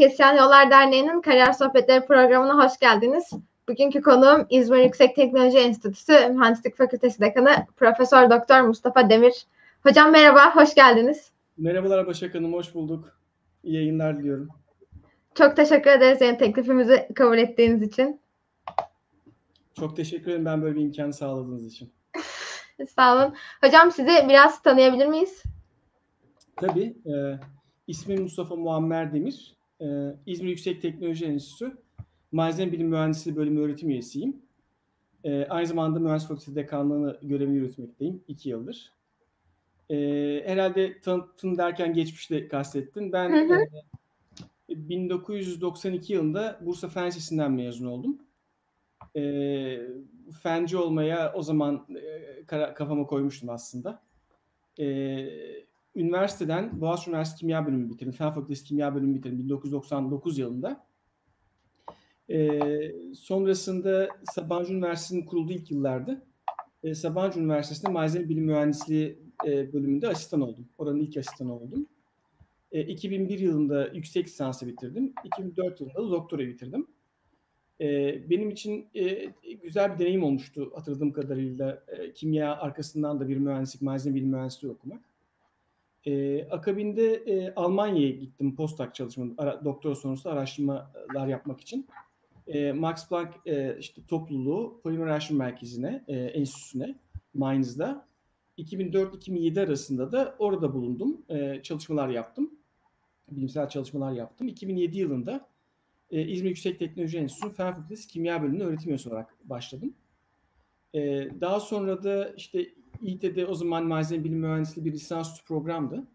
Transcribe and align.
Kesyan 0.00 0.36
Yollar 0.36 0.70
Derneği'nin 0.70 1.20
Kariyer 1.20 1.52
Sohbetleri 1.52 2.06
programına 2.06 2.64
hoş 2.64 2.78
geldiniz. 2.78 3.30
Bugünkü 3.68 4.02
konuğum 4.02 4.46
İzmir 4.50 4.84
Yüksek 4.84 5.16
Teknoloji 5.16 5.58
Enstitüsü 5.58 6.12
Mühendislik 6.12 6.76
Fakültesi 6.76 7.20
Dekanı 7.20 7.66
Profesör 7.76 8.30
Doktor 8.30 8.60
Mustafa 8.60 9.10
Demir. 9.10 9.46
Hocam 9.82 10.12
merhaba, 10.12 10.56
hoş 10.56 10.74
geldiniz. 10.74 11.30
Merhabalar 11.58 12.06
Başak 12.06 12.34
Hanım, 12.34 12.52
hoş 12.52 12.74
bulduk. 12.74 13.18
İyi 13.64 13.74
yayınlar 13.74 14.18
diliyorum. 14.18 14.48
Çok 15.34 15.56
teşekkür 15.56 15.90
ederiz 15.90 16.20
yani 16.20 16.38
teklifimizi 16.38 17.08
kabul 17.14 17.38
ettiğiniz 17.38 17.82
için. 17.82 18.20
Çok 19.78 19.96
teşekkür 19.96 20.30
ederim 20.30 20.44
ben 20.44 20.62
böyle 20.62 20.76
bir 20.76 20.82
imkanı 20.82 21.12
sağladığınız 21.12 21.66
için. 21.66 21.92
Sağ 22.96 23.16
olun. 23.16 23.34
Hocam 23.64 23.90
sizi 23.90 24.12
biraz 24.28 24.62
tanıyabilir 24.62 25.06
miyiz? 25.06 25.42
Tabii. 26.56 26.96
E, 27.06 27.38
ismim 27.86 28.22
Mustafa 28.22 28.56
Muammer 28.56 29.14
Demir. 29.14 29.59
E, 29.80 29.86
İzmir 30.26 30.48
Yüksek 30.48 30.82
Teknoloji 30.82 31.24
Enstitüsü 31.24 31.76
Malzeme 32.32 32.72
Bilim 32.72 32.88
Mühendisliği 32.88 33.36
Bölümü 33.36 33.60
öğretim 33.60 33.90
üyesiyim. 33.90 34.42
E, 35.24 35.44
aynı 35.44 35.66
zamanda 35.66 36.00
Mühendislik 36.00 36.28
Fakültesi 36.28 36.56
Dekanlığı'nı 36.56 37.18
görevini 37.22 37.56
yürütmekteyim 37.56 38.24
iki 38.28 38.48
yıldır. 38.48 38.92
E, 39.90 39.96
herhalde 40.46 41.00
tanıttın 41.00 41.58
derken 41.58 41.94
geçmişte 41.94 42.48
kastettin. 42.48 43.12
Ben 43.12 43.30
hı 43.30 43.54
hı. 43.54 43.60
E, 44.68 44.88
1992 44.88 46.12
yılında 46.12 46.60
Bursa 46.60 46.88
Fen 46.88 47.06
Lisesi'nden 47.06 47.52
mezun 47.52 47.86
oldum. 47.86 48.18
E, 49.16 49.22
fenci 50.42 50.76
olmaya 50.76 51.32
o 51.32 51.42
zaman 51.42 51.86
e, 52.50 52.74
kafama 52.74 53.06
koymuştum 53.06 53.48
aslında. 53.48 54.02
E, 54.78 54.86
üniversiteden 55.94 56.80
Boğaziçi 56.80 57.10
Üniversitesi 57.10 57.40
Kimya 57.40 57.66
Bölümü 57.66 57.90
bitirdim. 57.90 58.12
Fen 58.12 58.34
Fakültesi 58.34 58.64
Kimya 58.64 58.94
Bölümü 58.94 59.14
bitirdim 59.14 59.38
1999 59.38 60.38
yılında. 60.38 60.86
E, 62.30 62.60
sonrasında 63.14 64.08
Sabancı 64.32 64.72
Üniversitesi'nin 64.72 65.26
kurulduğu 65.26 65.52
ilk 65.52 65.70
yıllarda 65.70 66.22
e, 66.82 66.94
Sabancı 66.94 67.40
Üniversitesi'nde 67.40 67.92
Malzeme 67.92 68.28
Bilim 68.28 68.44
Mühendisliği 68.44 69.18
e, 69.46 69.72
bölümünde 69.72 70.08
asistan 70.08 70.40
oldum. 70.40 70.68
Oranın 70.78 71.00
ilk 71.00 71.16
asistanı 71.16 71.56
oldum. 71.56 71.86
E, 72.72 72.80
2001 72.80 73.38
yılında 73.38 73.88
yüksek 73.88 74.26
lisansı 74.26 74.66
bitirdim. 74.66 75.12
2004 75.24 75.80
yılında 75.80 75.98
da 75.98 76.10
doktora 76.10 76.46
bitirdim. 76.46 76.86
E, 77.80 78.30
benim 78.30 78.50
için 78.50 78.86
e, 78.94 79.24
güzel 79.62 79.94
bir 79.94 79.98
deneyim 79.98 80.24
olmuştu 80.24 80.72
hatırladığım 80.74 81.12
kadarıyla 81.12 81.82
e, 81.88 82.12
kimya 82.12 82.56
arkasından 82.56 83.20
da 83.20 83.28
bir 83.28 83.36
mühendislik, 83.36 83.82
malzeme 83.82 84.16
bilim 84.16 84.28
mühendisliği 84.28 84.72
okumak. 84.72 85.09
E, 86.06 86.44
akabinde 86.50 87.14
e, 87.14 87.54
Almanya'ya 87.54 88.10
gittim 88.10 88.56
postdoc 88.56 88.92
çalışma, 88.94 89.26
ara, 89.38 89.64
doktora 89.64 89.94
sonrası 89.94 90.30
araştırmalar 90.30 91.26
yapmak 91.28 91.60
için. 91.60 91.88
E, 92.46 92.72
Max 92.72 93.08
Planck 93.08 93.46
e, 93.46 93.76
işte 93.78 94.02
topluluğu 94.08 94.80
Polimer 94.82 95.06
Araştırma 95.06 95.44
Merkezi'ne, 95.44 96.04
e, 96.08 96.16
enstitüsüne, 96.16 96.98
Mainz'da 97.34 98.06
2004-2007 98.58 99.60
arasında 99.60 100.12
da 100.12 100.36
orada 100.38 100.74
bulundum. 100.74 101.22
E, 101.28 101.60
çalışmalar 101.62 102.08
yaptım. 102.08 102.50
Bilimsel 103.30 103.68
çalışmalar 103.68 104.12
yaptım. 104.12 104.48
2007 104.48 104.98
yılında 104.98 105.48
e, 106.10 106.22
İzmir 106.22 106.48
Yüksek 106.48 106.78
Teknoloji 106.78 107.18
Enstitüsü 107.18 107.54
Fen 107.54 107.74
Fakültesi 107.74 108.08
Kimya 108.08 108.42
Bölümünde 108.42 108.64
öğretim 108.64 108.88
üyesi 108.88 109.08
olarak 109.08 109.36
başladım. 109.44 109.94
E, 110.94 111.00
daha 111.40 111.60
sonra 111.60 112.02
da 112.02 112.32
işte 112.36 112.66
İİT'de 113.02 113.46
o 113.46 113.54
zaman 113.54 113.86
malzeme 113.86 114.24
bilim 114.24 114.38
mühendisliği 114.38 114.86
bir 114.86 114.92
lisansüstü 114.92 115.44
programdı. 115.44 116.06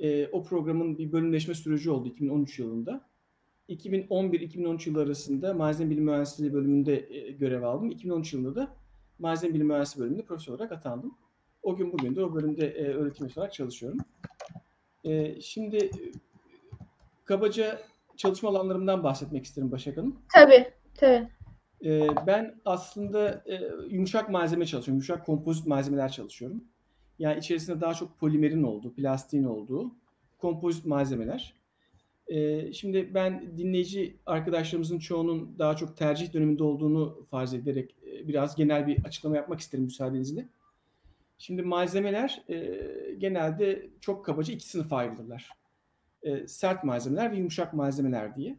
E, 0.00 0.26
o 0.26 0.42
programın 0.42 0.98
bir 0.98 1.12
bölümleşme 1.12 1.54
süreci 1.54 1.90
oldu 1.90 2.08
2013 2.08 2.58
yılında. 2.58 3.10
2011-2013 3.68 4.88
yılı 4.88 5.02
arasında 5.02 5.54
malzeme 5.54 5.90
bilim 5.90 6.04
mühendisliği 6.04 6.52
bölümünde 6.52 7.16
e, 7.16 7.30
görev 7.30 7.62
aldım. 7.62 7.90
2013 7.90 8.32
yılında 8.32 8.54
da 8.54 8.76
malzeme 9.18 9.54
bilim 9.54 9.66
mühendisliği 9.66 10.04
bölümünde 10.04 10.26
profesör 10.26 10.54
olarak 10.54 10.72
atandım. 10.72 11.14
O 11.62 11.76
gün 11.76 11.92
bugün 11.92 12.16
de 12.16 12.24
o 12.24 12.34
bölümde 12.34 12.66
e, 12.66 12.84
öğretim 12.84 13.28
olarak 13.36 13.52
çalışıyorum. 13.52 13.98
E, 15.04 15.40
şimdi 15.40 15.90
kabaca 17.24 17.80
çalışma 18.16 18.48
alanlarımdan 18.48 19.04
bahsetmek 19.04 19.44
isterim 19.44 19.72
Başak 19.72 19.96
Hanım. 19.96 20.18
Tabii, 20.34 20.72
tabii. 20.94 21.28
Ee, 21.84 22.06
ben 22.26 22.54
aslında 22.64 23.44
e, 23.46 23.60
yumuşak 23.90 24.30
malzeme 24.30 24.66
çalışıyorum. 24.66 24.94
Yumuşak 24.94 25.26
kompozit 25.26 25.66
malzemeler 25.66 26.12
çalışıyorum. 26.12 26.64
Yani 27.18 27.38
içerisinde 27.38 27.80
daha 27.80 27.94
çok 27.94 28.18
polimerin 28.18 28.62
olduğu, 28.62 28.94
plastiğin 28.94 29.44
olduğu 29.44 29.94
kompozit 30.38 30.86
malzemeler. 30.86 31.54
Ee, 32.28 32.72
şimdi 32.72 33.14
ben 33.14 33.58
dinleyici 33.58 34.16
arkadaşlarımızın 34.26 34.98
çoğunun 34.98 35.58
daha 35.58 35.76
çok 35.76 35.96
tercih 35.96 36.32
döneminde 36.32 36.62
olduğunu 36.64 37.26
farz 37.30 37.54
ederek 37.54 37.94
e, 38.06 38.28
biraz 38.28 38.56
genel 38.56 38.86
bir 38.86 39.04
açıklama 39.04 39.36
yapmak 39.36 39.60
isterim 39.60 39.84
müsaadenizle. 39.84 40.48
Şimdi 41.38 41.62
malzemeler 41.62 42.42
e, 42.48 42.80
genelde 43.18 43.90
çok 44.00 44.24
kabaca 44.24 44.54
iki 44.54 44.68
sınıfa 44.68 44.96
ayrılırlar 44.96 45.60
e, 46.22 46.46
sert 46.46 46.84
malzemeler 46.84 47.32
ve 47.32 47.36
yumuşak 47.36 47.74
malzemeler 47.74 48.36
diye. 48.36 48.56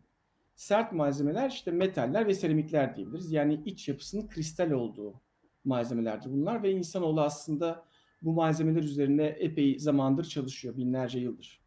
Sert 0.61 0.91
malzemeler 0.91 1.49
işte 1.49 1.71
metaller 1.71 2.27
ve 2.27 2.33
seramikler 2.33 2.95
diyebiliriz. 2.95 3.31
Yani 3.31 3.61
iç 3.65 3.87
yapısının 3.87 4.27
kristal 4.27 4.71
olduğu 4.71 5.21
malzemelerdir 5.63 6.31
bunlar 6.31 6.63
ve 6.63 6.71
insanoğlu 6.71 7.21
aslında 7.21 7.85
bu 8.21 8.33
malzemeler 8.33 8.83
üzerine 8.83 9.23
epey 9.25 9.79
zamandır 9.79 10.23
çalışıyor, 10.23 10.77
binlerce 10.77 11.19
yıldır. 11.19 11.61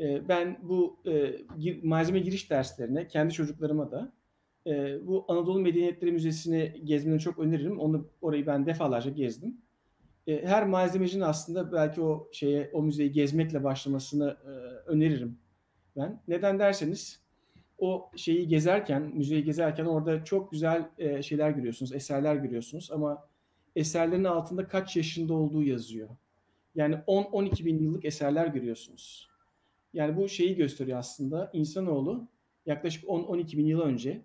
E, 0.00 0.28
ben 0.28 0.58
bu 0.62 1.00
e, 1.06 1.36
malzeme 1.82 2.18
giriş 2.18 2.50
derslerine 2.50 3.08
kendi 3.08 3.34
çocuklarıma 3.34 3.90
da 3.90 4.12
e, 4.66 5.06
bu 5.06 5.24
Anadolu 5.28 5.60
Medeniyetleri 5.60 6.12
Müzesi'ni 6.12 6.80
gezmeni 6.84 7.20
çok 7.20 7.38
öneririm. 7.38 7.80
Onu 7.80 8.08
orayı 8.20 8.46
ben 8.46 8.66
defalarca 8.66 9.10
gezdim. 9.10 9.56
E, 10.26 10.46
her 10.46 10.66
malzemecinin 10.66 11.24
aslında 11.24 11.72
belki 11.72 12.00
o 12.00 12.28
şeye 12.32 12.70
o 12.72 12.82
müzeyi 12.82 13.12
gezmekle 13.12 13.64
başlamasını 13.64 14.36
öneririm 14.86 15.38
ben. 15.96 16.22
Neden 16.28 16.58
derseniz 16.58 17.23
o 17.84 18.10
şeyi 18.16 18.48
gezerken, 18.48 19.02
müzeyi 19.02 19.44
gezerken 19.44 19.84
orada 19.84 20.24
çok 20.24 20.50
güzel 20.50 20.88
e, 20.98 21.22
şeyler 21.22 21.50
görüyorsunuz, 21.50 21.92
eserler 21.92 22.36
görüyorsunuz 22.36 22.90
ama 22.92 23.26
eserlerin 23.76 24.24
altında 24.24 24.68
kaç 24.68 24.96
yaşında 24.96 25.34
olduğu 25.34 25.62
yazıyor. 25.62 26.08
Yani 26.74 26.94
10-12 26.94 27.64
bin 27.64 27.82
yıllık 27.82 28.04
eserler 28.04 28.46
görüyorsunuz. 28.46 29.28
Yani 29.92 30.16
bu 30.16 30.28
şeyi 30.28 30.56
gösteriyor 30.56 30.98
aslında. 30.98 31.50
İnsanoğlu 31.52 32.28
yaklaşık 32.66 33.04
10-12 33.04 33.58
bin 33.58 33.66
yıl 33.66 33.80
önce 33.80 34.22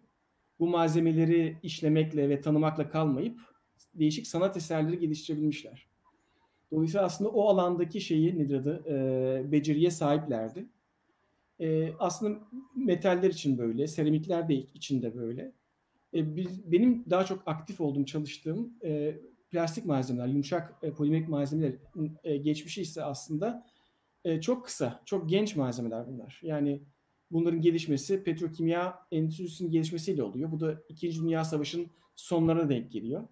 bu 0.59 0.67
malzemeleri 0.67 1.57
işlemekle 1.63 2.29
ve 2.29 2.41
tanımakla 2.41 2.89
kalmayıp 2.89 3.39
değişik 3.93 4.27
sanat 4.27 4.57
eserleri 4.57 4.99
geliştirebilmişler. 4.99 5.87
Dolayısıyla 6.71 7.05
aslında 7.05 7.29
o 7.29 7.49
alandaki 7.49 8.01
şeyi 8.01 8.39
nedir 8.39 8.55
adı 8.55 8.83
e, 8.87 9.51
beceriye 9.51 9.91
sahiplerdi. 9.91 10.65
E, 11.59 11.93
aslında 11.99 12.39
metaller 12.75 13.29
için 13.29 13.57
böyle, 13.57 13.87
seramikler 13.87 14.49
de 14.49 14.55
için 14.55 15.01
de 15.01 15.15
böyle. 15.15 15.51
E, 16.13 16.35
biz, 16.35 16.71
benim 16.71 17.05
daha 17.09 17.25
çok 17.25 17.43
aktif 17.45 17.81
olduğum, 17.81 18.05
çalıştığım 18.05 18.73
e, 18.83 19.15
plastik 19.51 19.85
malzemeler, 19.85 20.27
yumuşak 20.27 20.75
e, 20.83 20.91
polimerik 20.91 21.29
malzemeler 21.29 21.73
e, 22.23 22.37
geçmişi 22.37 22.81
ise 22.81 23.03
aslında 23.03 23.65
e, 24.25 24.41
çok 24.41 24.65
kısa, 24.65 25.01
çok 25.05 25.29
genç 25.29 25.55
malzemeler 25.55 26.07
bunlar. 26.07 26.39
Yani 26.43 26.81
bunların 27.31 27.61
gelişmesi 27.61 28.23
petrokimya 28.23 28.99
endüstrisinin 29.11 29.71
gelişmesiyle 29.71 30.23
oluyor. 30.23 30.51
Bu 30.51 30.59
da 30.59 30.81
İkinci 30.89 31.21
Dünya 31.21 31.43
Savaşı'nın 31.43 31.87
sonlarına 32.15 32.69
denk 32.69 32.91
geliyor. 32.91 33.27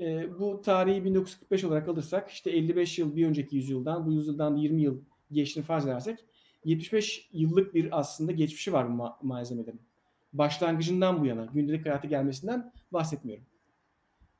E, 0.00 0.38
bu 0.38 0.60
tarihi 0.62 1.04
1945 1.04 1.64
olarak 1.64 1.88
alırsak 1.88 2.30
işte 2.30 2.50
55 2.50 2.98
yıl 2.98 3.16
bir 3.16 3.26
önceki 3.26 3.56
yüzyıldan 3.56 4.06
bu 4.06 4.12
yüzyıldan 4.12 4.56
20 4.56 4.82
yıl 4.82 5.00
geçtiğini 5.32 5.64
farz 5.64 5.86
edersek 5.86 6.18
75 6.64 7.28
yıllık 7.32 7.74
bir 7.74 7.98
aslında 7.98 8.32
geçmişi 8.32 8.72
var 8.72 8.88
bu 8.88 9.02
ma- 9.02 9.16
malzemelerin. 9.22 9.80
Başlangıcından 10.32 11.20
bu 11.20 11.26
yana 11.26 11.44
gündelik 11.44 11.86
hayata 11.86 12.08
gelmesinden 12.08 12.72
bahsetmiyorum. 12.92 13.44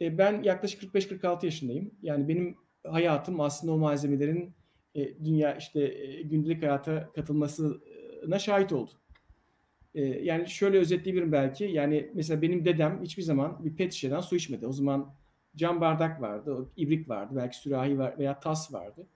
E, 0.00 0.18
ben 0.18 0.42
yaklaşık 0.42 0.82
45-46 0.82 1.44
yaşındayım. 1.44 1.90
Yani 2.02 2.28
benim 2.28 2.56
hayatım 2.86 3.40
aslında 3.40 3.72
o 3.72 3.78
malzemelerin 3.78 4.54
e, 4.94 5.24
dünya 5.24 5.56
işte 5.56 5.80
e, 5.80 6.22
gündelik 6.22 6.62
hayata 6.62 7.12
katılmasına 7.12 8.38
şahit 8.38 8.72
oldu. 8.72 8.90
E, 9.94 10.02
yani 10.04 10.48
şöyle 10.48 10.78
özetleyebilirim 10.78 11.32
belki. 11.32 11.64
Yani 11.64 12.10
mesela 12.14 12.42
benim 12.42 12.64
dedem 12.64 13.02
hiçbir 13.02 13.22
zaman 13.22 13.64
bir 13.64 13.76
pet 13.76 13.92
şişeden 13.92 14.20
su 14.20 14.36
içmedi. 14.36 14.66
O 14.66 14.72
zaman 14.72 15.14
cam 15.56 15.80
bardak 15.80 16.20
vardı, 16.20 16.68
ibrik 16.76 17.08
vardı, 17.08 17.34
belki 17.36 17.56
sürahi 17.56 17.98
var 17.98 18.18
veya 18.18 18.40
tas 18.40 18.72
vardı. 18.72 19.06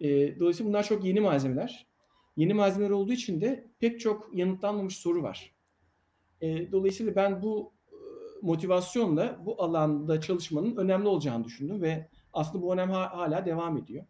E, 0.00 0.38
dolayısıyla 0.40 0.68
bunlar 0.68 0.82
çok 0.82 1.04
yeni 1.04 1.20
malzemeler. 1.20 1.91
Yeni 2.36 2.54
malzemeler 2.54 2.90
olduğu 2.90 3.12
için 3.12 3.40
de 3.40 3.70
pek 3.80 4.00
çok 4.00 4.30
yanıtlanmamış 4.34 4.96
soru 4.96 5.22
var. 5.22 5.54
E, 6.40 6.72
dolayısıyla 6.72 7.16
ben 7.16 7.42
bu 7.42 7.72
e, 7.92 7.96
motivasyonla 8.42 9.40
bu 9.46 9.62
alanda 9.62 10.20
çalışmanın 10.20 10.76
önemli 10.76 11.08
olacağını 11.08 11.44
düşündüm 11.44 11.82
ve 11.82 12.08
aslında 12.32 12.64
bu 12.64 12.74
önem 12.74 12.90
hala 12.90 13.46
devam 13.46 13.78
ediyor. 13.78 14.04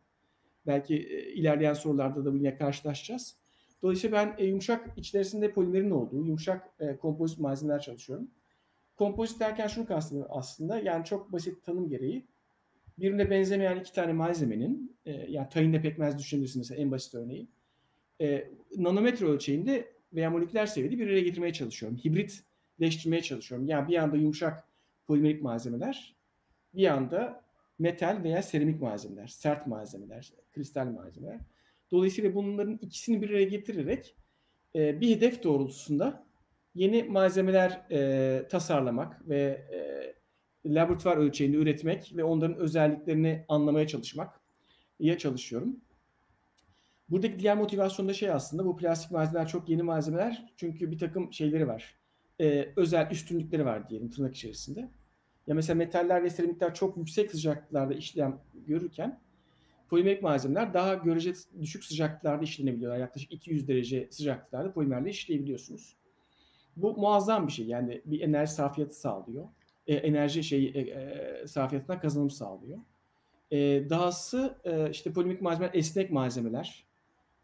Belki 0.66 0.96
e, 0.96 1.32
ilerleyen 1.32 1.74
sorularda 1.74 2.24
da 2.24 2.34
bununla 2.34 2.58
karşılaşacağız. 2.58 3.36
Dolayısıyla 3.82 4.16
ben 4.16 4.44
e, 4.44 4.46
yumuşak 4.46 4.98
içerisinde 4.98 5.52
polimerin 5.52 5.90
olduğu 5.90 6.26
yumuşak 6.26 6.74
kompozit 7.00 7.38
malzemeler 7.38 7.80
çalışıyorum. 7.80 8.30
Kompozit 8.96 9.40
derken 9.40 9.66
şunu 9.66 9.86
kastediyorum 9.86 10.32
aslında. 10.34 10.78
Yani 10.78 11.04
çok 11.04 11.32
basit 11.32 11.64
tanım 11.64 11.88
gereği 11.88 12.26
birbirine 12.98 13.30
benzemeyen 13.30 13.80
iki 13.80 13.92
tane 13.92 14.12
malzemenin 14.12 14.96
yani 15.28 15.48
tayinde 15.48 15.82
pekmez 15.82 16.32
mesela 16.56 16.80
en 16.80 16.90
basit 16.90 17.14
örneği. 17.14 17.48
E, 18.20 18.50
nanometre 18.76 19.26
ölçeğinde 19.26 19.92
veya 20.12 20.30
moleküler 20.30 20.66
seviyede 20.66 20.98
bir 20.98 21.06
araya 21.06 21.20
getirmeye 21.20 21.52
çalışıyorum. 21.52 21.98
Hibritleştirmeye 21.98 23.22
çalışıyorum. 23.22 23.66
Yani 23.66 23.88
bir 23.88 23.92
yanda 23.92 24.16
yumuşak 24.16 24.64
polimerik 25.06 25.42
malzemeler, 25.42 26.16
bir 26.74 26.82
yanda 26.82 27.44
metal 27.78 28.20
veya 28.24 28.42
seramik 28.42 28.80
malzemeler, 28.80 29.26
sert 29.26 29.66
malzemeler, 29.66 30.32
kristal 30.52 30.86
malzemeler. 30.86 31.40
Dolayısıyla 31.90 32.34
bunların 32.34 32.78
ikisini 32.82 33.22
bir 33.22 33.30
araya 33.30 33.44
getirerek 33.44 34.16
e, 34.76 35.00
bir 35.00 35.16
hedef 35.16 35.42
doğrultusunda 35.42 36.26
yeni 36.74 37.02
malzemeler 37.02 37.86
e, 37.90 38.48
tasarlamak 38.48 39.28
ve 39.28 39.66
e, 39.72 39.82
laboratuvar 40.74 41.16
ölçeğinde 41.16 41.56
üretmek 41.56 42.12
ve 42.16 42.24
onların 42.24 42.56
özelliklerini 42.56 43.44
anlamaya 43.48 43.86
çalışmak 43.86 44.40
ya 45.00 45.18
çalışıyorum. 45.18 45.80
Buradaki 47.12 47.38
diğer 47.38 47.56
motivasyon 47.56 48.08
da 48.08 48.12
şey 48.12 48.30
aslında 48.30 48.64
bu 48.64 48.76
plastik 48.76 49.10
malzemeler 49.10 49.48
çok 49.48 49.68
yeni 49.68 49.82
malzemeler 49.82 50.46
çünkü 50.56 50.90
bir 50.90 50.98
takım 50.98 51.32
şeyleri 51.32 51.68
var. 51.68 51.94
E, 52.40 52.68
özel 52.76 53.10
üstünlükleri 53.10 53.64
var 53.64 53.88
diyelim 53.88 54.10
tırnak 54.10 54.34
içerisinde. 54.34 54.80
Ya 55.46 55.54
mesela 55.54 55.76
metaller 55.76 56.22
ve 56.22 56.30
seramikler 56.30 56.74
çok 56.74 56.96
yüksek 56.96 57.30
sıcaklıklarda 57.30 57.94
işlem 57.94 58.40
görürken 58.66 59.20
polimerik 59.88 60.22
malzemeler 60.22 60.74
daha 60.74 60.94
görece 60.94 61.32
düşük 61.60 61.84
sıcaklıklarda 61.84 62.44
işlenebiliyorlar. 62.44 63.00
Yaklaşık 63.00 63.32
200 63.32 63.68
derece 63.68 64.08
sıcaklıklarda 64.10 64.72
polimerle 64.72 65.10
işleyebiliyorsunuz. 65.10 65.96
Bu 66.76 66.96
muazzam 66.96 67.46
bir 67.46 67.52
şey. 67.52 67.66
Yani 67.66 68.02
bir 68.04 68.20
enerji 68.20 68.52
sarfiyatı 68.52 68.94
sağlıyor. 68.94 69.48
E, 69.86 69.94
enerji 69.94 70.44
şey 70.44 70.72
e, 70.74 70.80
e, 70.80 71.46
sarfiyatına 71.46 72.00
kazanım 72.00 72.30
sağlıyor. 72.30 72.78
E, 73.50 73.90
dahası 73.90 74.58
e, 74.64 74.90
işte 74.90 75.12
polimerik 75.12 75.42
malzemeler 75.42 75.74
esnek 75.74 76.10
malzemeler. 76.10 76.91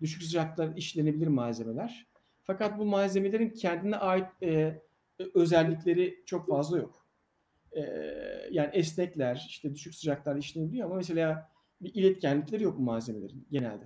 Düşük 0.01 0.23
sıcaklıklarda 0.23 0.75
işlenebilir 0.77 1.27
malzemeler. 1.27 2.07
Fakat 2.43 2.79
bu 2.79 2.85
malzemelerin 2.85 3.51
kendine 3.51 3.97
ait 3.97 4.27
e, 4.43 4.83
özellikleri 5.35 6.23
çok 6.27 6.49
fazla 6.49 6.79
yok. 6.79 7.07
E, 7.73 7.81
yani 8.51 8.71
esnekler, 8.73 9.47
işte 9.49 9.75
düşük 9.75 9.95
sıcaklarda 9.95 10.39
işlenebiliyor 10.39 10.87
ama 10.87 10.97
mesela 10.97 11.51
bir 11.81 11.95
iletkenlikleri 11.95 12.63
yok 12.63 12.79
bu 12.79 12.83
malzemelerin 12.83 13.47
genelde. 13.51 13.85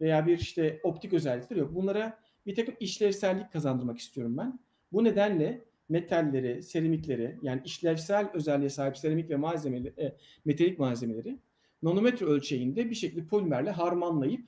Veya 0.00 0.26
bir 0.26 0.38
işte 0.38 0.80
optik 0.82 1.12
özellikleri 1.12 1.60
yok. 1.60 1.74
Bunlara 1.74 2.18
bir 2.46 2.54
takım 2.54 2.74
işlevsellik 2.80 3.52
kazandırmak 3.52 3.98
istiyorum 3.98 4.36
ben. 4.36 4.58
Bu 4.92 5.04
nedenle 5.04 5.64
metalleri, 5.88 6.62
seramikleri 6.62 7.38
yani 7.42 7.62
işlevsel 7.64 8.30
özelliğe 8.34 8.70
sahip 8.70 8.96
seramik 8.98 9.30
ve 9.30 9.36
malzemeleri, 9.36 9.94
e, 10.00 10.16
metalik 10.44 10.78
malzemeleri 10.78 11.38
nanometre 11.82 12.26
ölçeğinde 12.26 12.90
bir 12.90 12.94
şekilde 12.94 13.26
polimerle 13.26 13.70
harmanlayıp 13.70 14.46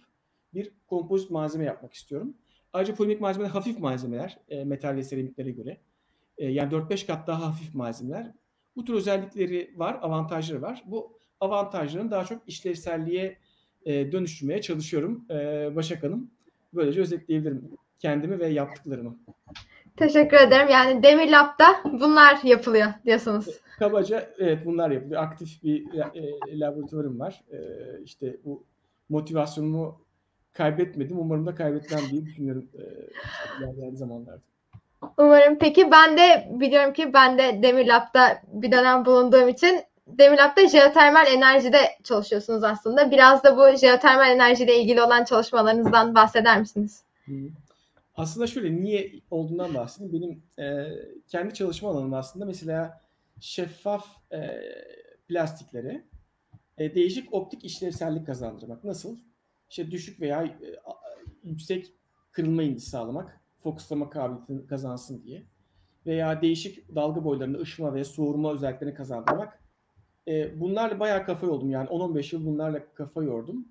bir 0.55 0.71
kompozit 0.87 1.31
malzeme 1.31 1.65
yapmak 1.65 1.95
istiyorum. 1.95 2.35
Ayrıca 2.73 2.95
polimerik 2.95 3.21
malzemeler 3.21 3.51
hafif 3.51 3.79
malzemeler 3.79 4.39
e, 4.49 4.65
metal 4.65 4.97
ve 4.97 5.03
seramiklere 5.03 5.51
göre. 5.51 5.79
E, 6.39 6.49
yani 6.49 6.73
4-5 6.73 7.07
kat 7.07 7.27
daha 7.27 7.47
hafif 7.47 7.75
malzemeler. 7.75 8.33
Bu 8.77 8.85
tür 8.85 8.95
özellikleri 8.95 9.71
var, 9.77 9.99
avantajları 10.03 10.63
var. 10.63 10.85
Bu 10.87 11.19
avantajlarını 11.41 12.11
daha 12.11 12.25
çok 12.25 12.43
işlevselliğe 12.47 13.39
e, 13.85 14.13
dönüştürmeye 14.13 14.63
çalışıyorum 14.63 15.25
e, 15.31 15.37
Başak 15.77 16.03
Hanım. 16.03 16.31
Böylece 16.75 17.01
özetleyebilirim 17.01 17.71
kendimi 17.99 18.39
ve 18.39 18.47
yaptıklarımı. 18.47 19.19
Teşekkür 19.97 20.37
ederim. 20.37 20.69
Yani 20.69 21.03
Demir 21.03 21.29
Lab'da 21.29 21.67
bunlar 21.85 22.39
yapılıyor 22.45 22.87
diyorsunuz. 23.05 23.47
Kabaca 23.79 24.31
evet 24.39 24.59
bunlar 24.67 24.91
yapılıyor. 24.91 25.23
Aktif 25.23 25.63
bir 25.63 25.99
e, 25.99 26.61
laboratuvarım 26.61 27.21
var. 27.21 27.45
E, 27.53 27.59
işte 28.05 28.37
bu 28.45 28.65
motivasyonumu 29.09 30.04
kaybetmedim. 30.55 31.19
Umarım 31.19 31.47
da 31.47 31.55
kaybetmem 31.55 32.01
diye 32.11 32.27
düşünüyorum 32.27 32.69
e, 32.75 32.83
ilerleyen 33.59 33.95
zamanlarda. 33.95 34.43
Umarım. 35.19 35.59
Peki 35.59 35.91
ben 35.91 36.19
de 36.19 36.49
biliyorum 36.51 36.93
ki 36.93 37.15
ben 37.15 37.39
de 37.39 37.63
Demir 37.63 37.87
Lab'da 37.87 38.43
bir 38.53 38.73
dönem 38.73 39.05
bulunduğum 39.05 39.49
için 39.49 39.81
Demirlab'da 40.07 40.69
jeotermal 40.69 41.27
enerjide 41.27 41.79
çalışıyorsunuz 42.05 42.65
aslında. 42.65 43.11
Biraz 43.11 43.45
da 43.45 43.57
bu 43.57 43.77
jeotermal 43.77 44.31
enerjiyle 44.31 44.81
ilgili 44.81 45.03
olan 45.03 45.25
çalışmalarınızdan 45.25 46.15
bahseder 46.15 46.61
misiniz? 46.61 47.03
Aslında 48.17 48.47
şöyle 48.47 48.77
niye 48.77 49.13
olduğundan 49.31 49.75
bahsedeyim. 49.75 50.13
Benim 50.13 50.43
e, 50.59 50.89
kendi 51.29 51.55
çalışma 51.55 51.91
alanım 51.91 52.15
aslında 52.15 52.45
mesela 52.45 53.01
şeffaf 53.41 54.07
e, 54.33 54.39
plastikleri 55.29 56.05
e, 56.79 56.95
değişik 56.95 57.35
optik 57.35 57.65
işlevsellik 57.65 58.27
kazandırmak. 58.27 58.85
Nasıl? 58.85 59.17
İşte 59.75 59.91
düşük 59.91 60.21
veya 60.21 60.45
e, 60.45 60.51
yüksek 61.45 61.93
kırılma 62.33 62.63
indisi 62.63 62.91
sağlamak, 62.91 63.41
fokuslama 63.63 64.11
kabiliyetini 64.11 64.67
kazansın 64.67 65.23
diye. 65.25 65.43
Veya 66.07 66.43
değişik 66.43 66.95
dalga 66.95 67.25
boylarında 67.25 67.59
ışıma 67.59 67.95
ve 67.95 68.05
soğurma 68.05 68.53
özelliklerini 68.53 68.95
kazandırmak 68.95 69.63
e, 70.29 70.61
bunlarla 70.61 71.01
bayağı 71.01 71.27
kafa 71.27 71.47
yordum. 71.47 71.71
Yani 71.71 71.89
10-15 71.89 72.35
yıl 72.37 72.47
bunlarla 72.47 72.95
kafa 72.95 73.23
yordum. 73.23 73.69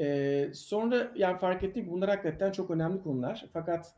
E, 0.00 0.48
sonra 0.54 1.12
yani 1.16 1.38
fark 1.38 1.62
ettim 1.62 1.84
ki 1.84 1.90
bunlar 1.90 2.10
hakikaten 2.10 2.52
çok 2.52 2.70
önemli 2.70 3.02
konular. 3.02 3.46
Fakat 3.52 3.94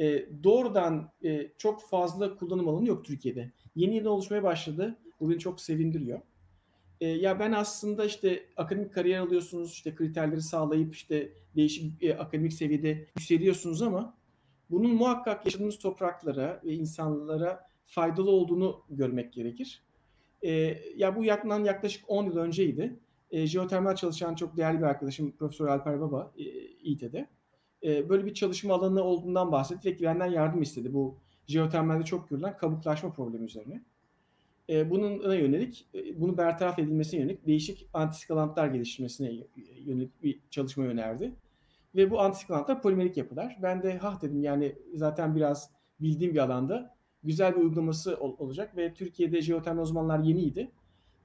e, 0.00 0.26
doğrudan 0.44 1.12
e, 1.24 1.48
çok 1.58 1.82
fazla 1.82 2.36
kullanım 2.36 2.68
alanı 2.68 2.88
yok 2.88 3.04
Türkiye'de. 3.04 3.52
Yeni 3.74 3.94
yeni 3.94 4.08
oluşmaya 4.08 4.42
başladı. 4.42 4.98
Bu 5.20 5.38
çok 5.38 5.60
sevindiriyor. 5.60 6.20
E, 7.02 7.06
ya 7.06 7.38
ben 7.40 7.52
aslında 7.52 8.04
işte 8.04 8.46
akademik 8.56 8.94
kariyer 8.94 9.18
alıyorsunuz, 9.18 9.72
işte 9.72 9.94
kriterleri 9.94 10.42
sağlayıp 10.42 10.94
işte 10.94 11.32
değişik 11.56 12.02
e, 12.02 12.16
akademik 12.16 12.52
seviyede 12.52 12.88
yükseliyorsunuz 13.16 13.82
ama 13.82 14.18
bunun 14.70 14.94
muhakkak 14.94 15.44
yaşadığımız 15.46 15.78
topraklara 15.78 16.60
ve 16.64 16.72
insanlara 16.74 17.70
faydalı 17.84 18.30
olduğunu 18.30 18.84
görmek 18.90 19.32
gerekir. 19.32 19.82
E, 20.42 20.50
ya 20.96 21.16
bu 21.16 21.24
yakından 21.24 21.64
yaklaşık 21.64 22.04
10 22.08 22.24
yıl 22.24 22.36
önceydi. 22.36 23.00
E, 23.30 23.46
jeotermal 23.46 23.96
çalışan 23.96 24.34
çok 24.34 24.56
değerli 24.56 24.78
bir 24.78 24.86
arkadaşım 24.86 25.32
Profesör 25.36 25.66
Alper 25.66 26.00
Baba 26.00 26.32
e, 26.36 26.44
İT'de. 26.62 27.28
E, 27.82 28.08
böyle 28.08 28.24
bir 28.24 28.34
çalışma 28.34 28.74
alanı 28.74 29.02
olduğundan 29.02 29.52
bahsetti 29.52 29.96
ve 30.00 30.02
benden 30.02 30.26
yardım 30.26 30.62
istedi. 30.62 30.94
Bu 30.94 31.18
jeotermalde 31.46 32.04
çok 32.04 32.30
görülen 32.30 32.56
kabuklaşma 32.56 33.12
problemi 33.12 33.44
üzerine. 33.44 33.84
E, 34.68 34.90
bunun 34.90 35.32
yönelik, 35.34 35.88
e, 35.94 36.20
bunu 36.20 36.38
bertaraf 36.38 36.78
edilmesine 36.78 37.20
yönelik 37.20 37.46
değişik 37.46 37.88
antiskalantlar 37.92 38.66
geliştirmesine 38.66 39.32
yönelik 39.84 40.22
bir 40.22 40.40
çalışma 40.50 40.84
önerdi. 40.84 41.32
Ve 41.94 42.10
bu 42.10 42.20
antiskalantlar 42.20 42.82
polimerik 42.82 43.16
yapılar. 43.16 43.58
Ben 43.62 43.82
de 43.82 43.98
ha 43.98 44.18
dedim 44.22 44.42
yani 44.42 44.74
zaten 44.94 45.36
biraz 45.36 45.70
bildiğim 46.00 46.34
bir 46.34 46.38
alanda 46.38 46.94
güzel 47.24 47.56
bir 47.56 47.60
uygulaması 47.60 48.16
ol, 48.16 48.36
olacak 48.38 48.76
ve 48.76 48.94
Türkiye'de 48.94 49.42
jeotermal 49.42 49.82
uzmanlar 49.82 50.18
yeniydi. 50.18 50.70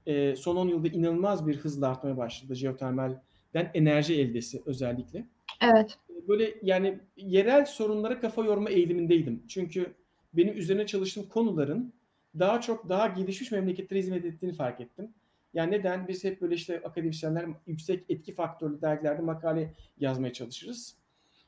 E, 0.06 0.36
son 0.36 0.56
10 0.56 0.68
yılda 0.68 0.88
inanılmaz 0.88 1.48
bir 1.48 1.58
hızla 1.58 1.90
artmaya 1.90 2.18
başladı 2.18 2.56
jeotermalden 2.56 3.72
enerji 3.74 4.16
eldesi 4.16 4.62
özellikle. 4.66 5.28
Evet. 5.62 5.98
Böyle 6.28 6.56
yani 6.62 7.00
yerel 7.18 7.66
sorunlara 7.66 8.20
kafa 8.20 8.46
yorma 8.46 8.70
eğilimindeydim. 8.70 9.44
Çünkü 9.48 9.94
benim 10.34 10.58
üzerine 10.58 10.86
çalıştığım 10.86 11.30
konuların 11.30 11.94
daha 12.40 12.62
çok 12.62 12.90
daha 12.90 13.08
gelişmiş 13.08 13.52
memleketlere 13.52 14.00
hizmet 14.00 14.26
ettiğini 14.26 14.54
fark 14.54 14.82
ettim. 14.82 15.14
Yani 15.54 15.72
neden? 15.72 16.08
Biz 16.08 16.24
hep 16.24 16.42
böyle 16.42 16.56
işte 16.56 16.82
akademisyenler 16.86 17.46
yüksek 17.68 18.06
etki 18.10 18.34
faktörlü 18.34 18.82
dergilerde 18.82 19.22
makale 19.22 19.74
yazmaya 19.98 20.34
çalışırız. 20.34 20.96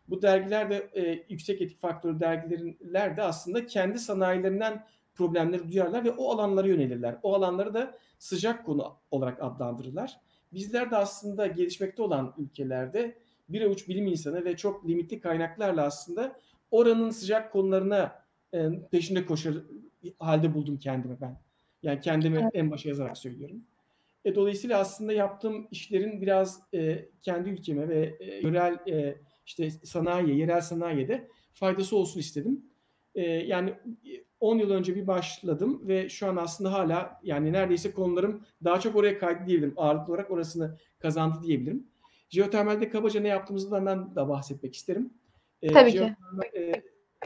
Bu 0.08 0.22
dergiler 0.22 0.70
de 0.70 0.90
e, 0.96 1.26
yüksek 1.30 1.62
etik 1.62 1.80
faktörü 1.80 2.20
dergiler 2.20 3.18
de 3.18 3.24
aslında 3.24 3.66
kendi 3.66 4.00
sanayilerinden 4.00 4.86
problemleri 5.16 5.72
duyarlar 5.72 6.06
ve 6.06 6.12
o 6.12 6.32
alanlara 6.32 6.68
yönelirler. 6.68 7.18
O 7.24 7.34
alanları 7.34 7.74
da 7.74 7.98
sıcak 8.20 8.66
konu 8.66 8.96
olarak 9.12 9.44
adlandırırlar. 9.44 10.20
Bizler 10.54 10.92
de 10.92 10.96
aslında 10.96 11.48
gelişmekte 11.48 12.02
olan 12.02 12.34
ülkelerde 12.38 13.18
bir 13.50 13.62
avuç 13.62 13.88
bilim 13.88 14.08
insanı 14.08 14.46
ve 14.46 14.58
çok 14.58 14.88
limitli 14.88 15.20
kaynaklarla 15.20 15.84
aslında 15.84 16.40
oranın 16.72 17.10
sıcak 17.10 17.52
konularına 17.52 18.24
e, 18.54 18.70
peşinde 18.92 19.26
koşar 19.26 19.54
halde 20.20 20.54
buldum 20.54 20.78
kendimi 20.78 21.22
ben. 21.22 21.42
Yani 21.84 22.02
kendimi 22.02 22.38
evet. 22.38 22.52
en 22.54 22.72
başa 22.72 22.90
yazarak 22.90 23.18
söylüyorum. 23.18 23.64
E, 24.26 24.36
dolayısıyla 24.36 24.80
aslında 24.80 25.14
yaptığım 25.14 25.68
işlerin 25.72 26.22
biraz 26.22 26.62
e, 26.74 27.06
kendi 27.22 27.50
ülkeme 27.50 27.90
ve 27.90 28.18
e, 28.20 28.40
yörel 28.40 28.80
e, 28.88 29.16
işte 29.46 29.70
sanayi, 29.70 30.38
yerel 30.38 30.62
sanayide 30.62 31.28
faydası 31.54 31.96
olsun 31.96 32.20
istedim. 32.20 32.66
E, 33.16 33.22
yani 33.24 33.74
10 34.40 34.58
yıl 34.58 34.70
önce 34.70 34.96
bir 34.96 35.08
başladım 35.08 35.82
ve 35.88 36.10
şu 36.10 36.28
an 36.28 36.36
aslında 36.36 36.74
hala 36.74 37.20
yani 37.24 37.54
neredeyse 37.54 37.92
konularım 37.92 38.46
daha 38.64 38.80
çok 38.80 38.96
oraya 38.96 39.20
kaydı 39.20 39.46
diyebilirim. 39.48 39.74
Ağırlıklı 39.78 40.14
olarak 40.14 40.32
orasını 40.32 40.78
kazandı 41.00 41.38
diyebilirim. 41.44 41.88
Jeotermalde 42.30 42.90
kabaca 42.90 43.20
ne 43.22 43.28
yaptığımızdan 43.28 44.16
da 44.16 44.30
bahsetmek 44.30 44.76
isterim. 44.76 45.14
E, 45.62 45.74
Tabii 45.74 45.92
ki. 45.92 46.16
E, 46.56 46.74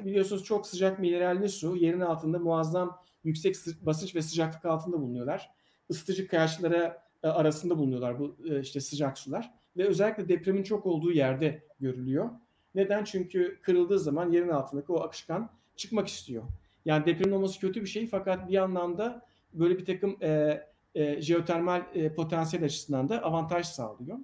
biliyorsunuz 0.02 0.44
çok 0.44 0.68
sıcak 0.68 1.00
mineralli 1.00 1.50
su 1.50 1.76
yerin 1.76 2.00
altında 2.00 2.40
muazzam 2.40 3.00
yüksek 3.24 3.56
basınç 3.82 4.16
ve 4.16 4.22
sıcaklık 4.22 4.66
altında 4.66 5.02
bulunuyorlar. 5.02 5.50
Isıtıcı 5.90 6.28
kayaçlara 6.28 7.04
e, 7.24 7.28
arasında 7.28 7.78
bulunuyorlar 7.78 8.20
bu 8.20 8.36
e, 8.50 8.60
işte 8.60 8.82
sıcak 8.82 9.18
sular 9.18 9.54
ve 9.78 9.88
özellikle 9.88 10.30
depremin 10.30 10.64
çok 10.64 10.86
olduğu 10.86 11.12
yerde 11.12 11.64
görülüyor. 11.80 12.30
Neden? 12.76 13.04
Çünkü 13.04 13.60
kırıldığı 13.62 14.00
zaman 14.00 14.32
yerin 14.32 14.50
altındaki 14.50 14.92
o 14.92 15.02
akışkan 15.02 15.50
çıkmak 15.76 16.08
istiyor. 16.08 16.44
Yani 16.86 17.06
depremin 17.06 17.36
olması 17.36 17.60
kötü 17.60 17.82
bir 17.82 17.88
şey 17.88 18.08
fakat 18.08 18.50
bir 18.50 18.58
anlamda 18.58 19.26
böyle 19.54 19.78
bir 19.78 19.86
takım 19.86 20.18
e, 20.22 20.62
e, 20.96 21.22
jeotermal 21.22 21.84
e, 21.94 22.14
potansiyel 22.14 22.66
açısından 22.66 23.10
da 23.10 23.24
avantaj 23.24 23.66
sağlıyor. 23.66 24.18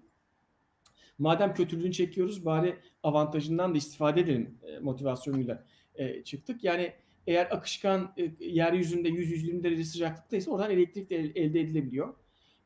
Madem 1.20 1.54
kötülüğünü 1.54 1.92
çekiyoruz 1.92 2.46
bari 2.46 2.76
avantajından 3.04 3.74
da 3.74 3.78
istifade 3.78 4.22
edelim 4.22 4.58
e, 4.64 4.80
motivasyonuyla 4.80 5.66
e, 5.96 6.24
çıktık. 6.24 6.64
Yani 6.64 6.94
eğer 7.28 7.48
akışkan 7.52 8.14
e, 8.18 8.46
yeryüzünde 8.46 9.10
100-120 9.10 9.64
derece 9.64 9.84
sıcaklıktaysa 9.84 10.52
oradan 10.52 10.72
elektrik 10.72 11.10
de 11.10 11.16
elde 11.16 11.62
edilebiliyor. 11.62 12.14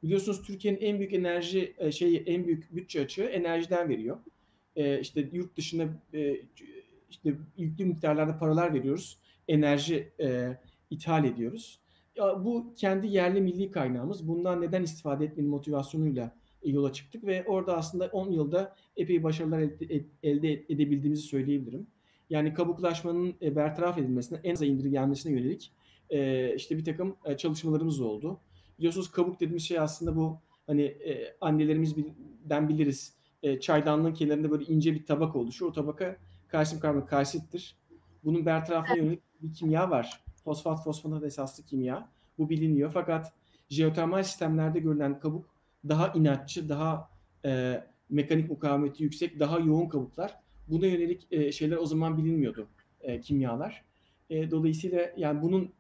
Biliyorsunuz 0.04 0.42
Türkiye'nin 0.42 0.82
en 0.82 1.00
büyük 1.00 1.14
enerji 1.14 1.74
e, 1.78 1.92
şeyi 1.92 2.18
en 2.18 2.46
büyük 2.46 2.76
bütçe 2.76 3.02
açığı 3.02 3.24
enerjiden 3.24 3.90
veriyor. 3.90 4.18
E, 4.76 5.00
işte 5.00 5.30
yurt 5.34 5.58
dışına 5.58 5.84
e, 6.14 6.38
işte 7.10 7.36
yüklü 7.58 7.86
miktarlarda 7.86 8.38
paralar 8.38 8.74
veriyoruz. 8.74 9.20
Enerji 9.48 10.12
e, 10.20 10.58
ithal 10.90 11.26
ediyoruz. 11.26 11.80
Ya, 12.16 12.46
bu 12.46 12.74
kendi 12.76 13.08
yerli 13.08 13.42
milli 13.42 13.72
kaynağımız. 13.72 14.28
Bundan 14.28 14.62
neden 14.62 14.84
istifade 14.84 15.26
etmenin 15.26 15.50
motivasyonuyla 15.50 16.36
yola 16.66 16.94
çıktık 16.94 17.24
ve 17.24 17.46
orada 17.48 17.78
aslında 17.78 18.06
10 18.06 18.32
yılda 18.32 18.76
epey 18.98 19.24
başarılar 19.24 19.60
elde, 19.60 20.04
elde 20.24 20.52
edebildiğimizi 20.54 21.22
söyleyebilirim. 21.22 21.88
Yani 22.30 22.54
kabuklaşmanın 22.54 23.36
e, 23.42 23.56
bertaraf 23.56 23.98
edilmesine, 23.98 24.40
en 24.44 24.54
aza 24.54 24.66
indirgenmesine 24.66 25.34
yönelik 25.34 25.72
e, 26.10 26.56
işte 26.56 26.78
bir 26.78 26.86
takım 26.86 27.16
e, 27.26 27.38
çalışmalarımız 27.38 28.02
oldu. 28.02 28.40
Biliyorsunuz 28.78 29.12
kabuk 29.12 29.36
dediğimiz 29.40 29.64
şey 29.64 29.80
aslında 29.80 30.16
bu 30.16 30.40
hani 30.68 30.82
e, 30.82 31.36
annelerimizden 31.42 32.70
biliriz. 32.70 33.14
E, 33.44 33.60
çaydanlığın 33.60 34.14
kenarında 34.14 34.52
böyle 34.52 34.66
ince 34.66 34.94
bir 34.94 35.06
tabak 35.06 35.36
oluşur. 35.36 35.66
O 35.66 35.72
tabaka 35.72 36.18
kalsiyum 36.48 36.82
karbonat 36.82 37.10
kalsittir. 37.10 37.78
Bunun 38.24 38.46
bertarafına 38.46 38.98
yönelik 38.98 39.20
bir 39.42 39.54
kimya 39.54 39.90
var. 39.90 40.24
Fosfat 40.44 40.84
fosfonat 40.84 41.24
esaslı 41.24 41.66
kimya. 41.66 42.10
Bu 42.38 42.50
biliniyor. 42.50 42.92
Fakat 42.94 43.34
jeotermal 43.70 44.24
sistemlerde 44.24 44.80
görülen 44.80 45.20
kabuk 45.20 45.46
daha 45.90 46.14
inatçı, 46.14 46.70
daha 46.70 47.10
e, 47.46 47.84
mekanik 48.10 48.50
mukavemeti 48.50 49.04
yüksek, 49.04 49.40
daha 49.40 49.60
yoğun 49.60 49.90
kabuklar. 49.90 50.36
Buna 50.68 50.86
yönelik 50.86 51.28
e, 51.32 51.52
şeyler 51.52 51.78
o 51.78 51.86
zaman 51.86 52.18
bilinmiyordu 52.18 52.68
e, 53.02 53.22
kimyalar. 53.22 53.84
E, 54.30 54.52
dolayısıyla 54.52 55.12
yani 55.18 55.42
bunun 55.42 55.74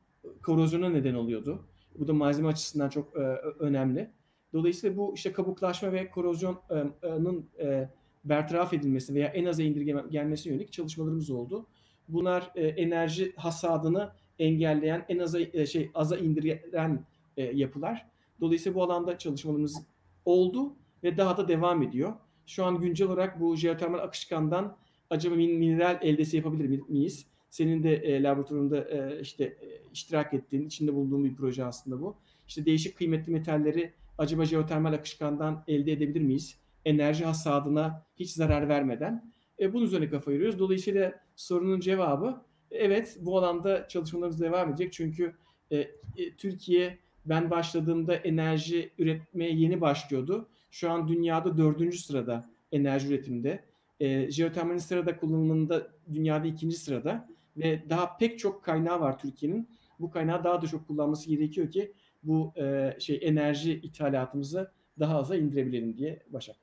korozyona 0.43 0.89
neden 0.89 1.13
oluyordu. 1.13 1.65
Bu 1.99 2.07
da 2.07 2.13
malzeme 2.13 2.47
açısından 2.47 2.89
çok 2.89 3.15
e, 3.15 3.19
önemli. 3.59 4.09
Dolayısıyla 4.53 4.97
bu 4.97 5.13
işte 5.15 5.33
kabuklaşma 5.33 5.91
ve 5.91 6.09
korozyonun 6.09 7.49
e, 7.59 7.89
bertaraf 8.25 8.73
edilmesi 8.73 9.13
veya 9.13 9.27
en 9.27 9.45
aza 9.45 9.63
indirgenmesine 9.63 10.53
yönelik 10.53 10.71
çalışmalarımız 10.71 11.29
oldu. 11.29 11.67
Bunlar 12.09 12.51
e, 12.55 12.67
enerji 12.67 13.33
hasadını 13.35 14.11
engelleyen, 14.39 15.05
en 15.09 15.19
aza 15.19 15.39
e, 15.39 15.65
şey 15.65 15.91
aza 15.93 16.17
indiren 16.17 17.05
e, 17.37 17.43
yapılar. 17.43 18.05
Dolayısıyla 18.41 18.75
bu 18.75 18.83
alanda 18.83 19.17
çalışmalarımız 19.17 19.83
oldu 20.25 20.75
ve 21.03 21.17
daha 21.17 21.37
da 21.37 21.47
devam 21.47 21.83
ediyor. 21.83 22.13
Şu 22.45 22.65
an 22.65 22.81
güncel 22.81 23.07
olarak 23.07 23.39
bu 23.39 23.55
jeotermal 23.55 23.99
akışkandan 23.99 24.77
acaba 25.09 25.35
mineral 25.35 25.99
eldesi 26.01 26.37
yapabilir 26.37 26.81
miyiz? 26.89 27.27
Senin 27.49 27.83
de 27.83 27.95
e, 27.95 28.23
laboratuvarında 28.23 28.89
e, 28.89 29.21
işte 29.21 29.43
e, 29.43 29.89
iştirak 29.93 30.33
ettiğin, 30.33 30.65
içinde 30.65 30.93
bulunduğun 30.93 31.25
bir 31.25 31.35
proje 31.35 31.65
aslında 31.65 32.01
bu. 32.01 32.15
İşte 32.47 32.65
değişik 32.65 32.97
kıymetli 32.97 33.31
metalleri 33.31 33.93
acaba 34.17 34.45
jeotermal 34.45 34.93
akışkandan 34.93 35.63
elde 35.67 35.91
edebilir 35.91 36.21
miyiz? 36.21 36.57
Enerji 36.85 37.25
hasadına 37.25 38.05
hiç 38.15 38.31
zarar 38.31 38.69
vermeden. 38.69 39.31
E, 39.59 39.73
bunun 39.73 39.85
üzerine 39.85 40.09
kafa 40.09 40.31
yoruyoruz. 40.31 40.59
Dolayısıyla 40.59 41.13
sorunun 41.35 41.79
cevabı 41.79 42.41
evet 42.71 43.17
bu 43.21 43.37
alanda 43.37 43.87
çalışmalarımız 43.87 44.41
devam 44.41 44.69
edecek. 44.69 44.93
Çünkü 44.93 45.35
e, 45.71 45.77
e, 45.77 46.35
Türkiye 46.37 46.97
ben 47.25 47.51
başladığımda 47.51 48.15
enerji 48.15 48.93
üretmeye 48.97 49.53
yeni 49.53 49.81
başlıyordu. 49.81 50.49
Şu 50.71 50.91
an 50.91 51.07
dünyada 51.07 51.57
dördüncü 51.57 51.97
sırada 51.97 52.45
enerji 52.71 53.07
üretiminde. 53.07 53.63
E, 53.99 54.31
jeotermalin 54.31 54.79
sırada 54.79 55.17
kullanımında 55.17 55.87
dünyada 56.13 56.47
ikinci 56.47 56.75
sırada 56.75 57.27
ve 57.57 57.89
daha 57.89 58.17
pek 58.17 58.39
çok 58.39 58.63
kaynağı 58.63 58.99
var 58.99 59.19
Türkiye'nin. 59.19 59.69
Bu 59.99 60.11
kaynağı 60.11 60.43
daha 60.43 60.61
da 60.61 60.67
çok 60.67 60.87
kullanması 60.87 61.29
gerekiyor 61.29 61.71
ki 61.71 61.93
bu 62.23 62.53
e, 62.57 62.95
şey 62.99 63.19
enerji 63.21 63.73
ithalatımızı 63.73 64.71
daha 64.99 65.17
aza 65.17 65.35
indirebilelim 65.35 65.97
diye 65.97 66.23
Başak. 66.27 66.55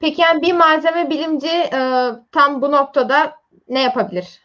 Peki 0.00 0.22
yani 0.22 0.42
bir 0.42 0.52
malzeme 0.52 1.10
bilimci 1.10 1.48
e, 1.48 2.10
tam 2.32 2.62
bu 2.62 2.72
noktada 2.72 3.34
ne 3.68 3.82
yapabilir? 3.82 4.40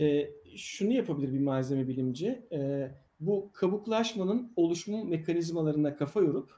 E, 0.00 0.30
şunu 0.56 0.92
yapabilir 0.92 1.32
bir 1.32 1.40
malzeme 1.40 1.88
bilimci. 1.88 2.42
E, 2.52 2.90
bu 3.20 3.50
kabuklaşmanın 3.52 4.52
oluşumu 4.56 5.04
mekanizmalarına 5.04 5.96
kafa 5.96 6.20
yorup 6.20 6.50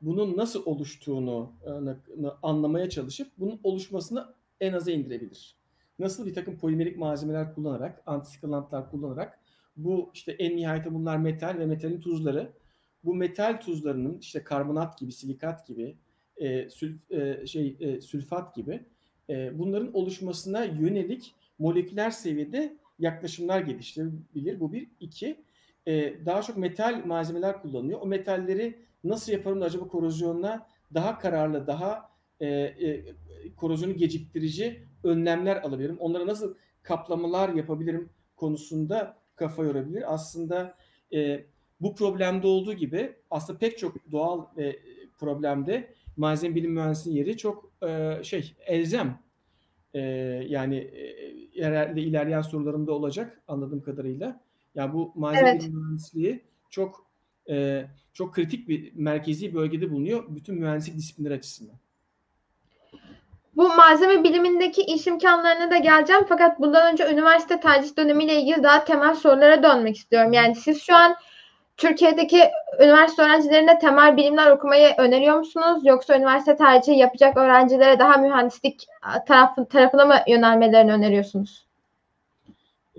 bunun 0.00 0.36
nasıl 0.36 0.66
oluştuğunu 0.66 1.52
e, 1.66 2.26
anlamaya 2.42 2.90
çalışıp 2.90 3.28
bunun 3.38 3.60
oluşmasını 3.62 4.34
en 4.60 4.72
aza 4.72 4.90
indirebilir. 4.90 5.56
Nasıl 5.98 6.26
bir 6.26 6.34
takım 6.34 6.58
polimerik 6.58 6.96
malzemeler 6.96 7.54
kullanarak, 7.54 8.02
antisikılantlar 8.06 8.90
kullanarak 8.90 9.38
bu 9.76 10.10
işte 10.14 10.32
en 10.32 10.56
nihayetinde 10.56 10.94
bunlar 10.94 11.16
metal 11.16 11.58
ve 11.58 11.66
metalin 11.66 12.00
tuzları. 12.00 12.52
Bu 13.04 13.14
metal 13.14 13.60
tuzlarının 13.60 14.18
işte 14.18 14.44
karbonat 14.44 14.98
gibi, 14.98 15.12
silikat 15.12 15.66
gibi, 15.66 15.96
e, 16.36 16.70
sülf, 16.70 17.10
e, 17.10 17.46
şey 17.46 17.76
e, 17.80 18.00
sülfat 18.00 18.54
gibi 18.54 18.84
e, 19.30 19.58
bunların 19.58 19.96
oluşmasına 19.96 20.64
yönelik 20.64 21.34
moleküler 21.58 22.10
seviyede 22.10 22.76
yaklaşımlar 22.98 23.60
geliştirebilir. 23.60 24.60
Bu 24.60 24.72
bir. 24.72 24.88
iki 25.00 25.44
e, 25.86 26.26
daha 26.26 26.42
çok 26.42 26.56
metal 26.56 27.02
malzemeler 27.06 27.62
kullanıyor. 27.62 27.98
O 28.02 28.06
metalleri 28.06 28.78
nasıl 29.04 29.32
yaparım 29.32 29.60
da 29.60 29.64
acaba 29.64 29.88
korozyonla 29.88 30.66
daha 30.94 31.18
kararlı, 31.18 31.66
daha 31.66 32.10
e, 32.40 32.46
e, 32.48 33.04
korozyonu 33.56 33.96
geciktirici 33.96 34.82
önlemler 35.04 35.56
alabilirim? 35.56 35.96
Onlara 35.98 36.26
nasıl 36.26 36.54
kaplamalar 36.82 37.48
yapabilirim 37.48 38.08
konusunda 38.36 39.16
kafa 39.36 39.64
yorabilir. 39.64 40.14
Aslında 40.14 40.74
e, 41.12 41.44
bu 41.80 41.94
problemde 41.94 42.46
olduğu 42.46 42.72
gibi 42.72 43.12
aslında 43.30 43.58
pek 43.58 43.78
çok 43.78 44.12
doğal 44.12 44.46
e, 44.58 44.76
problemde 45.18 45.94
malzeme 46.16 46.54
bilim 46.54 46.72
mühendisliğinin 46.72 47.20
yeri 47.20 47.36
çok 47.36 47.72
e, 47.82 48.18
şey 48.22 48.54
elzem. 48.66 49.18
E, 49.94 50.00
yani 50.48 50.76
e, 50.76 51.62
herhalde 51.62 52.00
ilerleyen 52.00 52.42
sorularımda 52.42 52.92
olacak 52.92 53.42
anladığım 53.48 53.82
kadarıyla. 53.82 54.40
Yani 54.74 54.92
bu 54.92 55.12
malzeme 55.14 55.50
evet. 55.50 55.68
mühendisliği 55.68 56.44
çok 56.70 57.06
e, 57.50 57.86
çok 58.12 58.34
kritik 58.34 58.68
bir 58.68 58.92
merkezi 58.94 59.54
bölgede 59.54 59.90
bulunuyor 59.90 60.24
bütün 60.28 60.54
mühendislik 60.54 60.96
disiplinleri 60.96 61.34
açısından. 61.34 61.76
Bu 63.56 63.68
malzeme 63.68 64.24
bilimindeki 64.24 64.82
iş 64.82 65.06
imkanlarına 65.06 65.70
da 65.70 65.76
geleceğim. 65.76 66.24
Fakat 66.28 66.60
bundan 66.60 66.92
önce 66.92 67.12
üniversite 67.12 67.60
tercih 67.60 67.96
dönemiyle 67.96 68.40
ilgili 68.40 68.62
daha 68.62 68.84
temel 68.84 69.14
sorulara 69.14 69.62
dönmek 69.62 69.96
istiyorum. 69.96 70.32
Yani 70.32 70.54
siz 70.54 70.82
şu 70.82 70.94
an 70.94 71.16
Türkiye'deki 71.76 72.50
üniversite 72.80 73.22
öğrencilerine 73.22 73.78
temel 73.78 74.16
bilimler 74.16 74.50
okumayı 74.50 74.94
öneriyor 74.98 75.38
musunuz? 75.38 75.80
Yoksa 75.84 76.16
üniversite 76.16 76.56
tercihi 76.56 76.98
yapacak 76.98 77.36
öğrencilere 77.36 77.98
daha 77.98 78.16
mühendislik 78.16 78.86
tarafı, 79.26 79.64
tarafına 79.64 80.04
mı 80.04 80.16
yönelmelerini 80.28 80.92
öneriyorsunuz? 80.92 81.66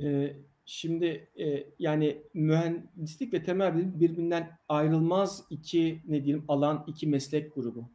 Ee, 0.03 0.33
şimdi 0.65 1.27
e, 1.39 1.63
yani 1.79 2.21
mühendislik 2.33 3.33
ve 3.33 3.43
temel 3.43 3.75
bilim 3.75 3.99
birbirinden 3.99 4.57
ayrılmaz 4.69 5.43
iki 5.49 6.01
ne 6.07 6.23
diyelim 6.23 6.45
alan, 6.47 6.83
iki 6.87 7.07
meslek 7.07 7.55
grubu. 7.55 7.89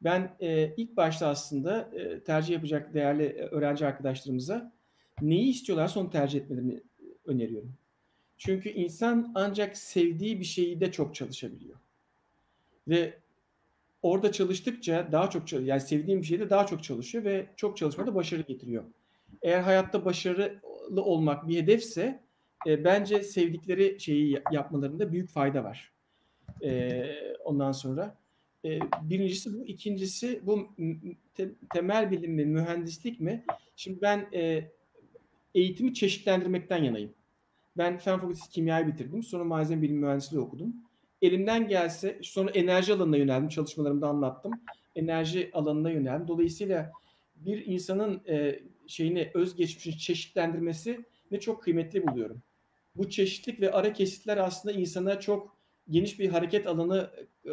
Ben 0.00 0.36
e, 0.40 0.74
ilk 0.76 0.96
başta 0.96 1.28
aslında 1.28 1.90
e, 1.94 2.20
tercih 2.20 2.54
yapacak 2.54 2.94
değerli 2.94 3.22
e, 3.22 3.42
öğrenci 3.42 3.86
arkadaşlarımıza 3.86 4.72
neyi 5.20 5.50
istiyorlarsa 5.50 6.00
onu 6.00 6.10
tercih 6.10 6.40
etmelerini 6.40 6.82
öneriyorum. 7.24 7.74
Çünkü 8.36 8.68
insan 8.68 9.32
ancak 9.34 9.76
sevdiği 9.76 10.40
bir 10.40 10.44
şeyi 10.44 10.80
de 10.80 10.92
çok 10.92 11.14
çalışabiliyor. 11.14 11.78
Ve 12.88 13.18
orada 14.02 14.32
çalıştıkça 14.32 15.08
daha 15.12 15.30
çok 15.30 15.48
çalışıyor. 15.48 15.62
Yani 15.62 15.80
sevdiğim 15.80 16.20
bir 16.20 16.26
şeyde 16.26 16.50
daha 16.50 16.66
çok 16.66 16.84
çalışıyor 16.84 17.24
ve 17.24 17.46
çok 17.56 17.76
çalışmada 17.76 18.14
başarı 18.14 18.42
getiriyor. 18.42 18.84
Eğer 19.42 19.60
hayatta 19.60 20.04
başarılı 20.84 21.04
olmak 21.04 21.48
bir 21.48 21.62
hedefse 21.62 22.20
e, 22.66 22.84
bence 22.84 23.22
sevdikleri 23.22 24.00
şeyi 24.00 24.42
yapmalarında 24.52 25.12
büyük 25.12 25.30
fayda 25.30 25.64
var. 25.64 25.92
E, 26.62 27.04
ondan 27.44 27.72
sonra 27.72 28.16
E, 28.66 28.78
birincisi 29.02 29.54
bu. 29.54 29.64
ikincisi 29.66 30.40
bu 30.42 30.68
te, 31.34 31.50
temel 31.72 32.10
bilim 32.10 32.32
mi, 32.32 32.44
mühendislik 32.44 33.20
mi? 33.20 33.44
Şimdi 33.76 34.02
ben 34.02 34.26
e, 34.34 34.70
eğitimi 35.54 35.94
çeşitlendirmekten 35.94 36.84
yanayım. 36.84 37.10
Ben 37.76 37.98
Fen 37.98 38.18
Fakültesi 38.20 38.50
Kimyayı 38.50 38.86
bitirdim. 38.86 39.22
Sonra 39.22 39.44
malzeme 39.44 39.82
bilim 39.82 39.96
mühendisliği 39.96 40.42
okudum. 40.42 40.76
Elimden 41.22 41.68
gelse 41.68 42.18
sonra 42.22 42.50
enerji 42.50 42.92
alanına 42.92 43.16
yöneldim. 43.16 43.48
Çalışmalarımda 43.48 44.08
anlattım. 44.08 44.52
Enerji 44.96 45.50
alanına 45.52 45.90
yöneldim. 45.90 46.28
Dolayısıyla 46.28 46.92
bir 47.36 47.66
insanın 47.66 48.22
e, 48.28 48.60
şeyini 48.86 49.30
özgeçmişini 49.34 49.98
çeşitlendirmesi 49.98 51.04
ne 51.30 51.40
çok 51.40 51.62
kıymetli 51.62 52.06
buluyorum. 52.06 52.42
Bu 52.96 53.10
çeşitlik 53.10 53.60
ve 53.60 53.72
ara 53.72 53.92
kesitler 53.92 54.36
aslında 54.36 54.74
insana 54.74 55.20
çok 55.20 55.56
geniş 55.88 56.18
bir 56.18 56.28
hareket 56.28 56.66
alanı 56.66 57.10
e, 57.46 57.50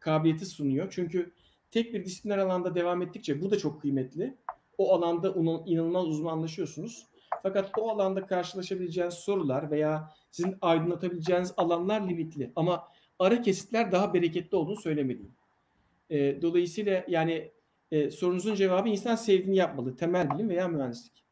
kabiliyeti 0.00 0.46
sunuyor. 0.46 0.88
Çünkü 0.90 1.32
tek 1.70 1.94
bir 1.94 2.04
disipliner 2.04 2.38
alanda 2.38 2.74
devam 2.74 3.02
ettikçe 3.02 3.42
bu 3.42 3.50
da 3.50 3.58
çok 3.58 3.80
kıymetli. 3.80 4.36
O 4.78 4.92
alanda 4.92 5.34
inanılmaz 5.66 6.06
uzmanlaşıyorsunuz. 6.06 7.06
Fakat 7.42 7.70
o 7.78 7.90
alanda 7.90 8.26
karşılaşabileceğiniz 8.26 9.14
sorular 9.14 9.70
veya 9.70 10.10
sizin 10.30 10.56
aydınlatabileceğiniz 10.60 11.54
alanlar 11.56 12.08
limitli. 12.08 12.52
Ama 12.56 12.88
ara 13.18 13.42
kesitler 13.42 13.92
daha 13.92 14.14
bereketli 14.14 14.56
olduğunu 14.56 14.76
söylemeliyim. 14.76 15.32
E, 16.10 16.42
dolayısıyla 16.42 17.04
yani 17.08 17.50
e, 17.92 18.10
sorunuzun 18.10 18.54
cevabı 18.54 18.88
insan 18.88 19.14
sevdiğini 19.14 19.56
yapmalı. 19.56 19.96
Temel 19.96 20.30
bilim 20.30 20.48
veya 20.48 20.68
mühendislik. 20.68 21.24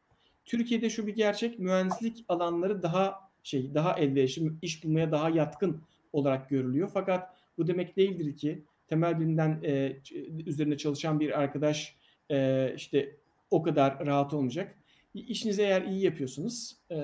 Türkiye'de 0.45 0.89
şu 0.89 1.07
bir 1.07 1.15
gerçek 1.15 1.59
mühendislik 1.59 2.25
alanları 2.27 2.83
daha 2.83 3.31
şey 3.43 3.73
daha 3.73 3.97
elverişli, 3.97 4.51
iş 4.61 4.83
bulmaya 4.83 5.11
daha 5.11 5.29
yatkın 5.29 5.81
olarak 6.13 6.49
görülüyor. 6.49 6.89
Fakat 6.93 7.29
bu 7.57 7.67
demek 7.67 7.97
değildir 7.97 8.37
ki 8.37 8.65
temel 8.87 9.19
bilimden 9.19 9.59
e, 9.63 9.97
üzerine 10.45 10.77
çalışan 10.77 11.19
bir 11.19 11.39
arkadaş 11.39 11.95
e, 12.31 12.73
işte 12.75 13.15
o 13.51 13.61
kadar 13.61 14.05
rahat 14.05 14.33
olmayacak. 14.33 14.75
İşinizi 15.13 15.61
eğer 15.61 15.81
iyi 15.81 16.03
yapıyorsunuz 16.03 16.77
e, 16.89 16.97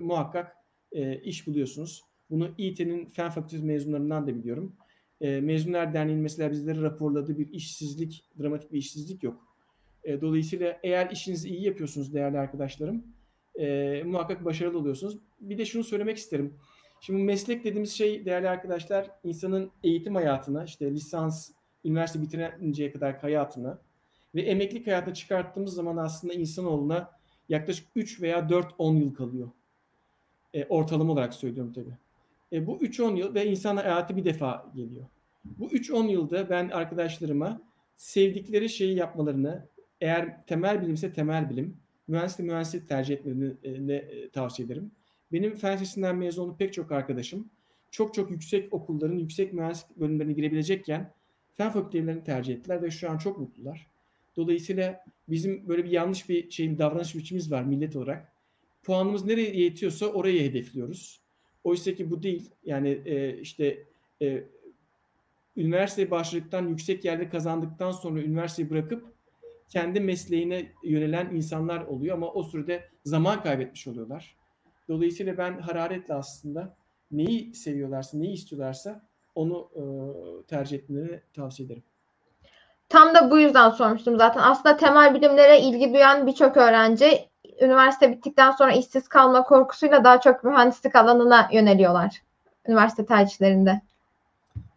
muhakkak 0.00 0.56
e, 0.92 1.16
iş 1.16 1.46
buluyorsunuz. 1.46 2.02
Bunu 2.30 2.50
İT'nin 2.58 3.06
Fen 3.06 3.30
Fakültesi 3.30 3.64
mezunlarından 3.64 4.26
da 4.26 4.34
biliyorum. 4.34 4.76
E, 5.22 5.40
Mezunlar 5.40 5.94
Derneği'nin 5.94 6.22
mesela 6.22 6.50
bizlere 6.50 6.82
raporladığı 6.82 7.38
bir 7.38 7.52
işsizlik, 7.52 8.24
dramatik 8.40 8.72
bir 8.72 8.78
işsizlik 8.78 9.22
yok. 9.22 9.46
E, 10.04 10.20
dolayısıyla 10.20 10.78
eğer 10.82 11.10
işinizi 11.10 11.48
iyi 11.48 11.64
yapıyorsunuz 11.64 12.14
değerli 12.14 12.38
arkadaşlarım, 12.38 13.04
e, 13.54 14.02
muhakkak 14.06 14.44
başarılı 14.44 14.78
oluyorsunuz. 14.78 15.18
Bir 15.40 15.58
de 15.58 15.64
şunu 15.64 15.84
söylemek 15.84 16.16
isterim. 16.16 16.54
Şimdi 17.00 17.22
meslek 17.22 17.64
dediğimiz 17.64 17.92
şey 17.92 18.24
değerli 18.24 18.48
arkadaşlar 18.48 19.10
insanın 19.24 19.70
eğitim 19.84 20.14
hayatına, 20.14 20.64
işte 20.64 20.90
lisans, 20.90 21.50
üniversite 21.84 22.22
bitirinceye 22.22 22.92
kadar 22.92 23.18
hayatına 23.18 23.78
ve 24.34 24.42
emeklilik 24.42 24.86
hayatına 24.86 25.14
çıkarttığımız 25.14 25.74
zaman 25.74 25.96
aslında 25.96 26.34
insanoğluna 26.34 27.10
yaklaşık 27.48 27.88
3 27.96 28.22
veya 28.22 28.38
4-10 28.38 28.98
yıl 28.98 29.14
kalıyor. 29.14 29.50
E, 30.54 30.64
ortalama 30.64 31.12
olarak 31.12 31.34
söylüyorum 31.34 31.72
tabii. 31.72 31.96
E, 32.52 32.66
bu 32.66 32.76
3-10 32.76 33.16
yıl 33.16 33.34
ve 33.34 33.46
insan 33.46 33.76
hayatı 33.76 34.16
bir 34.16 34.24
defa 34.24 34.72
geliyor. 34.74 35.06
Bu 35.44 35.68
3-10 35.68 36.10
yılda 36.10 36.50
ben 36.50 36.68
arkadaşlarıma 36.68 37.62
sevdikleri 37.96 38.68
şeyi 38.68 38.96
yapmalarını, 38.96 39.68
eğer 40.00 40.46
temel 40.46 40.82
bilimse 40.82 41.12
temel 41.12 41.50
bilim, 41.50 41.76
mühendislik 42.08 42.46
mühendislik 42.46 42.88
tercih 42.88 43.14
etmelerini 43.14 43.92
e, 43.92 44.30
tavsiye 44.30 44.66
ederim. 44.66 44.90
Benim 45.32 45.54
fen 45.54 45.74
lisesinden 45.74 46.16
mezun 46.16 46.44
olan 46.44 46.56
pek 46.56 46.72
çok 46.72 46.92
arkadaşım 46.92 47.50
çok 47.92 48.14
çok 48.14 48.30
yüksek 48.30 48.72
okulların 48.72 49.18
yüksek 49.18 49.52
mühendislik 49.52 49.96
bölümlerine 49.96 50.32
girebilecekken 50.32 51.12
fen 51.54 51.70
fakültelerini 51.70 52.24
tercih 52.24 52.54
ettiler 52.54 52.82
ve 52.82 52.90
şu 52.90 53.10
an 53.10 53.18
çok 53.18 53.38
mutlular. 53.38 53.86
Dolayısıyla 54.36 55.04
bizim 55.28 55.68
böyle 55.68 55.84
bir 55.84 55.90
yanlış 55.90 56.28
bir 56.28 56.50
şeyin 56.50 56.78
davranış 56.78 57.14
biçimimiz 57.14 57.52
var 57.52 57.62
millet 57.62 57.96
olarak. 57.96 58.32
Puanımız 58.82 59.24
nereye 59.24 59.56
yetiyorsa 59.56 60.06
orayı 60.06 60.42
hedefliyoruz. 60.42 61.20
Oysa 61.64 61.94
ki 61.94 62.10
bu 62.10 62.22
değil. 62.22 62.50
Yani 62.64 62.88
e, 63.04 63.38
işte 63.40 63.84
e, 64.22 64.44
üniversiteye 65.56 66.10
başladıktan, 66.10 66.66
yüksek 66.68 67.04
yerde 67.04 67.28
kazandıktan 67.28 67.92
sonra 67.92 68.20
üniversiteyi 68.20 68.70
bırakıp 68.70 69.12
kendi 69.68 70.00
mesleğine 70.00 70.72
yönelen 70.84 71.30
insanlar 71.30 71.80
oluyor 71.80 72.16
ama 72.16 72.32
o 72.32 72.42
sürede 72.42 72.88
zaman 73.04 73.42
kaybetmiş 73.42 73.86
oluyorlar. 73.86 74.36
Dolayısıyla 74.88 75.38
ben 75.38 75.58
hararetle 75.58 76.14
aslında 76.14 76.76
neyi 77.10 77.54
seviyorlarsa, 77.54 78.18
neyi 78.18 78.32
istiyorlarsa 78.32 79.02
onu 79.34 79.68
e, 79.76 79.82
tercih 80.46 80.78
etmelerini 80.78 81.20
tavsiye 81.34 81.66
ederim. 81.66 81.82
Tam 82.88 83.14
da 83.14 83.30
bu 83.30 83.38
yüzden 83.38 83.70
sormuştum 83.70 84.18
zaten. 84.18 84.40
Aslında 84.40 84.76
temel 84.76 85.14
bilimlere 85.14 85.60
ilgi 85.60 85.94
duyan 85.94 86.26
birçok 86.26 86.56
öğrenci 86.56 87.28
üniversite 87.60 88.12
bittikten 88.12 88.50
sonra 88.50 88.72
işsiz 88.72 89.08
kalma 89.08 89.42
korkusuyla 89.42 90.04
daha 90.04 90.20
çok 90.20 90.44
mühendislik 90.44 90.96
alanına 90.96 91.48
yöneliyorlar 91.52 92.22
üniversite 92.68 93.06
tercihlerinde. 93.06 93.80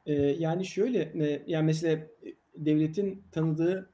Ee, 0.06 0.13
yani 0.13 0.65
şöyle, 0.65 1.00
e, 1.00 1.44
yani 1.48 1.65
mesela 1.65 2.08
devletin 2.58 3.24
tanıdığı 3.32 3.89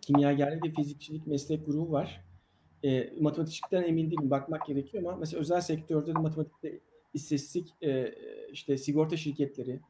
kimyagerlik 0.00 0.64
ve 0.64 0.72
fizikçilik 0.72 1.26
meslek 1.26 1.66
grubu 1.66 1.92
var. 1.92 2.24
E, 2.84 3.12
matematikten 3.20 3.82
emin 3.82 4.10
değilim, 4.10 4.30
bakmak 4.30 4.66
gerekiyor 4.66 5.04
ama 5.04 5.16
mesela 5.16 5.40
özel 5.40 5.60
sektörde 5.60 6.14
de 6.14 6.18
matematikte 6.18 6.80
istatistik 7.14 7.74
e, 7.82 8.14
işte 8.52 8.78
sigorta 8.78 9.16
şirketleri, 9.16 9.80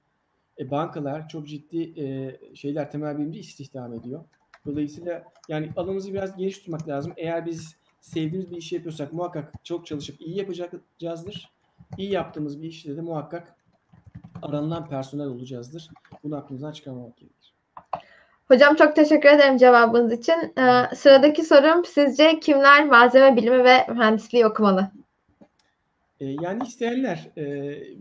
e, 0.58 0.70
bankalar 0.70 1.28
çok 1.28 1.48
ciddi 1.48 2.02
e, 2.02 2.36
şeyler 2.54 2.90
temel 2.90 3.18
bilimci 3.18 3.40
istihdam 3.40 3.94
ediyor. 3.94 4.24
Dolayısıyla 4.66 5.24
yani 5.48 5.70
alanımızı 5.76 6.12
biraz 6.12 6.36
geniş 6.36 6.58
tutmak 6.58 6.88
lazım. 6.88 7.12
Eğer 7.16 7.46
biz 7.46 7.76
sevdiğimiz 8.00 8.50
bir 8.50 8.56
işi 8.56 8.74
yapıyorsak 8.74 9.12
muhakkak 9.12 9.64
çok 9.64 9.86
çalışıp 9.86 10.20
iyi 10.20 10.36
yapacağızdır. 10.36 11.52
İyi 11.98 12.10
yaptığımız 12.10 12.62
bir 12.62 12.68
işte 12.68 12.96
de 12.96 13.00
muhakkak 13.00 13.57
aranılan 14.42 14.88
personel 14.88 15.26
olacağızdır. 15.26 15.88
Bunu 16.22 16.36
aklımızdan 16.36 16.72
çıkarmamak 16.72 17.16
gerekir. 17.16 17.54
Hocam 18.48 18.74
çok 18.74 18.96
teşekkür 18.96 19.28
ederim 19.28 19.56
cevabınız 19.56 20.12
için. 20.12 20.34
Ee, 20.58 20.96
sıradaki 20.96 21.44
sorum 21.44 21.84
sizce 21.84 22.40
kimler 22.40 22.86
malzeme 22.86 23.36
bilimi 23.36 23.64
ve 23.64 23.86
mühendisliği 23.88 24.46
okumalı? 24.46 24.90
Ee, 26.20 26.26
yani 26.26 26.62
isteyenler 26.66 27.30
e, 27.36 27.42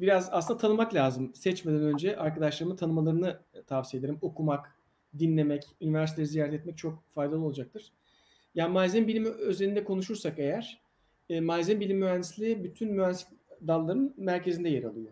biraz 0.01 0.29
aslında 0.31 0.59
tanımak 0.59 0.93
lazım. 0.93 1.35
Seçmeden 1.35 1.81
önce 1.81 2.17
arkadaşlarımın 2.17 2.75
tanımalarını 2.75 3.39
tavsiye 3.67 3.99
ederim. 3.99 4.17
Okumak, 4.21 4.75
dinlemek, 5.19 5.63
üniversiteleri 5.81 6.27
ziyaret 6.27 6.53
etmek 6.53 6.77
çok 6.77 7.03
faydalı 7.09 7.45
olacaktır. 7.45 7.91
Yani 8.55 8.73
malzeme 8.73 9.07
bilimi 9.07 9.29
özelinde 9.29 9.83
konuşursak 9.83 10.39
eğer, 10.39 10.81
e, 11.29 11.41
malzeme 11.41 11.79
bilimi 11.79 11.99
mühendisliği 11.99 12.63
bütün 12.63 12.93
mühendislik 12.93 13.39
dallarının 13.67 14.13
merkezinde 14.17 14.69
yer 14.69 14.83
alıyor. 14.83 15.11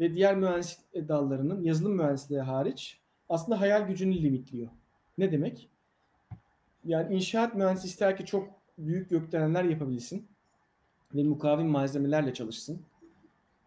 Ve 0.00 0.14
diğer 0.14 0.36
mühendislik 0.36 1.08
dallarının 1.08 1.62
yazılım 1.62 1.92
mühendisliği 1.92 2.40
hariç 2.40 3.00
aslında 3.28 3.60
hayal 3.60 3.86
gücünü 3.86 4.22
limitliyor. 4.22 4.68
Ne 5.18 5.32
demek? 5.32 5.68
Yani 6.84 7.14
inşaat 7.14 7.54
mühendisi 7.54 7.86
ister 7.86 8.16
ki 8.16 8.24
çok 8.26 8.48
büyük 8.78 9.10
gökdelenler 9.10 9.64
yapabilsin 9.64 10.26
ve 11.14 11.22
mukavim 11.22 11.66
malzemelerle 11.66 12.34
çalışsın. 12.34 12.82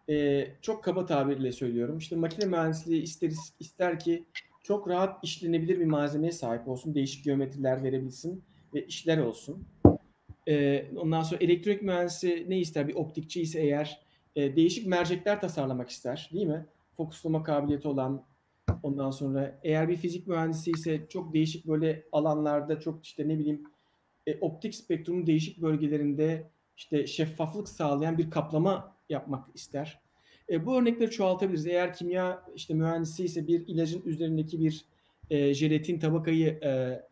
Ee, 0.08 0.48
çok 0.62 0.84
kaba 0.84 1.06
tabirle 1.06 1.52
söylüyorum. 1.52 1.98
İşte 1.98 2.16
makine 2.16 2.46
mühendisliği 2.46 3.02
ister, 3.02 3.32
ister 3.60 3.98
ki 3.98 4.24
çok 4.62 4.88
rahat 4.88 5.24
işlenebilir 5.24 5.80
bir 5.80 5.84
malzemeye 5.84 6.32
sahip 6.32 6.68
olsun, 6.68 6.94
değişik 6.94 7.24
geometriler 7.24 7.82
verebilsin 7.82 8.44
ve 8.74 8.86
işler 8.86 9.18
olsun. 9.18 9.66
Ee, 10.48 10.86
ondan 10.96 11.22
sonra 11.22 11.44
elektrik 11.44 11.82
mühendisi 11.82 12.46
ne 12.48 12.58
ister? 12.58 12.88
Bir 12.88 12.94
optikçi 12.94 13.42
ise 13.42 13.60
eğer 13.60 14.00
e, 14.36 14.56
değişik 14.56 14.86
mercekler 14.86 15.40
tasarlamak 15.40 15.90
ister, 15.90 16.30
değil 16.32 16.46
mi? 16.46 16.66
Fokuslama 16.96 17.42
kabiliyeti 17.42 17.88
olan, 17.88 18.24
ondan 18.82 19.10
sonra 19.10 19.60
eğer 19.62 19.88
bir 19.88 19.96
fizik 19.96 20.26
mühendisi 20.26 20.70
ise 20.70 21.06
çok 21.08 21.34
değişik 21.34 21.66
böyle 21.66 22.04
alanlarda 22.12 22.80
çok 22.80 23.04
işte 23.04 23.28
ne 23.28 23.38
bileyim 23.38 23.62
e, 24.26 24.38
optik 24.40 24.74
spektrumun 24.74 25.26
değişik 25.26 25.62
bölgelerinde 25.62 26.50
işte 26.76 27.06
şeffaflık 27.06 27.68
sağlayan 27.68 28.18
bir 28.18 28.30
kaplama 28.30 28.96
yapmak 29.08 29.48
ister. 29.54 30.00
E, 30.50 30.66
bu 30.66 30.78
örnekleri 30.78 31.10
çoğaltabiliriz. 31.10 31.66
Eğer 31.66 31.94
kimya 31.94 32.44
işte 32.54 32.74
mühendisi 32.74 33.24
ise 33.24 33.46
bir 33.46 33.66
ilacın 33.66 34.02
üzerindeki 34.04 34.60
bir 34.60 34.84
e, 35.30 35.54
jelatin 35.54 35.98
tabakayı 35.98 36.48
e, 36.48 37.02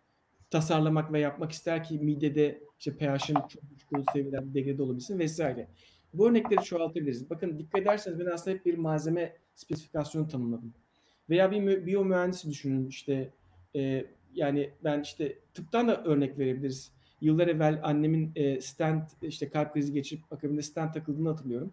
tasarlamak 0.51 1.13
ve 1.13 1.21
yapmak 1.21 1.53
ister 1.53 1.85
ki 1.85 1.99
midede 1.99 2.63
işte 2.79 2.97
pH'in 2.97 3.35
çok 3.35 3.71
düşük 3.71 3.93
olduğu 3.93 4.05
seviyelerde 4.13 4.55
degrede 4.55 4.83
olabilsin 4.83 5.19
vesaire. 5.19 5.69
Bu 6.19 6.29
örnekleri 6.29 6.65
çoğaltabiliriz. 6.65 7.31
Bakın 7.31 7.59
dikkat 7.59 7.83
ederseniz 7.83 8.19
ben 8.19 8.27
aslında 8.27 8.57
hep 8.57 8.67
bir 8.67 8.79
malzeme 8.79 9.37
spesifikasyonu 9.55 10.29
tanımladım. 10.29 10.75
Veya 11.31 11.51
bir 11.51 11.87
biyo 11.87 12.05
mühendisi 12.05 12.51
düşünün 12.51 12.87
işte 12.87 13.31
e, 13.77 14.07
yani 14.35 14.71
ben 14.85 15.01
işte 15.01 15.39
tıptan 15.55 15.89
da 15.89 16.05
örnek 16.05 16.39
verebiliriz. 16.39 16.93
Yıllar 17.21 17.49
evvel 17.49 17.81
annemin 17.83 18.33
e, 18.37 18.61
stent 18.61 19.03
işte 19.23 19.49
kalp 19.49 19.75
krizi 19.75 19.93
geçirip 19.93 20.33
akabinde 20.33 20.63
stent 20.63 20.95
takıldığını 20.95 21.29
hatırlıyorum. 21.29 21.73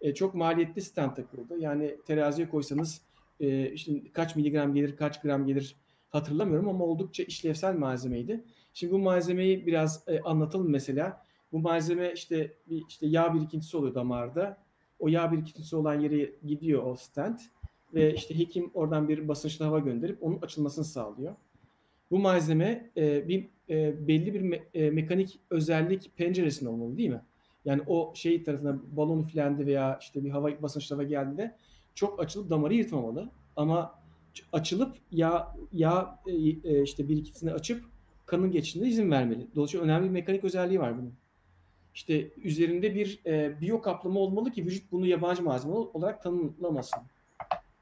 E, 0.00 0.14
çok 0.14 0.34
maliyetli 0.34 0.82
stent 0.82 1.16
takıldı. 1.16 1.58
Yani 1.58 1.96
teraziye 2.06 2.48
koysanız 2.48 3.02
e, 3.40 3.70
işte 3.70 3.92
kaç 4.12 4.36
miligram 4.36 4.74
gelir, 4.74 4.96
kaç 4.96 5.20
gram 5.20 5.46
gelir 5.46 5.76
hatırlamıyorum 6.10 6.68
ama 6.68 6.84
oldukça 6.84 7.22
işlevsel 7.22 7.74
malzemeydi. 7.74 8.44
Şimdi 8.74 8.92
bu 8.92 8.98
malzemeyi 8.98 9.66
biraz 9.66 10.08
e, 10.08 10.20
anlatalım 10.20 10.70
mesela. 10.70 11.25
Bu 11.52 11.58
malzeme 11.58 12.12
işte 12.12 12.52
bir 12.70 12.84
işte 12.88 13.06
yağ 13.06 13.34
birikintisi 13.34 13.76
oluyor 13.76 13.94
damarda. 13.94 14.58
O 14.98 15.08
yağ 15.08 15.32
birikintisi 15.32 15.76
olan 15.76 16.00
yere 16.00 16.32
gidiyor 16.46 16.82
o 16.82 16.96
stent 16.96 17.40
ve 17.94 18.14
işte 18.14 18.38
hekim 18.38 18.70
oradan 18.74 19.08
bir 19.08 19.28
basınçlı 19.28 19.64
hava 19.64 19.78
gönderip 19.78 20.22
onun 20.22 20.40
açılmasını 20.42 20.84
sağlıyor. 20.84 21.34
Bu 22.10 22.18
malzeme 22.18 22.90
e, 22.96 23.28
bir 23.28 23.48
e, 23.68 24.08
belli 24.08 24.34
bir 24.34 24.40
me- 24.40 24.62
e, 24.74 24.90
mekanik 24.90 25.40
özellik 25.50 26.16
penceresinde 26.16 26.70
olmalı 26.70 26.96
değil 26.96 27.10
mi? 27.10 27.22
Yani 27.64 27.82
o 27.86 28.12
şey 28.14 28.44
tarafına 28.44 28.78
balon 28.96 29.22
üflendi 29.22 29.66
veya 29.66 29.98
işte 30.00 30.24
bir 30.24 30.30
hava 30.30 30.62
basınçlı 30.62 30.96
hava 30.96 31.04
geldiğinde 31.04 31.56
çok 31.94 32.20
açılıp 32.20 32.50
damarı 32.50 32.74
yırtmamalı. 32.74 33.30
Ama 33.56 33.94
açılıp 34.52 34.96
yağ 35.10 35.56
yağ 35.72 36.18
e, 36.26 36.32
e, 36.32 36.82
işte 36.82 37.08
birikisini 37.08 37.52
açıp 37.52 37.84
kanın 38.26 38.50
geçişine 38.50 38.88
izin 38.88 39.10
vermeli. 39.10 39.46
Dolayısıyla 39.54 39.84
önemli 39.84 40.04
bir 40.04 40.10
mekanik 40.10 40.44
özelliği 40.44 40.80
var 40.80 40.98
bunun. 40.98 41.14
İşte 41.96 42.30
üzerinde 42.44 42.94
bir 42.94 43.20
e, 43.26 43.60
biyo 43.60 43.80
kaplama 43.80 44.20
olmalı 44.20 44.50
ki 44.50 44.66
vücut 44.66 44.92
bunu 44.92 45.06
yabancı 45.06 45.42
malzeme 45.42 45.74
olarak 45.74 46.22
tanımlamasın. 46.22 47.00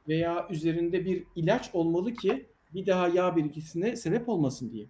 Veya 0.09 0.49
üzerinde 0.51 1.05
bir 1.05 1.25
ilaç 1.37 1.71
olmalı 1.73 2.15
ki 2.15 2.47
bir 2.75 2.87
daha 2.87 3.09
yağ 3.09 3.37
birikisine 3.37 3.97
sebep 3.97 4.29
olmasın 4.29 4.73
diye. 4.73 4.87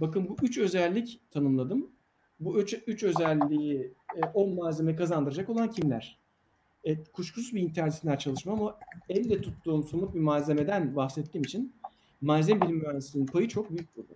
Bakın 0.00 0.28
bu 0.28 0.36
üç 0.42 0.58
özellik 0.58 1.20
tanımladım. 1.30 1.90
Bu 2.40 2.60
üç, 2.60 2.74
üç 2.86 3.02
özelliği 3.02 3.92
e, 4.16 4.20
10 4.34 4.54
malzeme 4.54 4.96
kazandıracak 4.96 5.48
olan 5.48 5.70
kimler? 5.70 6.18
E, 6.84 7.02
kuşkusuz 7.02 7.54
bir 7.54 7.60
interdisipliner 7.60 8.18
çalışma 8.18 8.52
ama 8.52 8.78
elle 9.08 9.40
tuttuğum 9.40 9.82
somut 9.82 10.14
bir 10.14 10.20
malzemeden 10.20 10.96
bahsettiğim 10.96 11.44
için 11.44 11.72
malzeme 12.20 12.60
bilim 12.60 12.76
mühendisliğinin 12.76 13.32
payı 13.32 13.48
çok 13.48 13.70
büyük 13.70 13.96
burada. 13.96 14.14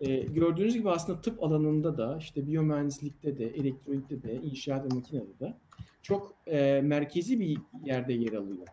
E, 0.00 0.16
gördüğünüz 0.16 0.74
gibi 0.74 0.90
aslında 0.90 1.20
tıp 1.20 1.42
alanında 1.42 1.98
da 1.98 2.16
işte 2.20 2.46
biyomühendislikte 2.46 3.38
de, 3.38 3.46
elektronikte 3.46 4.22
de, 4.22 4.34
inşaat 4.34 4.84
ve 4.84 4.94
makinede 4.94 5.38
de 5.40 5.54
çok 6.02 6.34
e, 6.46 6.80
merkezi 6.84 7.40
bir 7.40 7.58
yerde 7.84 8.12
yer 8.12 8.32
alıyor. 8.32 8.66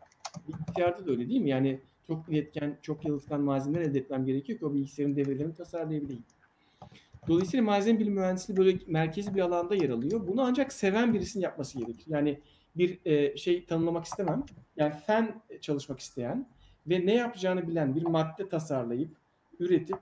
Bilgisayarda 0.48 1.08
da 1.08 1.12
öyle 1.12 1.30
değil 1.30 1.42
mi? 1.42 1.50
Yani 1.50 1.80
çok 2.08 2.30
iletken, 2.30 2.78
çok 2.82 3.06
yalıtkan 3.06 3.42
malzemeler 3.42 3.82
elde 3.82 4.00
etmem 4.00 4.26
gerekiyor 4.26 4.60
ki 4.60 4.66
o 4.66 4.74
bilgisayarın 4.74 5.16
devrelerini 5.16 5.56
tasarlayabileyim. 5.56 6.24
Dolayısıyla 7.28 7.66
malzeme 7.66 8.00
bilim 8.00 8.14
mühendisliği 8.14 8.58
böyle 8.58 8.78
merkezi 8.88 9.36
bir 9.36 9.42
alanda 9.42 9.76
yer 9.76 9.90
alıyor. 9.90 10.28
Bunu 10.28 10.42
ancak 10.42 10.74
seven 10.74 11.14
birisinin 11.14 11.44
yapması 11.44 11.80
gerekir. 11.80 12.06
Yani 12.08 12.40
bir 12.76 13.00
e, 13.06 13.38
şey 13.38 13.66
tanımlamak 13.66 14.06
istemem. 14.06 14.44
Yani 14.78 14.94
fen 15.06 15.42
çalışmak 15.62 16.00
isteyen 16.00 16.48
ve 16.88 17.06
ne 17.06 17.14
yapacağını 17.14 17.68
bilen 17.68 17.96
bir 17.96 18.04
madde 18.04 18.48
tasarlayıp, 18.48 19.12
üretip 19.60 20.00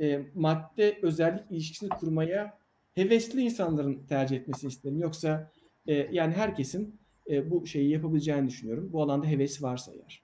e, 0.00 0.20
madde 0.34 0.98
özellik 1.02 1.50
ilişkisini 1.50 1.88
kurmaya 1.88 2.58
hevesli 2.94 3.40
insanların 3.40 4.06
tercih 4.06 4.36
etmesini 4.36 4.68
isterim. 4.68 5.00
Yoksa 5.00 5.50
e, 5.86 5.94
yani 5.94 6.34
herkesin 6.34 7.00
e, 7.30 7.50
bu 7.50 7.66
şeyi 7.66 7.90
yapabileceğini 7.90 8.48
düşünüyorum. 8.48 8.90
Bu 8.92 9.02
alanda 9.02 9.26
hevesi 9.26 9.62
varsa 9.62 9.92
eğer. 9.92 10.22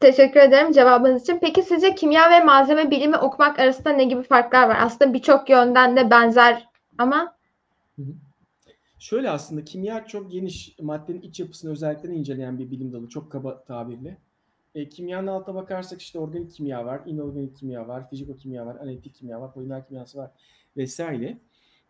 Teşekkür 0.00 0.40
ederim 0.40 0.72
cevabınız 0.72 1.22
için. 1.22 1.38
Peki 1.38 1.62
sizce 1.62 1.94
kimya 1.94 2.30
ve 2.30 2.44
malzeme 2.44 2.90
bilimi 2.90 3.16
okumak 3.16 3.58
arasında 3.58 3.90
ne 3.90 4.04
gibi 4.04 4.22
farklar 4.22 4.68
var? 4.68 4.78
Aslında 4.80 5.14
birçok 5.14 5.50
yönden 5.50 5.96
de 5.96 6.10
benzer 6.10 6.68
ama 6.98 7.36
Hı 7.96 8.02
hı. 8.02 8.12
Şöyle 9.02 9.30
aslında 9.30 9.64
kimya 9.64 10.06
çok 10.06 10.30
geniş 10.30 10.78
maddenin 10.80 11.20
iç 11.20 11.40
yapısını 11.40 11.70
özelliklerini 11.70 12.18
inceleyen 12.18 12.58
bir 12.58 12.70
bilim 12.70 12.92
dalı 12.92 13.08
çok 13.08 13.32
kaba 13.32 13.64
tabirle. 13.64 14.18
E, 14.74 14.88
kimyanın 14.88 15.26
altına 15.26 15.54
bakarsak 15.54 16.02
işte 16.02 16.18
organik 16.18 16.52
kimya 16.52 16.86
var, 16.86 17.00
inorganik 17.06 17.56
kimya 17.56 17.88
var, 17.88 18.10
fizikokimya 18.10 18.66
var, 18.66 18.76
analitik 18.76 19.14
kimya 19.14 19.40
var, 19.40 19.54
polimer 19.54 19.86
kimyası 19.86 20.18
var 20.18 20.30
vesaire. 20.76 21.38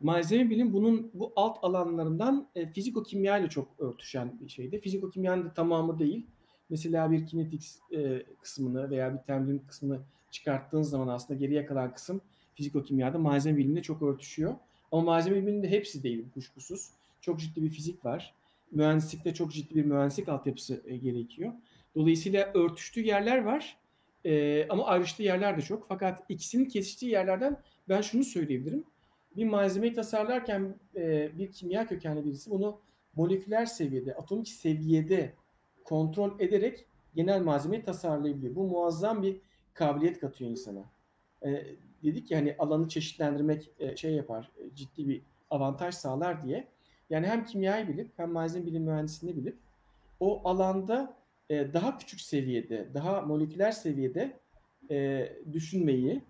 Malzeme 0.01 0.51
bilim 0.51 0.73
bunun 0.73 1.11
bu 1.14 1.33
alt 1.37 1.59
alanlarından 1.62 2.49
e, 2.55 2.66
fizikokimya 2.66 3.38
ile 3.38 3.49
çok 3.49 3.68
örtüşen 3.79 4.40
bir 4.40 4.49
şeydi. 4.49 4.81
Fizikokimyanın 4.81 5.45
da 5.45 5.55
tamamı 5.55 5.99
değil. 5.99 6.27
Mesela 6.71 7.11
bir 7.11 7.27
kinetik 7.27 7.64
e, 7.92 8.23
kısmını 8.40 8.90
veya 8.90 9.14
bir 9.14 9.18
termodinamik 9.18 9.68
kısmını 9.68 10.01
çıkarttığın 10.31 10.83
zaman 10.83 11.09
aslında 11.09 11.40
geriye 11.40 11.66
kalan 11.66 11.95
kısım 11.95 12.21
fizikokimyada 12.55 13.18
malzeme 13.18 13.59
biliminde 13.59 13.83
çok 13.83 14.03
örtüşüyor. 14.03 14.55
Ama 14.92 15.03
malzeme 15.03 15.42
biliminde 15.42 15.71
hepsi 15.71 16.03
değil 16.03 16.25
kuşkusuz. 16.35 16.90
Çok 17.21 17.40
ciddi 17.40 17.62
bir 17.62 17.71
fizik 17.71 18.05
var. 18.05 18.35
Mühendislikte 18.73 19.35
çok 19.35 19.53
ciddi 19.53 19.75
bir 19.75 19.85
mühendislik 19.85 20.29
altyapısı 20.29 20.83
e, 20.87 20.97
gerekiyor. 20.97 21.53
Dolayısıyla 21.94 22.50
örtüştüğü 22.55 23.00
yerler 23.00 23.44
var 23.44 23.76
e, 24.24 24.66
ama 24.68 24.87
ayrıştığı 24.87 25.22
yerler 25.22 25.57
de 25.57 25.62
çok. 25.62 25.88
Fakat 25.88 26.22
ikisinin 26.28 26.64
kesiştiği 26.64 27.12
yerlerden 27.12 27.57
ben 27.88 28.00
şunu 28.00 28.24
söyleyebilirim. 28.24 28.85
Bir 29.37 29.44
malzemeyi 29.44 29.92
tasarlarken 29.92 30.74
e, 30.96 31.31
bir 31.38 31.52
kimya 31.52 31.87
kökenli 31.87 32.24
birisi 32.24 32.50
bunu 32.50 32.81
moleküler 33.16 33.66
seviyede, 33.66 34.14
atomik 34.14 34.48
seviyede 34.48 35.33
kontrol 35.85 36.40
ederek 36.40 36.87
genel 37.14 37.42
malzemeyi 37.42 37.83
tasarlayabiliyor. 37.83 38.55
Bu 38.55 38.64
muazzam 38.64 39.22
bir 39.22 39.37
kabiliyet 39.74 40.20
katıyor 40.20 40.50
insana. 40.50 40.85
E, 41.44 41.64
dedik 42.02 42.31
ya 42.31 42.38
hani 42.38 42.57
alanı 42.59 42.88
çeşitlendirmek 42.88 43.70
e, 43.78 43.96
şey 43.96 44.14
yapar, 44.14 44.50
e, 44.59 44.74
ciddi 44.74 45.09
bir 45.09 45.22
avantaj 45.50 45.94
sağlar 45.94 46.42
diye. 46.42 46.68
Yani 47.11 47.26
hem 47.26 47.44
kimyayı 47.44 47.88
bilip 47.88 48.11
hem 48.16 48.31
malzeme 48.31 48.66
bilim 48.66 48.83
mühendisliğini 48.83 49.37
bilip 49.37 49.57
o 50.20 50.48
alanda 50.48 51.16
e, 51.52 51.72
daha 51.72 51.98
küçük 51.98 52.20
seviyede, 52.20 52.88
daha 52.94 53.20
moleküler 53.20 53.72
seviyede 53.72 54.40
e, 54.90 55.28
düşünmeyi, 55.52 56.22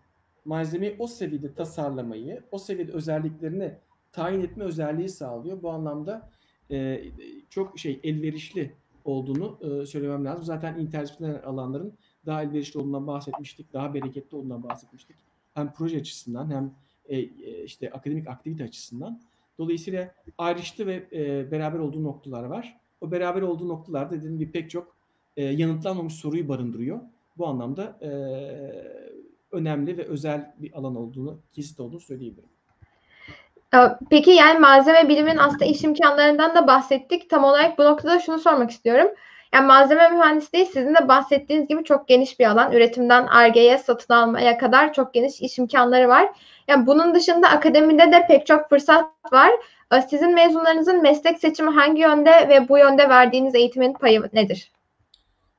malzemeyi 0.45 0.97
o 0.99 1.07
seviyede 1.07 1.55
tasarlamayı, 1.55 2.43
o 2.51 2.59
seviyede 2.59 2.93
özelliklerini 2.93 3.75
tayin 4.13 4.41
etme 4.41 4.65
özelliği 4.65 5.09
sağlıyor. 5.09 5.63
Bu 5.63 5.71
anlamda 5.71 6.31
e, 6.71 7.05
çok 7.51 7.79
şey 7.79 8.01
elverişli 8.05 8.73
olduğunu 9.05 9.59
e, 9.63 9.87
söylemem 9.87 10.25
lazım. 10.25 10.45
Zaten 10.45 10.79
interdisipliner 10.79 11.43
alanların 11.43 11.93
daha 12.27 12.43
elverişli 12.43 12.81
olduğundan 12.81 13.07
bahsetmiştik, 13.07 13.73
daha 13.73 13.95
bereketli 13.95 14.37
olduğundan 14.37 14.63
bahsetmiştik. 14.63 15.17
Hem 15.55 15.73
proje 15.73 15.99
açısından 15.99 16.51
hem 16.51 16.75
e, 17.07 17.19
e, 17.19 17.65
işte 17.65 17.91
akademik 17.91 18.29
aktivite 18.29 18.65
açısından. 18.65 19.21
Dolayısıyla 19.59 20.15
ayrıştı 20.39 20.87
ve 20.87 21.09
e, 21.13 21.51
beraber 21.51 21.79
olduğu 21.79 22.05
noktalar 22.05 22.45
var. 22.45 22.81
O 23.01 23.11
beraber 23.11 23.43
olduğu 23.43 23.69
noktalarda 23.69 24.17
dediğim 24.17 24.39
gibi 24.39 24.53
pek 24.53 24.71
çok 24.71 24.92
e, 25.37 25.45
yanıtlanmamış 25.45 26.15
soruyu 26.15 26.49
barındırıyor. 26.49 27.01
Bu 27.39 27.47
anlamda 27.47 27.99
e, 28.03 28.11
önemli 29.53 29.99
ve 29.99 30.05
özel 30.05 30.55
bir 30.59 30.73
alan 30.73 30.97
olduğunu, 30.97 31.41
kesit 31.53 31.81
olduğunu 31.81 32.01
söyleyebilirim. 32.01 32.49
Peki 34.11 34.31
yani 34.31 34.59
malzeme 34.59 35.09
bilimin 35.09 35.37
aslında 35.37 35.65
iş 35.65 35.85
imkanlarından 35.85 36.55
da 36.55 36.67
bahsettik. 36.67 37.31
Tam 37.31 37.45
olarak 37.45 37.79
bu 37.79 37.85
noktada 37.85 38.19
şunu 38.21 38.39
sormak 38.39 38.71
istiyorum. 38.71 39.09
Yani 39.55 39.67
malzeme 39.67 40.09
mühendisliği 40.09 40.67
sizin 40.67 40.95
de 40.95 41.09
bahsettiğiniz 41.09 41.69
gibi 41.69 41.85
çok 41.85 42.09
geniş 42.09 42.41
bir 42.41 42.47
alan. 42.47 42.73
Üretimden 42.73 43.27
ARGE'ye, 43.27 43.79
satın 43.79 44.15
almaya 44.15 44.59
kadar 44.59 44.93
çok 44.93 45.15
geniş 45.15 45.41
iş 45.41 45.59
imkanları 45.59 46.09
var. 46.09 46.29
Yani 46.69 46.87
bunun 46.87 47.15
dışında 47.15 47.49
akademide 47.49 48.13
de 48.13 48.27
pek 48.29 48.47
çok 48.47 48.69
fırsat 48.69 49.05
var. 49.33 49.51
Sizin 50.11 50.35
mezunlarınızın 50.35 51.03
meslek 51.03 51.39
seçimi 51.39 51.71
hangi 51.71 52.01
yönde 52.01 52.49
ve 52.49 52.69
bu 52.69 52.79
yönde 52.79 53.09
verdiğiniz 53.09 53.55
eğitimin 53.55 53.93
payı 53.93 54.23
nedir? 54.33 54.71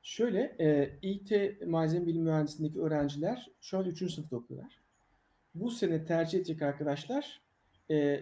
Şöyle, 0.04 0.56
e, 0.60 0.98
İT 1.02 1.32
Malzeme 1.66 2.06
Bilim 2.06 2.22
Mühendisliğindeki 2.22 2.80
öğrenciler 2.80 3.50
şu 3.60 3.78
an 3.78 3.84
3. 3.84 4.12
sınıfta 4.14 4.36
okuyorlar. 4.36 4.80
Bu 5.54 5.70
sene 5.70 6.04
tercih 6.04 6.38
edecek 6.38 6.62
arkadaşlar 6.62 7.40
e, 7.90 8.20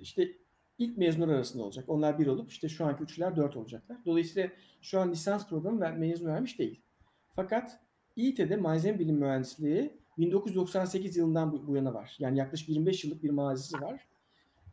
işte 0.00 0.32
ilk 0.78 0.98
mezunlar 0.98 1.28
arasında 1.28 1.62
olacak. 1.62 1.84
Onlar 1.88 2.18
bir 2.18 2.26
olup 2.26 2.50
işte 2.50 2.68
şu 2.68 2.86
anki 2.86 3.02
üçler 3.02 3.36
dört 3.36 3.56
olacaklar. 3.56 3.98
Dolayısıyla 4.06 4.50
şu 4.82 5.00
an 5.00 5.10
lisans 5.10 5.48
programı 5.48 5.80
ver, 5.80 5.96
mezun 5.96 6.26
vermiş 6.26 6.58
değil. 6.58 6.80
Fakat 7.36 7.80
İİT'de 8.16 8.56
malzeme 8.56 8.98
bilim 8.98 9.16
mühendisliği 9.16 9.92
1998 10.18 11.16
yılından 11.16 11.52
bu, 11.52 11.66
bu 11.66 11.76
yana 11.76 11.94
var. 11.94 12.16
Yani 12.18 12.38
yaklaşık 12.38 12.68
25 12.68 13.04
yıllık 13.04 13.22
bir 13.22 13.30
mazisi 13.30 13.80
var. 13.80 14.08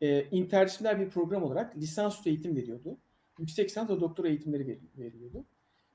Ee, 0.02 0.26
interdisipliner 0.32 1.00
bir 1.00 1.10
program 1.10 1.44
olarak 1.44 1.78
lisansüstü 1.78 2.30
eğitim 2.30 2.56
veriyordu. 2.56 2.98
Yüksek 3.40 3.70
lisans 3.70 3.90
ve 3.90 4.00
doktora 4.00 4.28
eğitimleri 4.28 4.80
veriyordu. 4.98 5.46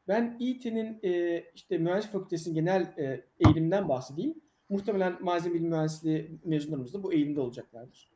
Ben 0.09 0.37
İİT'nin 0.41 0.99
e, 1.03 1.45
işte 1.55 1.79
mühendislik 1.79 2.13
fakültesinin 2.13 2.55
genel 2.55 2.95
e, 2.99 3.25
eğilimden 3.47 3.89
bahsedeyim. 3.89 4.35
Muhtemelen 4.69 5.25
malzeme 5.25 5.55
bilim 5.55 5.69
mühendisliği 5.69 6.41
mezunlarımız 6.45 6.95
da 6.95 7.03
bu 7.03 7.13
eğilimde 7.13 7.41
olacaklardır. 7.41 8.11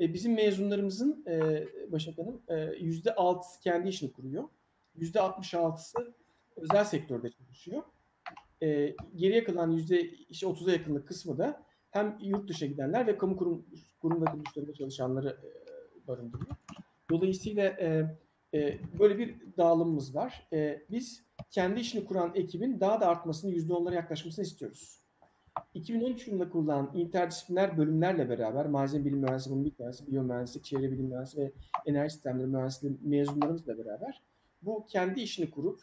E, 0.00 0.14
bizim 0.14 0.34
mezunlarımızın 0.34 1.24
e, 1.26 1.66
Başak 1.92 2.18
Hanım 2.18 2.42
yüzde 2.80 3.14
altısı 3.14 3.60
kendi 3.60 3.88
işini 3.88 4.12
kuruyor. 4.12 4.44
Yüzde 4.94 5.20
altmış 5.20 5.54
altısı 5.54 6.14
özel 6.56 6.84
sektörde 6.84 7.30
çalışıyor. 7.30 7.82
E, 8.62 8.96
geriye 9.16 9.44
kalan 9.44 9.70
yüzde 9.70 10.10
işte 10.10 10.46
otuza 10.46 10.72
yakınlık 10.72 11.08
kısmı 11.08 11.38
da 11.38 11.62
hem 11.90 12.18
yurt 12.22 12.48
dışına 12.48 12.68
gidenler 12.68 13.06
ve 13.06 13.18
kamu 13.18 13.36
kurum, 13.36 13.66
kurum 14.00 14.20
ve 14.20 14.24
kuruluşlarında 14.24 14.74
çalışanları 14.74 15.28
e, 15.28 15.48
barındırıyor. 16.06 16.56
Dolayısıyla 17.10 17.64
e, 17.64 18.16
E, 18.54 18.78
böyle 18.98 19.18
bir 19.18 19.36
dağılımımız 19.56 20.14
var. 20.14 20.48
E, 20.52 20.82
biz 20.90 21.24
kendi 21.50 21.80
işini 21.80 22.04
kuran 22.04 22.32
ekibin 22.34 22.80
daha 22.80 23.00
da 23.00 23.06
artmasını, 23.06 23.50
%10'lara 23.50 23.94
yaklaşmasını 23.94 24.44
istiyoruz. 24.44 24.98
2013 25.74 26.26
yılında 26.26 26.50
kurulan 26.50 26.90
interdisipliner 26.94 27.78
bölümlerle 27.78 28.28
beraber 28.28 28.66
malzeme 28.66 29.04
bilim 29.04 29.18
mühendisliği, 29.18 29.56
bunun 29.56 29.72
mühendisliği, 29.78 30.10
biyomühendislik, 30.10 30.64
çevre 30.64 30.92
bilim 30.92 31.06
mühendisliği 31.06 31.46
ve 31.46 31.52
enerji 31.86 32.14
sistemleri 32.14 32.46
mühendisliği 32.46 32.98
mezunlarımızla 33.02 33.78
beraber 33.78 34.22
bu 34.62 34.86
kendi 34.86 35.20
işini 35.20 35.50
kurup 35.50 35.80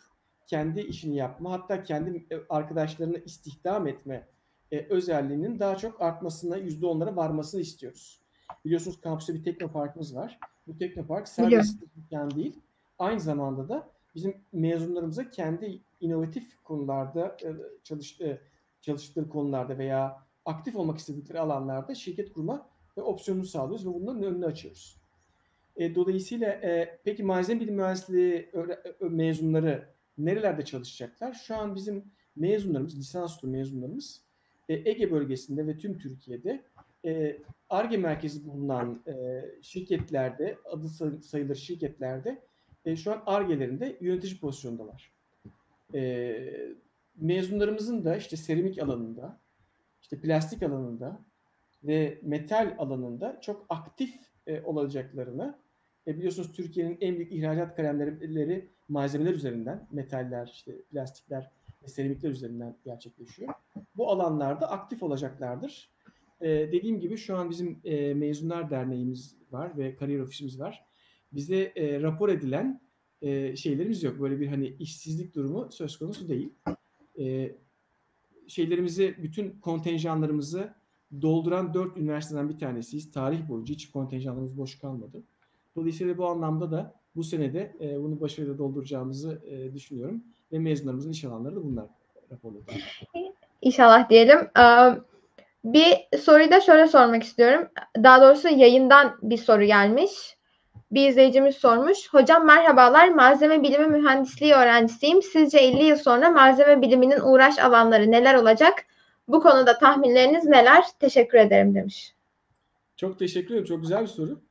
kendi 0.47 0.82
işini 0.82 1.15
yapma 1.15 1.51
hatta 1.51 1.84
kendi 1.84 2.28
arkadaşlarını 2.49 3.17
istihdam 3.17 3.88
etme 3.88 4.28
e, 4.71 4.86
özelliğinin 4.89 5.60
daha 5.60 5.78
çok 5.78 6.01
artmasına, 6.01 6.58
%10'lara 6.58 7.15
varmasını 7.15 7.62
istiyoruz. 7.62 8.21
Biliyorsunuz 8.65 9.01
kampüste 9.01 9.34
bir 9.34 9.43
teknoparkımız 9.43 10.15
var. 10.15 10.39
Bu 10.67 10.78
teknopark 10.78 11.28
serbest 11.28 11.82
dükkan 11.95 12.32
değil. 12.32 12.60
Aynı 12.99 13.19
zamanda 13.19 13.69
da 13.69 13.91
bizim 14.15 14.38
mezunlarımıza 14.54 15.30
kendi 15.30 15.82
inovatif 15.99 16.63
konularda 16.63 17.38
e, 17.43 17.47
e, 18.25 18.39
çalıştıkları 18.82 19.30
konularda 19.30 19.78
veya 19.78 20.25
aktif 20.45 20.75
olmak 20.75 20.97
istedikleri 20.97 21.39
alanlarda 21.39 21.95
şirket 21.95 22.34
kurma 22.34 22.69
ve 22.97 23.01
opsiyonunu 23.01 23.45
sağlıyoruz 23.45 23.88
ve 23.88 23.93
bunların 23.93 24.23
önünü 24.23 24.45
açıyoruz. 24.45 25.01
E, 25.75 25.95
dolayısıyla 25.95 26.47
e, 26.47 26.99
peki 27.04 27.23
malzeme 27.23 27.60
bilim 27.62 27.75
mühendisliği 27.75 28.51
mezunları 29.01 29.95
nerelerde 30.17 30.65
çalışacaklar? 30.65 31.34
Şu 31.34 31.56
an 31.56 31.75
bizim 31.75 32.04
mezunlarımız, 32.36 32.97
lisansüstü 32.97 33.47
mezunlarımız 33.47 34.21
e, 34.69 34.89
Ege 34.89 35.12
bölgesinde 35.12 35.67
ve 35.67 35.78
tüm 35.78 35.97
Türkiye'de 35.97 36.63
ARGE 37.76 37.98
merkezi 37.98 38.48
bulunan 38.48 39.04
e, 39.08 39.44
şirketlerde, 39.62 40.58
adı 40.66 40.88
sayılır 41.22 41.56
şirketlerde 41.56 42.42
e, 42.86 42.96
şu 42.96 43.12
an 43.12 43.24
ARGE'lerinde 43.26 43.98
yönetici 44.02 44.40
pozisyondalar. 44.40 45.12
E, 45.94 46.36
mezunlarımızın 47.16 48.06
da 48.06 48.18
işte 48.18 48.38
seramik 48.38 48.80
alanında, 48.80 49.40
işte 50.02 50.22
plastik 50.22 50.64
alanında 50.64 51.20
ve 51.84 52.20
metal 52.24 52.76
alanında 52.78 53.42
çok 53.42 53.66
aktif 53.70 54.16
e, 54.48 54.62
olacaklarını 54.62 55.60
e, 56.08 56.18
biliyorsunuz 56.18 56.52
Türkiye'nin 56.52 56.98
en 57.02 57.16
büyük 57.16 57.32
ihracat 57.32 57.76
kalemleri 57.76 58.70
malzemeler 58.88 59.34
üzerinden, 59.34 59.88
metaller, 59.92 60.48
işte 60.48 60.82
plastikler 60.82 61.52
ve 61.84 61.88
seramikler 61.88 62.30
üzerinden 62.30 62.78
gerçekleşiyor. 62.86 63.54
Bu 63.96 64.12
alanlarda 64.12 64.72
aktif 64.72 65.04
olacaklardır. 65.04 65.95
E, 66.46 66.50
dediğim 66.50 67.00
gibi 67.00 67.18
şu 67.18 67.38
an 67.38 67.50
bizim 67.50 67.80
e, 67.84 68.14
mezunlar 68.14 68.70
derneğimiz 68.70 69.36
var 69.52 69.78
ve 69.78 69.96
kariyer 69.96 70.20
ofisimiz 70.20 70.60
var. 70.60 70.86
Bize 71.34 71.74
e, 71.76 72.02
rapor 72.02 72.30
edilen 72.30 72.82
e, 73.22 73.56
şeylerimiz 73.56 74.04
yok. 74.04 74.22
Böyle 74.22 74.40
bir 74.40 74.48
hani 74.48 74.68
işsizlik 74.80 75.36
durumu 75.36 75.72
söz 75.72 75.98
konusu 75.98 76.30
değil. 76.30 76.54
E, 77.20 77.56
şeylerimizi, 78.48 79.16
bütün 79.18 79.60
kontenjanlarımızı 79.60 80.74
dolduran 81.22 81.74
dört 81.74 81.98
üniversiteden 81.98 82.50
bir 82.50 82.58
tanesiyiz. 82.58 83.12
Tarih 83.12 83.50
boyunca 83.50 83.74
hiç 83.74 83.90
kontenjanlarımız 83.90 84.58
boş 84.58 84.80
kalmadı. 84.80 85.24
Dolayısıyla 85.76 86.18
bu 86.18 86.26
anlamda 86.26 86.72
da 86.72 86.94
bu 87.16 87.24
senede 87.24 87.76
e, 87.82 88.04
bunu 88.04 88.22
başarıyla 88.22 88.58
dolduracağımızı 88.58 89.42
e, 89.46 89.74
düşünüyorum. 89.74 90.24
Ve 90.52 90.60
mezunlarımızın 90.60 91.12
iş 91.12 91.24
alanları 91.24 91.56
da 91.56 91.64
bunlar 91.64 91.86
raporladılar. 92.32 93.04
İnşallah 93.62 94.10
diyelim. 94.10 94.40
Bir 95.65 96.17
soruyu 96.17 96.51
da 96.51 96.62
şöyle 96.62 96.88
sormak 96.88 97.23
istiyorum. 97.23 97.67
Daha 98.04 98.21
doğrusu 98.21 98.47
yayından 98.47 99.17
bir 99.21 99.38
soru 99.38 99.63
gelmiş. 99.63 100.38
Bir 100.91 101.10
izleyicimiz 101.10 101.56
sormuş. 101.56 102.13
Hocam 102.13 102.45
merhabalar. 102.45 103.10
Malzeme 103.10 103.63
bilimi 103.63 103.88
mühendisliği 103.88 104.54
öğrencisiyim. 104.54 105.21
Sizce 105.21 105.58
50 105.58 105.84
yıl 105.84 105.95
sonra 105.95 106.30
malzeme 106.30 106.82
biliminin 106.82 107.19
uğraş 107.19 107.60
alanları 107.60 108.12
neler 108.12 108.36
olacak? 108.36 108.86
Bu 109.28 109.41
konuda 109.41 109.78
tahminleriniz 109.78 110.45
neler? 110.45 110.84
Teşekkür 110.99 111.38
ederim 111.38 111.75
demiş. 111.75 112.15
Çok 112.97 113.19
teşekkür 113.19 113.54
ederim. 113.54 113.65
Çok 113.65 113.82
güzel 113.82 114.01
bir 114.01 114.08
soru. 114.08 114.41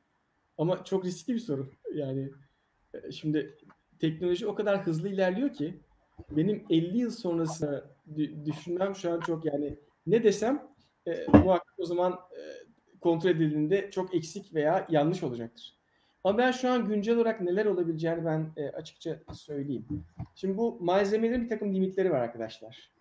Ama 0.57 0.83
çok 0.83 1.05
riskli 1.05 1.33
bir 1.33 1.39
soru. 1.39 1.71
Yani 1.93 2.29
e, 2.93 3.11
şimdi 3.11 3.57
teknoloji 3.99 4.47
o 4.47 4.55
kadar 4.55 4.85
hızlı 4.85 5.09
ilerliyor 5.09 5.53
ki 5.53 5.79
benim 6.31 6.65
50 6.69 6.97
yıl 6.97 7.11
sonrasını 7.11 7.83
düşünmem 8.45 8.95
şu 8.95 9.13
an 9.13 9.19
çok 9.19 9.45
yani 9.45 9.75
ne 10.07 10.23
desem 10.23 10.74
e, 11.07 11.25
muhakkak 11.33 11.75
o 11.77 11.85
zaman 11.85 12.11
e, 12.11 12.41
kontrol 13.01 13.29
edildiğinde 13.29 13.91
çok 13.91 14.15
eksik 14.15 14.53
veya 14.53 14.87
yanlış 14.89 15.23
olacaktır. 15.23 15.75
Ama 16.23 16.37
ben 16.37 16.51
şu 16.51 16.69
an 16.69 16.85
güncel 16.85 17.15
olarak 17.15 17.41
neler 17.41 17.65
olabileceğini 17.65 18.25
ben 18.25 18.51
e, 18.57 18.69
açıkça 18.69 19.19
söyleyeyim. 19.33 19.85
Şimdi 20.35 20.57
bu 20.57 20.77
malzemelerin 20.81 21.43
bir 21.43 21.49
takım 21.49 21.73
limitleri 21.73 22.11
var 22.11 22.19
arkadaşlar. 22.19 22.91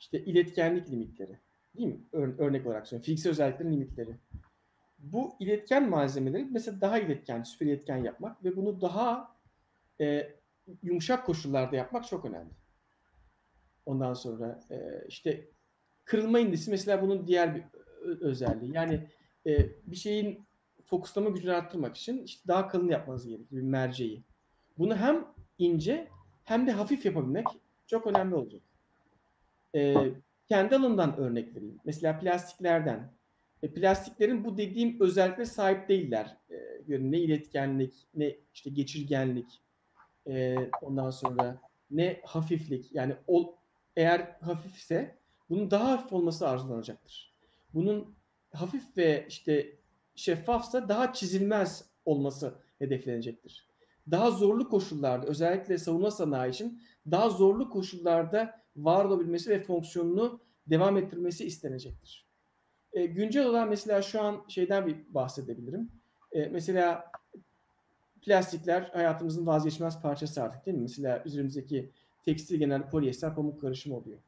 İşte 0.00 0.24
iletkenlik 0.24 0.90
limitleri. 0.90 1.38
Değil 1.76 1.88
mi? 1.88 2.00
Ör- 2.12 2.38
örnek 2.38 2.66
olarak 2.66 2.86
söylüyorum. 2.86 3.04
Fiziksel 3.04 3.30
özelliklerin 3.30 3.72
limitleri. 3.72 4.10
Bu 4.98 5.36
iletken 5.40 5.90
malzemeleri 5.90 6.44
mesela 6.50 6.80
daha 6.80 6.98
iletken, 6.98 7.42
süper 7.42 7.66
iletken 7.66 7.96
yapmak 7.96 8.44
ve 8.44 8.56
bunu 8.56 8.80
daha 8.80 9.36
e, 10.00 10.34
yumuşak 10.82 11.26
koşullarda 11.26 11.76
yapmak 11.76 12.06
çok 12.06 12.24
önemli. 12.24 12.50
Ondan 13.86 14.14
sonra 14.14 14.60
e, 14.70 15.04
işte 15.08 15.48
kırılma 16.08 16.38
indisi 16.40 16.70
mesela 16.70 17.02
bunun 17.02 17.26
diğer 17.26 17.54
bir 17.54 17.62
özelliği. 18.20 18.74
Yani 18.74 19.06
e, 19.46 19.68
bir 19.86 19.96
şeyin 19.96 20.46
fokuslama 20.84 21.30
gücünü 21.30 21.52
arttırmak 21.52 21.96
için 21.96 22.22
işte 22.22 22.48
daha 22.48 22.68
kalın 22.68 22.88
yapmanız 22.88 23.26
gerekiyor 23.26 23.62
bir 23.62 23.66
merceği. 23.66 24.22
Bunu 24.78 24.96
hem 24.96 25.24
ince 25.58 26.08
hem 26.44 26.66
de 26.66 26.72
hafif 26.72 27.06
yapabilmek 27.06 27.46
çok 27.86 28.06
önemli 28.06 28.34
olacak. 28.34 28.62
E, 29.74 29.94
kendi 30.48 30.76
alanından 30.76 31.16
örnek 31.16 31.56
vereyim. 31.56 31.78
Mesela 31.84 32.18
plastiklerden. 32.18 33.12
E, 33.62 33.72
plastiklerin 33.72 34.44
bu 34.44 34.56
dediğim 34.56 35.00
özelliklere 35.00 35.46
sahip 35.46 35.88
değiller. 35.88 36.36
E, 36.50 36.56
ne 36.88 37.18
iletkenlik, 37.18 37.94
ne 38.14 38.36
işte 38.54 38.70
geçirgenlik, 38.70 39.62
e, 40.26 40.56
ondan 40.82 41.10
sonra 41.10 41.60
ne 41.90 42.20
hafiflik. 42.24 42.94
Yani 42.94 43.14
o, 43.26 43.58
eğer 43.96 44.36
hafifse 44.40 45.18
bunun 45.50 45.70
daha 45.70 45.90
hafif 45.90 46.12
olması 46.12 46.48
arzulanacaktır. 46.48 47.34
Bunun 47.74 48.14
hafif 48.52 48.96
ve 48.96 49.26
işte 49.28 49.78
şeffafsa 50.14 50.88
daha 50.88 51.12
çizilmez 51.12 51.84
olması 52.04 52.54
hedeflenecektir. 52.78 53.68
Daha 54.10 54.30
zorlu 54.30 54.68
koşullarda 54.68 55.26
özellikle 55.26 55.78
savunma 55.78 56.10
sanayi 56.10 56.52
için 56.52 56.82
daha 57.10 57.30
zorlu 57.30 57.70
koşullarda 57.70 58.60
var 58.76 59.04
olabilmesi 59.04 59.50
ve 59.50 59.62
fonksiyonunu 59.62 60.40
devam 60.66 60.96
ettirmesi 60.96 61.44
istenecektir. 61.44 62.28
E, 62.92 63.06
güncel 63.06 63.46
olan 63.46 63.68
mesela 63.68 64.02
şu 64.02 64.22
an 64.22 64.44
şeyden 64.48 64.86
bir 64.86 65.14
bahsedebilirim. 65.14 65.90
E, 66.32 66.46
mesela 66.46 67.12
plastikler 68.22 68.82
hayatımızın 68.82 69.46
vazgeçmez 69.46 70.02
parçası 70.02 70.42
artık 70.42 70.66
değil 70.66 70.76
mi? 70.76 70.82
Mesela 70.82 71.22
üzerimizdeki 71.24 71.92
tekstil 72.24 72.58
genelde 72.58 72.88
polyester 72.88 73.34
pamuk 73.34 73.60
karışımı 73.60 73.96
oluyor 73.96 74.18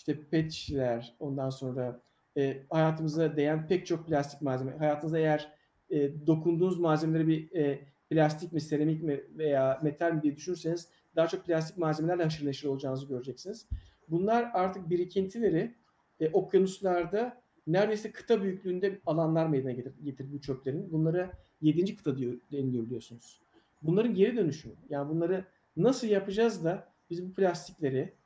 işte 0.00 0.20
pet 0.30 0.52
şişeler, 0.52 1.14
ondan 1.18 1.50
sonra 1.50 2.00
e, 2.36 2.62
hayatımıza 2.70 3.36
değen 3.36 3.68
pek 3.68 3.86
çok 3.86 4.06
plastik 4.06 4.42
malzeme. 4.42 4.76
Hayatınızda 4.76 5.18
eğer 5.18 5.52
e, 5.90 6.26
dokunduğunuz 6.26 6.78
malzemeleri 6.78 7.28
bir 7.28 7.54
e, 7.54 7.80
plastik 8.10 8.52
mi, 8.52 8.60
seramik 8.60 9.02
mi 9.02 9.24
veya 9.38 9.80
metal 9.82 10.12
mi 10.12 10.22
diye 10.22 10.36
düşünürseniz 10.36 10.88
daha 11.16 11.26
çok 11.26 11.46
plastik 11.46 11.78
malzemelerle 11.78 12.22
haşır 12.22 12.46
neşir 12.46 12.68
olacağınızı 12.68 13.06
göreceksiniz. 13.08 13.68
Bunlar 14.08 14.50
artık 14.54 14.90
birikintileri 14.90 15.74
e, 16.20 16.28
okyanuslarda 16.28 17.42
neredeyse 17.66 18.12
kıta 18.12 18.42
büyüklüğünde 18.42 19.00
alanlar 19.06 19.46
meydana 19.46 19.72
getir, 19.72 19.92
getirdi 20.04 20.32
bu 20.32 20.40
çöplerin. 20.40 20.92
Bunlara 20.92 21.30
7. 21.60 21.96
kıta 21.96 22.16
diyor, 22.16 22.34
deniliyor 22.52 22.84
biliyorsunuz. 22.84 23.40
Bunların 23.82 24.14
geri 24.14 24.36
dönüşümü. 24.36 24.74
Yani 24.90 25.08
bunları 25.08 25.44
nasıl 25.76 26.06
yapacağız 26.06 26.64
da 26.64 26.88
biz 27.10 27.28
bu 27.28 27.34
plastikleri 27.34 28.19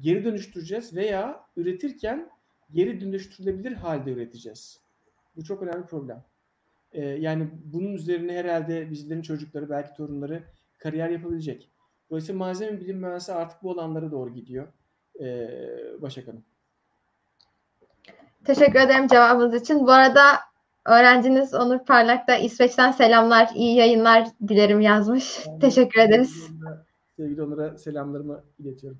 geri 0.00 0.24
dönüştüreceğiz 0.24 0.96
veya 0.96 1.44
üretirken 1.56 2.30
geri 2.72 3.00
dönüştürülebilir 3.00 3.72
halde 3.72 4.12
üreteceğiz. 4.12 4.80
Bu 5.36 5.44
çok 5.44 5.62
önemli 5.62 5.82
bir 5.82 5.88
problem. 5.88 6.24
Ee, 6.92 7.04
yani 7.04 7.48
bunun 7.64 7.94
üzerine 7.94 8.32
herhalde 8.32 8.90
bizlerin 8.90 9.22
çocukları 9.22 9.70
belki 9.70 9.96
torunları 9.96 10.42
kariyer 10.78 11.08
yapabilecek. 11.08 11.70
Dolayısıyla 12.10 12.38
malzeme 12.38 12.80
bilim 12.80 12.98
mühendisi 12.98 13.32
artık 13.32 13.62
bu 13.62 13.70
alanlara 13.70 14.10
doğru 14.10 14.34
gidiyor. 14.34 14.68
Ee, 15.20 15.48
Başak 16.02 16.28
Hanım. 16.28 16.44
Teşekkür 18.44 18.80
ederim 18.80 19.06
cevabınız 19.06 19.62
için. 19.62 19.86
Bu 19.86 19.92
arada 19.92 20.22
öğrenciniz 20.86 21.54
Onur 21.54 21.78
Parlak 21.78 22.28
da 22.28 22.36
İsveç'ten 22.36 22.92
selamlar, 22.92 23.50
iyi 23.54 23.76
yayınlar 23.76 24.28
dilerim 24.48 24.80
yazmış. 24.80 25.46
Yani, 25.46 25.58
Teşekkür 25.60 26.00
ederiz. 26.00 26.50
Sevgili 27.16 27.42
Onur'a 27.42 27.78
selamlarımı 27.78 28.44
iletiyorum. 28.58 28.98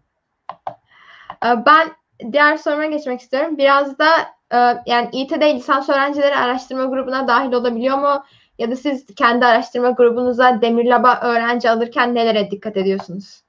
Ee, 1.46 1.66
ben 1.66 1.90
diğer 2.32 2.56
soruma 2.56 2.86
geçmek 2.86 3.20
istiyorum. 3.20 3.58
Biraz 3.58 3.98
da 3.98 4.06
e, 4.52 4.56
yani 4.86 5.08
İT'de 5.12 5.54
lisans 5.54 5.88
öğrencileri 5.88 6.34
araştırma 6.34 6.84
grubuna 6.84 7.28
dahil 7.28 7.52
olabiliyor 7.52 7.98
mu? 7.98 8.24
Ya 8.58 8.70
da 8.70 8.76
siz 8.76 9.06
kendi 9.06 9.46
araştırma 9.46 9.90
grubunuza 9.90 10.62
Demirlab'a 10.62 11.20
öğrenci 11.20 11.70
alırken 11.70 12.14
nelere 12.14 12.50
dikkat 12.50 12.76
ediyorsunuz? 12.76 13.42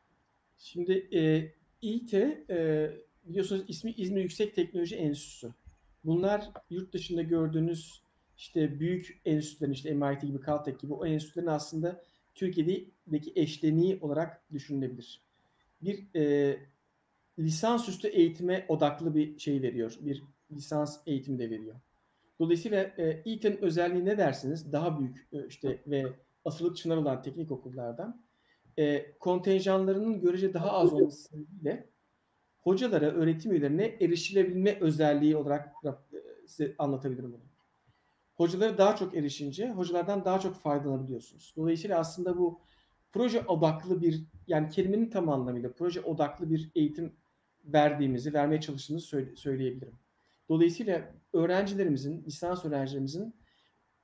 Şimdi 0.58 1.08
e, 1.18 1.52
İİT 1.82 2.14
e, 2.14 2.92
biliyorsunuz 3.26 3.64
ismi 3.68 3.92
İzmir 3.92 4.22
Yüksek 4.22 4.56
Teknoloji 4.56 4.96
Enstitüsü. 4.96 5.50
Bunlar 6.04 6.42
yurt 6.70 6.94
dışında 6.94 7.22
gördüğünüz 7.22 8.02
işte 8.38 8.80
büyük 8.80 9.22
enstitülerin 9.26 9.74
işte 9.74 9.94
MIT 9.94 10.22
gibi, 10.22 10.38
Caltech 10.46 10.80
gibi 10.80 10.94
o 10.94 11.06
enstitülerin 11.06 11.48
aslında 11.48 12.02
Türkiye'deki 12.36 13.32
eşleniği 13.36 14.00
olarak 14.02 14.42
düşünülebilir. 14.54 15.22
Bir 15.82 16.16
e, 16.16 16.58
lisansüstü 17.40 18.08
eğitime 18.08 18.66
odaklı 18.68 19.16
bir 19.16 19.40
şey 19.40 19.62
veriyor. 19.62 19.98
Bir 20.02 20.24
lisans 20.52 21.00
eğitimi 21.06 21.40
de 21.40 21.50
veriyor. 21.50 21.76
Dolayısıyla 22.40 22.84
e, 22.98 23.22
İİT'in 23.26 23.58
özelliği 23.58 24.06
ne 24.06 24.18
dersiniz? 24.18 24.72
Daha 24.72 25.00
büyük 25.00 25.28
e, 25.34 25.48
işte 25.48 25.82
ve 25.88 26.06
asılık 26.46 26.78
çınar 26.78 26.98
olan 26.98 27.22
teknik 27.22 27.52
okullardan 27.52 28.22
e, 28.78 29.12
kontenjanlarının 29.20 30.22
görece 30.22 30.54
daha 30.54 30.72
az 30.72 30.94
olması 30.94 31.38
ile 31.62 31.90
hocalara, 32.60 33.06
öğretim 33.06 33.52
üyelerine 33.52 33.86
erişilebilme 33.86 34.78
özelliği 34.80 35.38
olarak 35.38 35.74
e, 35.86 36.48
size 36.48 36.76
anlatabilirim 36.78 37.34
bunu. 37.34 37.42
Hocalara 38.36 38.78
daha 38.78 38.96
çok 38.96 39.16
erişince 39.16 39.72
hocalardan 39.72 40.26
daha 40.26 40.40
çok 40.40 40.56
faydalanabiliyorsunuz. 40.56 41.54
Dolayısıyla 41.58 42.00
aslında 42.00 42.38
bu 42.38 42.60
proje 43.12 43.42
odaklı 43.42 44.02
bir 44.02 44.24
yani 44.48 44.70
kelimenin 44.70 45.10
tam 45.10 45.30
anlamıyla 45.30 45.74
proje 45.74 46.02
odaklı 46.02 46.50
bir 46.50 46.72
eğitim 46.76 47.14
verdiğimizi, 47.68 48.34
vermeye 48.34 48.62
çalıştığımızı 48.62 49.08
söyle, 49.08 49.36
söyleyebilirim. 49.36 49.96
Dolayısıyla 50.50 51.14
öğrencilerimizin, 51.34 52.24
lisans 52.26 52.66
öğrencilerimizin 52.66 53.36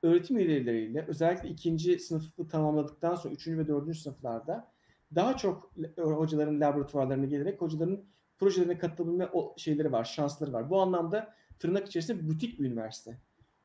öğretim 0.03 0.37
üyeleriyle 0.37 1.05
özellikle 1.07 1.49
ikinci 1.49 1.99
sınıfı 1.99 2.47
tamamladıktan 2.47 3.15
sonra 3.15 3.33
üçüncü 3.33 3.57
ve 3.57 3.67
dördüncü 3.67 3.99
sınıflarda 3.99 4.71
daha 5.15 5.37
çok 5.37 5.73
hocaların 5.97 6.61
laboratuvarlarına 6.61 7.25
gelerek 7.25 7.61
hocaların 7.61 8.05
projelerine 8.37 8.77
katılabilme 8.77 9.29
şeyleri 9.57 9.91
var, 9.91 10.03
şansları 10.03 10.53
var. 10.53 10.69
Bu 10.69 10.81
anlamda 10.81 11.35
tırnak 11.59 11.87
içerisinde 11.87 12.27
butik 12.27 12.59
bir 12.59 12.65
üniversite. 12.65 13.17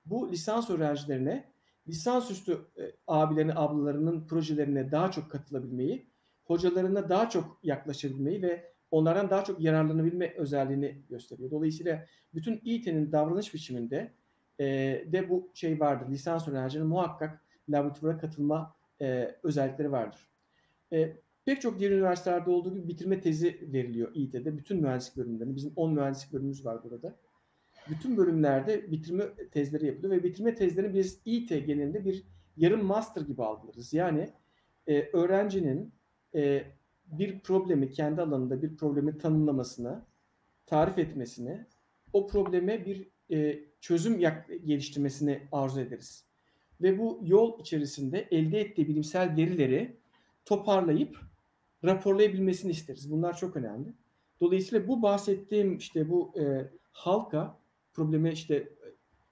Bu 0.06 0.32
lisans 0.32 0.70
öğrencilerine 0.70 1.52
lisansüstü 1.88 2.58
e, 2.76 2.92
abilerinin, 3.06 3.52
ablalarının 3.56 4.26
projelerine 4.26 4.92
daha 4.92 5.10
çok 5.10 5.30
katılabilmeyi, 5.30 6.10
hocalarına 6.44 7.08
daha 7.08 7.28
çok 7.28 7.58
yaklaşabilmeyi 7.62 8.42
ve 8.42 8.72
onlardan 8.90 9.30
daha 9.30 9.44
çok 9.44 9.60
yararlanabilme 9.60 10.34
özelliğini 10.36 11.02
gösteriyor. 11.08 11.50
Dolayısıyla 11.50 12.06
bütün 12.34 12.60
İİT'nin 12.64 13.12
davranış 13.12 13.54
biçiminde 13.54 14.12
e, 14.58 14.66
de 15.12 15.28
bu 15.30 15.50
şey 15.54 15.80
vardır. 15.80 16.10
Lisans 16.10 16.48
öğrencilerinin 16.48 16.90
muhakkak 16.90 17.42
laboratuvara 17.68 18.18
katılma 18.18 18.76
e, 19.00 19.34
özellikleri 19.42 19.92
vardır. 19.92 20.28
E, 20.92 21.16
pek 21.44 21.60
çok 21.60 21.78
diğer 21.78 21.90
üniversitelerde 21.90 22.50
olduğu 22.50 22.74
gibi 22.74 22.88
bitirme 22.88 23.20
tezi 23.20 23.72
veriliyor 23.72 24.10
İİT'de. 24.14 24.56
Bütün 24.56 24.80
mühendislik 24.80 25.16
bölümlerinde. 25.16 25.56
Bizim 25.56 25.72
10 25.76 25.94
mühendislik 25.94 26.32
bölümümüz 26.32 26.64
var 26.64 26.84
burada. 26.84 27.16
Bütün 27.90 28.16
bölümlerde 28.16 28.92
bitirme 28.92 29.24
tezleri 29.52 29.86
yapılıyor 29.86 30.12
ve 30.12 30.24
bitirme 30.24 30.54
tezlerini 30.54 30.94
biz 30.94 31.20
İİT 31.24 31.48
genelinde 31.48 32.04
bir 32.04 32.24
yarım 32.56 32.84
master 32.84 33.22
gibi 33.22 33.42
algılarız. 33.42 33.92
Yani 33.92 34.28
e, 34.86 35.02
öğrencinin 35.12 35.92
e, 36.34 36.64
bir 37.12 37.40
problemi 37.40 37.90
kendi 37.90 38.22
alanında 38.22 38.62
bir 38.62 38.76
problemi 38.76 39.18
tanımlamasını, 39.18 40.02
tarif 40.66 40.98
etmesini, 40.98 41.66
o 42.12 42.26
probleme 42.26 42.86
bir 42.86 43.08
e, 43.30 43.60
çözüm 43.80 44.18
geliştirmesini 44.64 45.42
arzu 45.52 45.80
ederiz. 45.80 46.24
Ve 46.82 46.98
bu 46.98 47.20
yol 47.22 47.60
içerisinde 47.60 48.28
elde 48.30 48.60
ettiği 48.60 48.88
bilimsel 48.88 49.36
verileri 49.36 49.96
toparlayıp 50.44 51.18
raporlayabilmesini 51.84 52.70
isteriz. 52.70 53.12
Bunlar 53.12 53.36
çok 53.36 53.56
önemli. 53.56 53.92
Dolayısıyla 54.40 54.88
bu 54.88 55.02
bahsettiğim 55.02 55.76
işte 55.76 56.10
bu 56.10 56.32
e, 56.40 56.70
halka 56.92 57.58
problemi 57.92 58.32
işte 58.32 58.68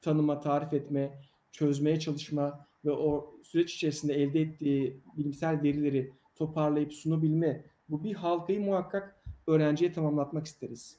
tanıma, 0.00 0.40
tarif 0.40 0.72
etme, 0.72 1.20
çözmeye 1.52 2.00
çalışma 2.00 2.66
ve 2.84 2.90
o 2.90 3.34
süreç 3.42 3.74
içerisinde 3.74 4.14
elde 4.14 4.40
ettiği 4.40 5.00
bilimsel 5.16 5.62
verileri 5.62 6.12
toparlayıp 6.36 6.92
sunabilme 6.92 7.64
bu 7.88 8.04
bir 8.04 8.14
halkayı 8.14 8.60
muhakkak 8.60 9.22
öğrenciye 9.46 9.92
tamamlatmak 9.92 10.46
isteriz. 10.46 10.96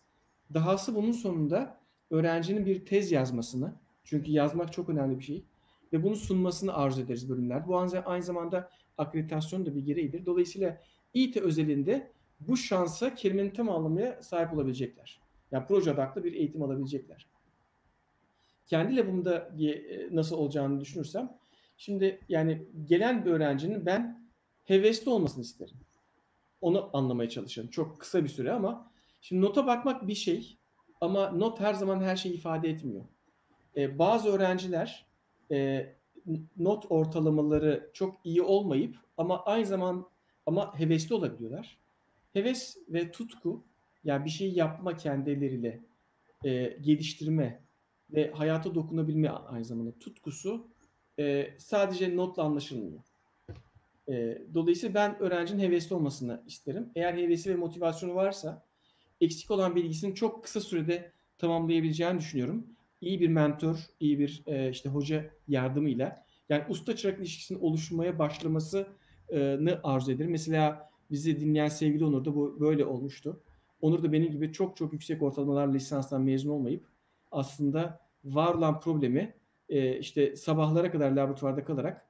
Dahası 0.54 0.96
bunun 0.96 1.12
sonunda 1.12 1.78
öğrencinin 2.10 2.66
bir 2.66 2.86
tez 2.86 3.12
yazmasını 3.12 3.74
çünkü 4.04 4.32
yazmak 4.32 4.74
çok 4.74 4.90
önemli 4.90 5.20
bir 5.20 5.24
şey 5.24 5.44
ve 5.94 6.04
bunu 6.04 6.16
sunmasını 6.16 6.74
arzu 6.74 7.02
ederiz 7.02 7.30
bölümler. 7.30 7.68
Bu 7.68 7.78
aynı 8.06 8.24
zamanda 8.24 8.70
akreditasyon 8.98 9.66
da 9.66 9.76
bir 9.76 9.86
gereğidir. 9.86 10.26
Dolayısıyla 10.26 10.82
İT 11.14 11.38
özelinde 11.38 12.12
bu 12.40 12.58
şansa 12.58 13.16
kelimenin 13.16 13.50
tam 13.50 13.70
anlamıyla 13.70 14.24
sahip 14.24 14.54
olabilecekler. 14.54 15.22
Yani 15.52 15.66
proje 15.68 15.92
odaklı 15.92 16.24
bir 16.24 16.34
eğitim 16.34 16.64
alabilecekler. 16.64 17.28
Kendi 18.68 18.96
labımda 18.96 19.52
e, 19.60 20.16
nasıl 20.16 20.38
olacağını 20.38 20.82
düşünürsem 20.82 21.38
şimdi 21.78 22.20
yani 22.30 22.66
gelen 22.86 23.26
bir 23.26 23.32
öğrencinin 23.32 23.86
ben 23.86 24.17
hevesli 24.68 25.10
olmasını 25.10 25.44
isterim. 25.44 25.78
Onu 26.62 26.90
anlamaya 26.94 27.30
çalışıyorum. 27.30 27.72
Çok 27.72 28.00
kısa 28.00 28.24
bir 28.24 28.30
süre 28.30 28.52
ama 28.52 28.92
şimdi 29.22 29.42
nota 29.42 29.68
bakmak 29.68 30.08
bir 30.08 30.16
şey 30.16 30.58
ama 31.02 31.30
not 31.30 31.60
her 31.60 31.74
zaman 31.74 32.02
her 32.02 32.16
şeyi 32.16 32.36
ifade 32.36 32.70
etmiyor. 32.70 33.06
Ee, 33.78 34.00
bazı 34.00 34.30
öğrenciler 34.30 35.06
e, 35.52 35.88
not 36.58 36.86
ortalamaları 36.90 37.92
çok 37.94 38.16
iyi 38.24 38.42
olmayıp 38.42 38.96
ama 39.18 39.44
aynı 39.44 39.66
zaman 39.66 40.10
ama 40.46 40.80
hevesli 40.80 41.16
olabiliyorlar. 41.16 41.78
Heves 42.34 42.78
ve 42.90 43.12
tutku 43.12 43.64
yani 44.04 44.26
bir 44.26 44.30
şey 44.30 44.52
yapma 44.54 44.96
kendileriyle 44.96 45.84
e, 46.46 46.78
geliştirme 46.82 47.64
ve 48.10 48.32
hayata 48.32 48.76
dokunabilme 48.76 49.30
aynı 49.30 49.66
zamanda 49.66 50.00
tutkusu 50.00 50.68
e, 51.20 51.48
sadece 51.58 52.16
notla 52.16 52.44
anlaşılmıyor. 52.44 53.02
E, 54.10 54.42
dolayısıyla 54.54 54.94
ben 54.94 55.20
öğrencinin 55.20 55.64
hevesli 55.64 55.96
olmasını 55.96 56.44
isterim. 56.48 56.90
Eğer 56.96 57.14
hevesi 57.14 57.50
ve 57.50 57.56
motivasyonu 57.56 58.16
varsa 58.16 58.66
eksik 59.22 59.52
olan 59.52 59.76
bilgisini 59.76 60.16
çok 60.16 60.44
kısa 60.44 60.62
sürede 60.62 61.12
tamamlayabileceğini 61.38 62.20
düşünüyorum. 62.20 62.68
İyi 63.02 63.20
bir 63.20 63.28
mentor, 63.28 63.78
iyi 64.00 64.20
bir 64.20 64.44
e, 64.46 64.70
işte 64.70 64.90
hoca 64.90 65.26
yardımıyla 65.48 66.26
yani 66.50 66.64
usta 66.70 66.96
çırak 66.96 67.20
ilişkisinin 67.20 67.60
oluşmaya 67.60 68.20
başlamasını 68.20 69.80
arzu 69.84 70.12
ederim. 70.12 70.32
Mesela 70.32 70.90
bizi 71.12 71.40
dinleyen 71.40 71.68
sevgili 71.68 72.06
Onur 72.06 72.26
da 72.26 72.36
bu 72.36 72.60
böyle 72.60 72.86
olmuştu. 72.86 73.44
Onur 73.82 74.04
da 74.04 74.12
benim 74.12 74.32
gibi 74.32 74.54
çok 74.54 74.78
çok 74.78 74.94
yüksek 74.94 75.22
ortalamalarla 75.22 75.74
lisanstan 75.74 76.22
mezun 76.22 76.50
olmayıp 76.50 76.86
aslında 77.32 78.00
var 78.26 78.54
olan 78.54 78.80
problemi 78.80 79.34
işte 80.00 80.36
sabahlara 80.36 80.92
kadar 80.92 81.12
laboratuvarda 81.12 81.64
kalarak 81.64 82.08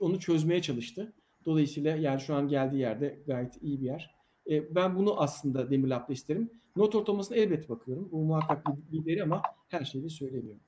onu 0.00 0.20
çözmeye 0.20 0.62
çalıştı. 0.62 1.12
Dolayısıyla 1.44 1.96
yani 1.96 2.20
şu 2.20 2.34
an 2.34 2.48
geldiği 2.48 2.80
yerde 2.80 3.18
gayet 3.26 3.62
iyi 3.62 3.80
bir 3.80 3.86
yer. 3.86 4.16
E, 4.50 4.74
ben 4.74 4.96
bunu 4.96 5.20
aslında 5.20 5.70
Demirlab'da 5.70 6.12
isterim. 6.12 6.50
Not 6.76 6.94
ortalamasına 6.94 7.36
elbette 7.36 7.68
bakıyorum. 7.68 8.08
Bu 8.12 8.18
muhakkak 8.18 8.66
bir 8.92 9.06
veri 9.06 9.22
ama 9.22 9.42
her 9.68 9.84
şeyi 9.84 10.10
söylemiyorum. 10.10 10.60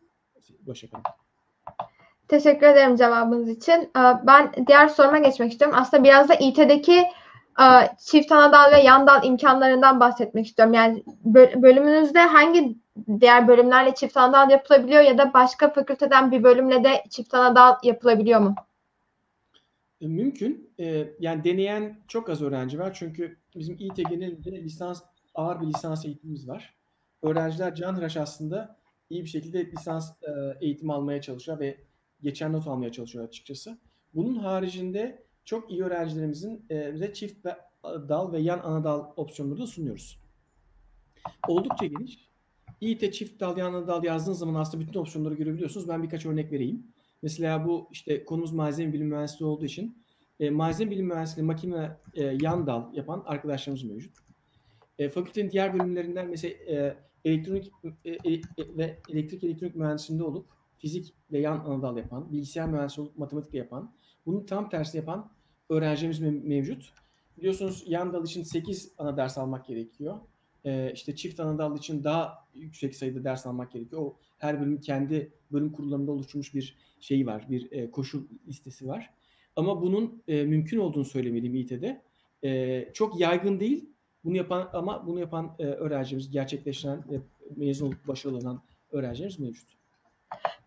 Başak 0.66 0.92
Hanım. 0.92 1.04
Teşekkür 2.28 2.66
ederim 2.66 2.96
cevabınız 2.96 3.48
için. 3.48 3.72
Ee, 3.72 4.00
ben 4.26 4.52
diğer 4.66 4.88
soruma 4.88 5.18
geçmek 5.18 5.52
istiyorum. 5.52 5.76
Aslında 5.80 6.04
biraz 6.04 6.28
da 6.28 6.34
İT'deki 6.34 7.04
e, 7.60 7.66
çift 7.98 8.32
anadal 8.32 8.72
ve 8.72 8.80
yan 8.80 9.06
dal 9.06 9.24
imkanlarından 9.24 10.00
bahsetmek 10.00 10.46
istiyorum. 10.46 10.74
Yani 10.74 11.04
bölümünüzde 11.62 12.20
hangi 12.20 12.76
diğer 13.20 13.48
bölümlerle 13.48 13.94
çift 13.94 14.16
anadal 14.16 14.50
yapılabiliyor 14.50 15.02
ya 15.02 15.18
da 15.18 15.32
başka 15.34 15.72
fakülteden 15.72 16.30
bir 16.30 16.42
bölümle 16.42 16.84
de 16.84 17.04
çift 17.10 17.34
anadal 17.34 17.74
yapılabiliyor 17.82 18.40
mu? 18.40 18.54
E, 20.00 20.06
mümkün. 20.06 20.74
E, 20.80 21.08
yani 21.20 21.44
deneyen 21.44 22.00
çok 22.08 22.30
az 22.30 22.42
öğrenci 22.42 22.78
var. 22.78 22.94
Çünkü 22.94 23.36
bizim 23.56 23.76
İT 23.78 23.96
genelinde 23.96 24.62
lisans 24.62 25.02
ağır 25.34 25.60
bir 25.60 25.66
lisans 25.66 26.04
eğitimimiz 26.04 26.48
var. 26.48 26.74
Öğrenciler 27.22 27.74
canhıraş 27.74 28.16
aslında 28.16 28.78
iyi 29.10 29.24
bir 29.24 29.28
şekilde 29.28 29.66
lisans 29.66 30.12
eğitimi 30.60 30.92
almaya 30.92 31.20
çalışıyor 31.20 31.60
ve 31.60 31.80
geçen 32.22 32.52
not 32.52 32.66
almaya 32.66 32.92
çalışıyor 32.92 33.24
açıkçası. 33.24 33.78
Bunun 34.14 34.36
haricinde 34.36 35.24
çok 35.44 35.70
iyi 35.70 35.84
öğrencilerimizin 35.84 36.66
e, 36.70 37.12
çift 37.14 37.46
ve 37.46 37.56
dal 37.84 38.32
ve 38.32 38.40
yan 38.40 38.58
ana 38.58 38.84
dal 38.84 39.12
opsiyonları 39.16 39.58
da 39.58 39.66
sunuyoruz. 39.66 40.20
Oldukça 41.48 41.86
geniş. 41.86 42.28
İİT 42.80 43.14
çift 43.14 43.40
dal, 43.40 43.58
yan 43.58 43.74
ana 43.74 43.86
dal 43.86 44.04
yazdığınız 44.04 44.38
zaman 44.38 44.54
aslında 44.54 44.86
bütün 44.86 45.00
opsiyonları 45.00 45.34
görebiliyorsunuz. 45.34 45.88
Ben 45.88 46.02
birkaç 46.02 46.26
örnek 46.26 46.52
vereyim. 46.52 46.86
Mesela 47.22 47.64
bu 47.66 47.88
işte 47.92 48.24
konumuz 48.24 48.52
malzeme 48.52 48.92
bilim 48.92 49.06
mühendisliği 49.06 49.50
olduğu 49.50 49.64
için 49.64 50.04
e, 50.40 50.50
malzeme 50.50 50.90
bilim 50.90 51.06
mühendisliği 51.06 51.46
makine 51.46 51.96
e, 52.14 52.24
yan 52.42 52.66
dal 52.66 52.94
yapan 52.94 53.22
arkadaşlarımız 53.26 53.84
mevcut. 53.84 54.16
E, 54.98 55.08
fakültenin 55.08 55.50
diğer 55.50 55.74
bölümlerinden 55.74 56.28
mesela 56.30 56.54
e, 56.54 56.96
elektronik 57.24 57.72
e, 58.04 58.10
e, 58.10 58.40
ve 58.58 58.98
elektrik 59.08 59.44
elektronik 59.44 59.76
mühendisliğinde 59.76 60.24
olup 60.24 60.46
fizik 60.78 61.14
ve 61.32 61.38
yan 61.38 61.58
anadal 61.58 61.96
yapan, 61.96 62.32
bilgisayar 62.32 62.68
mühendisliği 62.68 63.06
olup 63.06 63.18
matematik 63.18 63.54
yapan, 63.54 63.94
bunun 64.26 64.46
tam 64.46 64.68
tersi 64.68 64.96
yapan 64.96 65.30
öğrencimiz 65.70 66.20
mevcut. 66.20 66.92
Biliyorsunuz 67.38 67.84
yan 67.86 68.12
dal 68.12 68.24
için 68.24 68.42
8 68.42 68.92
ana 68.98 69.16
ders 69.16 69.38
almak 69.38 69.66
gerekiyor. 69.66 70.18
Ee, 70.64 70.92
işte 70.94 71.16
çift 71.16 71.40
ana 71.40 71.58
dal 71.58 71.76
için 71.76 72.04
daha 72.04 72.48
yüksek 72.54 72.96
sayıda 72.96 73.24
ders 73.24 73.46
almak 73.46 73.72
gerekiyor. 73.72 74.02
O 74.02 74.16
her 74.38 74.60
bölüm 74.60 74.80
kendi 74.80 75.32
bölüm 75.52 75.72
kurullarında 75.72 76.12
oluşturmuş 76.12 76.54
bir 76.54 76.76
şey 77.00 77.26
var, 77.26 77.46
bir 77.50 77.72
e, 77.72 77.90
koşul 77.90 78.22
listesi 78.48 78.88
var. 78.88 79.10
Ama 79.56 79.82
bunun 79.82 80.22
e, 80.28 80.44
mümkün 80.44 80.78
olduğunu 80.78 81.04
söylemeliyim 81.04 81.54
İİT'de. 81.54 82.02
E, 82.44 82.92
çok 82.92 83.20
yaygın 83.20 83.60
değil. 83.60 83.90
Bunu 84.24 84.36
yapan 84.36 84.70
ama 84.72 85.06
bunu 85.06 85.20
yapan 85.20 85.54
e, 85.58 85.64
öğrencimiz, 85.64 86.30
gerçekleştiren 86.30 87.04
ve 87.10 87.20
mezun 87.56 87.86
olup 87.86 88.08
başarılı 88.08 88.38
olan 88.38 88.62
öğrencilerimiz 88.92 89.38
mevcut. 89.38 89.68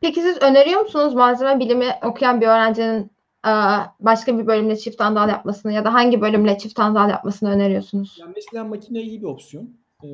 Peki 0.01 0.21
siz 0.21 0.41
öneriyor 0.41 0.81
musunuz 0.81 1.13
malzeme 1.13 1.59
bilimi 1.59 1.87
okuyan 2.03 2.41
bir 2.41 2.47
öğrencinin 2.47 3.11
e, 3.45 3.51
başka 3.99 4.39
bir 4.39 4.47
bölümle 4.47 4.77
çift 4.77 5.01
andal 5.01 5.29
yapmasını 5.29 5.73
ya 5.73 5.85
da 5.85 5.93
hangi 5.93 6.21
bölümle 6.21 6.57
çift 6.57 6.79
andal 6.79 7.09
yapmasını 7.09 7.49
öneriyorsunuz? 7.49 8.17
Yani 8.19 8.33
mesela 8.35 8.63
makine 8.63 9.01
iyi 9.01 9.21
bir 9.21 9.27
opsiyon. 9.27 9.81
Ee, 10.03 10.07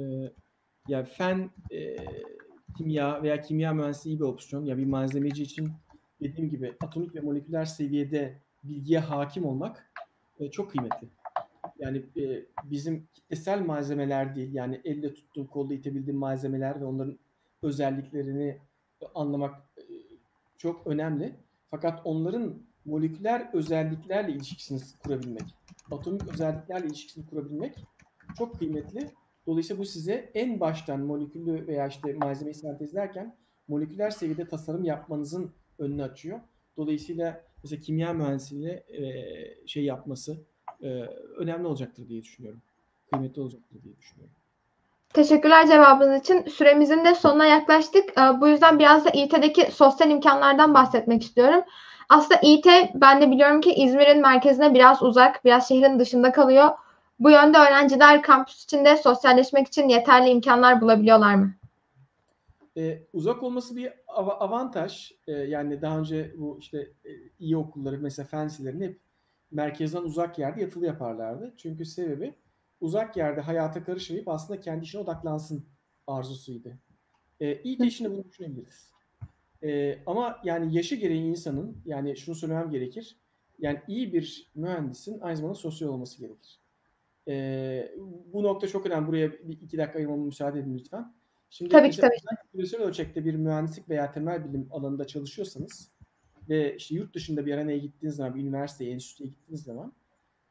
yani 0.87 1.05
fen, 1.05 1.49
e, 1.71 1.95
kimya 2.77 3.23
veya 3.23 3.41
kimya 3.41 3.73
mühendisliği 3.73 4.19
bir 4.19 4.23
opsiyon. 4.23 4.65
Ya 4.65 4.77
bir 4.77 4.85
malzemeci 4.85 5.43
için 5.43 5.71
dediğim 6.21 6.49
gibi 6.49 6.73
atomik 6.83 7.15
ve 7.15 7.19
moleküler 7.19 7.65
seviyede 7.65 8.37
bilgiye 8.63 8.99
hakim 8.99 9.45
olmak 9.45 9.91
e, 10.39 10.51
çok 10.51 10.71
kıymetli. 10.71 11.07
Yani 11.79 11.97
e, 12.17 12.45
bizim 12.63 13.07
kitlesel 13.13 13.65
malzemeler 13.65 14.35
değil, 14.35 14.53
yani 14.53 14.81
elle 14.83 15.13
tuttuğum, 15.13 15.47
kolda 15.47 15.73
itebildiğim 15.73 16.19
malzemeler 16.19 16.81
ve 16.81 16.85
onların 16.85 17.19
özelliklerini 17.61 18.57
anlamak 19.15 19.55
e, 19.77 19.83
çok 20.57 20.87
önemli. 20.87 21.35
Fakat 21.71 22.01
onların 22.03 22.53
moleküler 22.85 23.49
özelliklerle 23.53 24.31
ilişkisini 24.31 24.79
kurabilmek, 25.03 25.55
atomik 25.91 26.33
özelliklerle 26.33 26.87
ilişkisini 26.87 27.25
kurabilmek 27.25 27.75
çok 28.37 28.59
kıymetli. 28.59 29.11
Dolayısıyla 29.47 29.81
bu 29.81 29.85
size 29.85 30.31
en 30.33 30.59
baştan 30.59 30.99
moleküllü 30.99 31.67
veya 31.67 31.87
işte 31.87 32.13
malzemeyi 32.13 32.55
sentezlerken 32.55 33.35
moleküler 33.67 34.09
seviyede 34.09 34.47
tasarım 34.47 34.83
yapmanızın 34.83 35.51
önünü 35.79 36.03
açıyor. 36.03 36.39
Dolayısıyla 36.77 37.41
mesela 37.63 37.81
kimya 37.81 38.13
mühendisliğiyle 38.13 38.83
e, 38.87 39.67
şey 39.67 39.83
yapması 39.83 40.37
e, 40.81 40.87
önemli 41.37 41.67
olacaktır 41.67 42.09
diye 42.09 42.23
düşünüyorum. 42.23 42.61
Kıymetli 43.11 43.41
olacaktır 43.41 43.83
diye 43.83 43.97
düşünüyorum. 43.97 44.35
Teşekkürler 45.13 45.67
cevabınız 45.67 46.21
için. 46.21 46.45
Süremizin 46.45 47.05
de 47.05 47.15
sonuna 47.15 47.45
yaklaştık. 47.45 48.03
Bu 48.41 48.47
yüzden 48.47 48.79
biraz 48.79 49.05
da 49.05 49.09
İİT'deki 49.09 49.71
sosyal 49.71 50.09
imkanlardan 50.09 50.73
bahsetmek 50.73 51.21
istiyorum. 51.23 51.61
Aslında 52.09 52.39
İİT 52.41 52.65
ben 52.93 53.21
de 53.21 53.31
biliyorum 53.31 53.61
ki 53.61 53.73
İzmir'in 53.73 54.21
merkezine 54.21 54.73
biraz 54.73 55.03
uzak, 55.03 55.45
biraz 55.45 55.67
şehrin 55.67 55.99
dışında 55.99 56.31
kalıyor. 56.31 56.69
Bu 57.19 57.29
yönde 57.31 57.57
öğrenciler 57.57 58.23
kampüs 58.23 58.63
içinde 58.63 58.97
sosyalleşmek 58.97 59.67
için 59.67 59.89
yeterli 59.89 60.29
imkanlar 60.29 60.81
bulabiliyorlar 60.81 61.35
mı? 61.35 61.53
Ee, 62.77 63.03
uzak 63.13 63.43
olması 63.43 63.75
bir 63.75 63.93
av- 64.07 64.41
avantaj. 64.41 65.11
Ee, 65.27 65.31
yani 65.31 65.81
daha 65.81 65.99
önce 65.99 66.33
bu 66.37 66.57
işte 66.59 66.77
e, 67.05 67.09
iyi 67.39 67.57
okulları 67.57 67.97
mesela 67.99 68.27
fensilerin 68.27 68.81
hep 68.81 68.99
merkezden 69.51 70.01
uzak 70.01 70.39
yerde 70.39 70.61
yatılı 70.61 70.85
yaparlardı. 70.85 71.53
Çünkü 71.57 71.85
sebebi 71.85 72.35
uzak 72.81 73.17
yerde 73.17 73.41
hayata 73.41 73.83
karışmayıp 73.83 74.27
aslında 74.27 74.59
kendi 74.59 74.83
işine 74.83 75.01
odaklansın 75.01 75.65
arzusuydu. 76.07 76.69
Ee, 77.39 77.61
iyi 77.61 77.83
işini 77.85 78.11
bunu 78.11 78.23
düşünebiliriz. 78.23 78.91
Ee, 79.63 79.99
ama 80.05 80.39
yani 80.43 80.75
yaşı 80.75 80.95
gereği 80.95 81.23
insanın 81.23 81.77
yani 81.85 82.17
şunu 82.17 82.35
söylemem 82.35 82.71
gerekir. 82.71 83.17
Yani 83.59 83.81
iyi 83.87 84.13
bir 84.13 84.51
mühendisin 84.55 85.19
aynı 85.21 85.37
zamanda 85.37 85.55
sosyal 85.55 85.89
olması 85.89 86.19
gerekir. 86.19 86.59
Ee, 87.27 87.91
bu 88.33 88.43
nokta 88.43 88.67
çok 88.67 88.85
önemli. 88.85 89.07
Buraya 89.07 89.31
bir 89.31 89.61
iki 89.61 89.77
dakika 89.77 89.97
ayırmama 89.97 90.25
müsaade 90.25 90.59
edin 90.59 90.77
lütfen. 90.77 91.13
Şimdi 91.49 91.71
tabii 91.71 91.91
ki 91.91 92.01
tabii. 92.01 92.15
Küresel 92.51 92.81
ölçekte 92.81 93.25
bir 93.25 93.35
mühendislik 93.35 93.89
veya 93.89 94.11
temel 94.11 94.45
bilim 94.45 94.67
alanında 94.71 95.07
çalışıyorsanız 95.07 95.91
ve 96.49 96.75
işte 96.75 96.95
yurt 96.95 97.15
dışında 97.15 97.45
bir 97.45 97.53
aranaya 97.53 97.77
gittiğiniz 97.77 98.15
zaman, 98.15 98.35
bir 98.35 98.41
üniversiteye, 98.41 98.91
enstitüye 98.91 99.29
gittiğiniz 99.29 99.63
zaman 99.63 99.93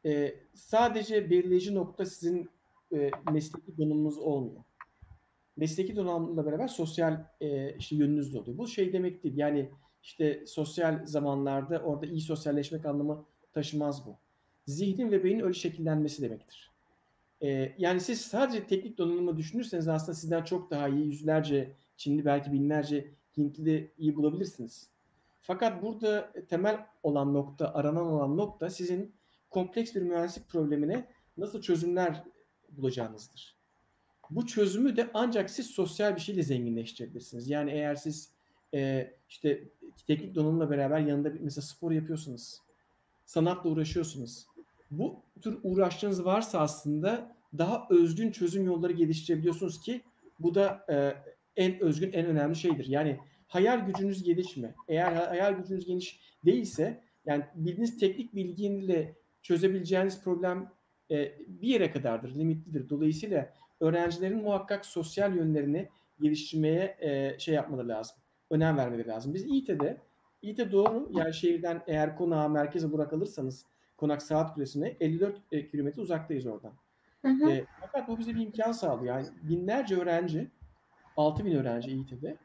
e, 0.06 0.34
sadece 0.54 1.30
belirleyici 1.30 1.74
nokta 1.74 2.06
sizin 2.06 2.50
e, 2.94 3.10
mesleki 3.32 3.78
donumunuz 3.78 4.18
olmuyor. 4.18 4.64
Mesleki 5.56 5.96
donanımla 5.96 6.46
beraber 6.46 6.68
sosyal 6.68 7.24
e, 7.40 7.76
işte 7.76 7.96
yönünüz 7.96 8.34
de 8.34 8.38
oluyor. 8.38 8.58
Bu 8.58 8.68
şey 8.68 8.92
demek 8.92 9.24
değil. 9.24 9.36
Yani 9.36 9.70
işte 10.02 10.46
sosyal 10.46 11.06
zamanlarda 11.06 11.78
orada 11.78 12.06
iyi 12.06 12.20
sosyalleşmek 12.20 12.86
anlamı 12.86 13.24
taşımaz 13.52 14.06
bu. 14.06 14.18
Zihnin 14.66 15.10
ve 15.10 15.24
beynin 15.24 15.40
öyle 15.40 15.54
şekillenmesi 15.54 16.22
demektir. 16.22 16.70
E, 17.42 17.74
yani 17.78 18.00
siz 18.00 18.20
sadece 18.20 18.66
teknik 18.66 18.98
donanımı 18.98 19.36
düşünürseniz 19.36 19.88
aslında 19.88 20.14
sizden 20.14 20.44
çok 20.44 20.70
daha 20.70 20.88
iyi 20.88 21.06
yüzlerce 21.06 21.72
Çinli 21.96 22.24
belki 22.24 22.52
binlerce 22.52 23.10
Hintli 23.36 23.90
iyi 23.98 24.16
bulabilirsiniz. 24.16 24.88
Fakat 25.42 25.82
burada 25.82 26.32
temel 26.48 26.86
olan 27.02 27.34
nokta, 27.34 27.74
aranan 27.74 28.06
olan 28.06 28.36
nokta 28.36 28.70
sizin 28.70 29.14
kompleks 29.50 29.94
bir 29.94 30.02
mühendislik 30.02 30.48
problemine 30.48 31.08
nasıl 31.36 31.62
çözümler 31.62 32.24
bulacağınızdır. 32.70 33.56
Bu 34.30 34.46
çözümü 34.46 34.96
de 34.96 35.10
ancak 35.14 35.50
siz 35.50 35.66
sosyal 35.66 36.16
bir 36.16 36.20
şeyle 36.20 36.42
zenginleştirebilirsiniz. 36.42 37.48
Yani 37.48 37.70
eğer 37.70 37.94
siz 37.94 38.30
e, 38.74 39.12
işte 39.28 39.64
teknik 40.06 40.34
donanımla 40.34 40.70
beraber 40.70 41.00
yanında 41.00 41.34
bir, 41.34 41.40
mesela 41.40 41.62
spor 41.62 41.92
yapıyorsunuz, 41.92 42.60
sanatla 43.24 43.70
uğraşıyorsunuz. 43.70 44.46
Bu 44.90 45.22
tür 45.42 45.58
uğraştığınız 45.62 46.24
varsa 46.24 46.60
aslında 46.60 47.36
daha 47.58 47.86
özgün 47.90 48.30
çözüm 48.30 48.66
yolları 48.66 48.92
geliştirebiliyorsunuz 48.92 49.80
ki 49.80 50.02
bu 50.38 50.54
da 50.54 50.86
e, 50.90 51.14
en 51.56 51.80
özgün, 51.80 52.12
en 52.12 52.26
önemli 52.26 52.56
şeydir. 52.56 52.86
Yani 52.86 53.20
hayal 53.46 53.86
gücünüz 53.86 54.22
geniş 54.22 54.56
mi? 54.56 54.74
Eğer 54.88 55.12
hayal 55.12 55.52
gücünüz 55.52 55.86
geniş 55.86 56.20
değilse 56.44 57.02
yani 57.26 57.44
bildiğiniz 57.54 57.98
teknik 57.98 58.34
bilgiyle 58.34 59.16
çözebileceğiniz 59.42 60.22
problem 60.22 60.72
e, 61.10 61.32
bir 61.48 61.68
yere 61.68 61.90
kadardır, 61.90 62.34
limitlidir. 62.34 62.88
Dolayısıyla 62.88 63.54
öğrencilerin 63.80 64.42
muhakkak 64.42 64.86
sosyal 64.86 65.36
yönlerini 65.36 65.88
geliştirmeye 66.20 66.96
e, 67.00 67.38
şey 67.38 67.54
yapmaları 67.54 67.88
lazım. 67.88 68.16
Önem 68.50 68.76
vermeleri 68.76 69.08
lazım. 69.08 69.34
Biz 69.34 69.44
İİT'de, 69.44 70.00
İİT 70.42 70.72
doğru 70.72 71.10
yani 71.12 71.34
şehirden 71.34 71.82
eğer 71.86 72.16
konağa 72.16 72.48
merkeze 72.48 72.92
bırakılırsanız 72.92 73.66
konak 73.96 74.22
saat 74.22 74.54
kulesine 74.54 74.96
54 75.00 75.36
e, 75.52 75.68
kilometre 75.68 76.02
uzaktayız 76.02 76.46
oradan. 76.46 76.72
Hı 77.22 77.28
hı. 77.28 77.50
E, 77.50 77.64
fakat 77.80 78.08
bu 78.08 78.18
bize 78.18 78.34
bir 78.34 78.40
imkan 78.40 78.72
sağlıyor. 78.72 79.16
Yani 79.16 79.26
binlerce 79.42 79.96
öğrenci, 79.96 80.50
6 81.16 81.44
bin 81.44 81.56
öğrenci 81.56 81.90
İİT'de 81.90 82.36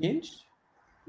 genç 0.00 0.46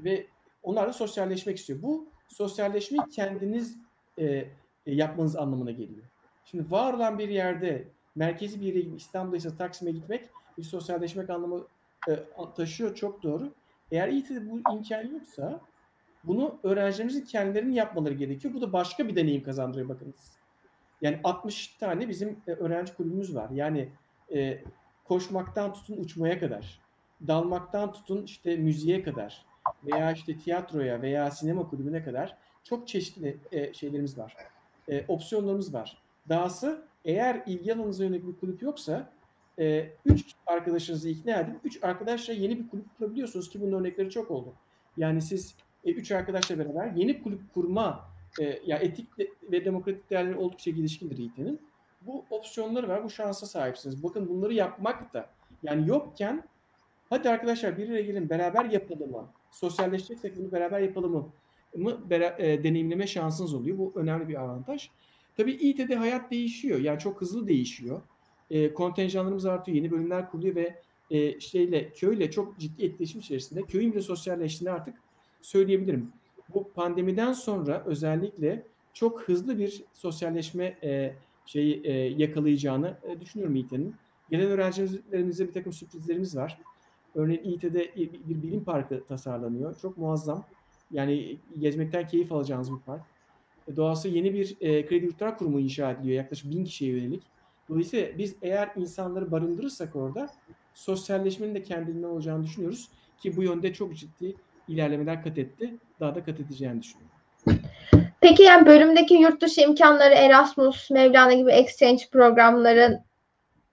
ve 0.00 0.26
onlar 0.62 0.88
da 0.88 0.92
sosyalleşmek 0.92 1.58
istiyor. 1.58 1.82
Bu 1.82 2.08
sosyalleşmeyi 2.28 3.02
kendiniz 3.10 3.76
e, 4.18 4.48
yapmanız 4.86 5.36
anlamına 5.36 5.70
geliyor. 5.70 6.04
Şimdi 6.44 6.70
var 6.70 6.92
olan 6.92 7.18
bir 7.18 7.28
yerde 7.28 7.88
merkezi 8.14 8.60
bir 8.60 8.66
yere 8.66 8.78
İstanbul'da 8.78 9.36
ise 9.36 9.56
Taksim'e 9.56 9.90
gitmek 9.90 10.30
bir 10.58 10.62
sosyalleşmek 10.62 11.30
anlamı 11.30 11.66
e, 12.08 12.24
taşıyor 12.56 12.94
çok 12.94 13.22
doğru. 13.22 13.52
Eğer 13.90 14.08
İİT'de 14.08 14.50
bu 14.50 14.60
imkan 14.72 15.06
yoksa 15.08 15.60
bunu 16.26 16.58
öğrencilerimizin 16.62 17.24
kendilerinin 17.24 17.72
yapmaları 17.72 18.14
gerekiyor. 18.14 18.54
Bu 18.54 18.60
da 18.60 18.72
başka 18.72 19.08
bir 19.08 19.16
deneyim 19.16 19.42
kazandırıyor 19.42 19.88
bakınız. 19.88 20.32
Yani 21.02 21.20
60 21.24 21.68
tane 21.68 22.08
bizim 22.08 22.36
e, 22.46 22.52
öğrenci 22.52 22.94
kulübümüz 22.94 23.34
var. 23.34 23.50
Yani 23.50 23.88
e, 24.34 24.62
koşmaktan 25.04 25.72
tutun 25.72 25.96
uçmaya 25.96 26.40
kadar, 26.40 26.80
dalmaktan 27.26 27.92
tutun 27.92 28.22
işte 28.22 28.56
müziğe 28.56 29.02
kadar 29.02 29.46
veya 29.84 30.12
işte 30.12 30.38
tiyatroya 30.38 31.02
veya 31.02 31.30
sinema 31.30 31.70
kulübüne 31.70 32.04
kadar 32.04 32.36
çok 32.64 32.88
çeşitli 32.88 33.36
e, 33.52 33.74
şeylerimiz 33.74 34.18
var. 34.18 34.36
E, 34.88 35.04
opsiyonlarımız 35.08 35.74
var. 35.74 36.02
Dahası 36.28 36.82
eğer 37.04 37.42
ilgi 37.46 37.74
alanınıza 37.74 38.04
yönelik 38.04 38.26
bir 38.26 38.36
kulüp 38.40 38.62
yoksa 38.62 39.12
e, 39.58 39.90
üç 40.04 40.34
arkadaşınızı 40.46 41.08
ikna 41.08 41.40
edip 41.40 41.54
üç 41.64 41.84
arkadaşla 41.84 42.32
yeni 42.32 42.58
bir 42.58 42.68
kulüp 42.68 42.98
kurabiliyorsunuz 42.98 43.50
ki 43.50 43.60
bunun 43.60 43.80
örnekleri 43.80 44.10
çok 44.10 44.30
oldu. 44.30 44.52
Yani 44.96 45.22
siz 45.22 45.54
e, 45.86 45.92
üç 45.92 46.12
arkadaşla 46.12 46.58
beraber 46.58 46.92
yeni 46.92 47.22
kulüp 47.22 47.54
kurma 47.54 48.08
e, 48.40 48.60
ya 48.66 48.78
etik 48.78 49.08
ve 49.52 49.64
demokratik 49.64 50.10
değerleri 50.10 50.36
oldukça 50.36 50.70
gelişkindir 50.70 51.18
İT'nin. 51.18 51.60
Bu 52.00 52.24
opsiyonları 52.30 52.88
var, 52.88 53.04
bu 53.04 53.10
şansa 53.10 53.46
sahipsiniz. 53.46 54.02
Bakın 54.02 54.28
bunları 54.28 54.54
yapmak 54.54 55.14
da 55.14 55.30
yani 55.62 55.88
yokken 55.88 56.44
hadi 57.10 57.30
arkadaşlar 57.30 57.78
bir 57.78 57.88
araya 57.88 58.02
gelin 58.02 58.30
beraber 58.30 58.64
yapalım 58.64 59.10
mı? 59.10 59.28
Sosyalleşeceksek 59.50 60.38
bunu 60.38 60.52
beraber 60.52 60.80
yapalım 60.80 61.12
mı? 61.12 61.28
mı 61.76 61.98
e, 62.10 62.64
deneyimleme 62.64 63.06
şansınız 63.06 63.54
oluyor. 63.54 63.78
Bu 63.78 63.92
önemli 63.96 64.28
bir 64.28 64.34
avantaj. 64.34 64.90
Tabii 65.36 65.52
İT'de 65.52 65.96
hayat 65.96 66.30
değişiyor. 66.30 66.80
Yani 66.80 66.98
çok 66.98 67.20
hızlı 67.20 67.48
değişiyor. 67.48 68.02
E, 68.50 68.74
kontenjanlarımız 68.74 69.46
artıyor, 69.46 69.76
yeni 69.76 69.90
bölümler 69.90 70.30
kuruluyor 70.30 70.54
ve 70.54 70.80
e, 71.10 71.40
şeyle 71.40 71.92
köyle 71.92 72.30
çok 72.30 72.58
ciddi 72.58 72.84
etkileşim 72.84 73.20
içerisinde 73.20 73.62
köyün 73.62 73.92
bile 73.92 74.02
sosyalleştiğini 74.02 74.72
artık 74.72 74.94
söyleyebilirim. 75.42 76.12
Bu 76.54 76.70
pandemiden 76.74 77.32
sonra 77.32 77.82
özellikle 77.86 78.66
çok 78.92 79.22
hızlı 79.22 79.58
bir 79.58 79.84
sosyalleşme 79.92 80.64
e, 80.82 81.14
şeyi 81.46 81.80
e, 81.84 81.92
yakalayacağını 81.92 82.96
e, 83.02 83.20
düşünüyorum 83.20 83.56
İİT'nin. 83.56 83.94
Gelen 84.30 84.46
öğrencilerimize 84.46 85.48
bir 85.48 85.52
takım 85.52 85.72
sürprizlerimiz 85.72 86.36
var. 86.36 86.58
Örneğin 87.14 87.44
İİT'de 87.44 87.94
bir 87.96 88.42
bilim 88.42 88.64
parkı 88.64 89.04
tasarlanıyor. 89.04 89.78
Çok 89.78 89.98
muazzam. 89.98 90.44
Yani 90.90 91.38
gezmekten 91.58 92.08
keyif 92.08 92.32
alacağınız 92.32 92.72
bir 92.72 92.78
park. 92.78 93.02
E, 93.68 93.76
doğası 93.76 94.08
yeni 94.08 94.34
bir 94.34 94.56
e, 94.60 94.86
kredi 94.86 95.04
yurtlar 95.04 95.38
kurumu 95.38 95.60
inşa 95.60 95.90
ediliyor. 95.90 96.16
Yaklaşık 96.16 96.50
bin 96.50 96.64
kişiye 96.64 96.92
yönelik. 96.92 97.22
Dolayısıyla 97.68 98.18
biz 98.18 98.36
eğer 98.42 98.72
insanları 98.76 99.30
barındırırsak 99.30 99.96
orada 99.96 100.30
sosyalleşmenin 100.74 101.54
de 101.54 101.62
kendiliğinden 101.62 102.08
olacağını 102.08 102.44
düşünüyoruz. 102.44 102.88
Ki 103.18 103.36
bu 103.36 103.42
yönde 103.42 103.72
çok 103.72 103.96
ciddi 103.96 104.34
ilerlemeler 104.68 105.22
kat 105.22 105.38
etti. 105.38 105.74
Daha 106.00 106.14
da 106.14 106.24
kat 106.24 106.40
edeceğini 106.40 106.82
düşünüyorum. 106.82 107.16
Peki 108.20 108.42
yani 108.42 108.66
bölümdeki 108.66 109.14
yurt 109.14 109.42
dışı 109.42 109.60
imkanları 109.60 110.14
Erasmus, 110.14 110.90
Mevlana 110.90 111.32
gibi 111.32 111.50
exchange 111.50 112.02
programların 112.12 112.98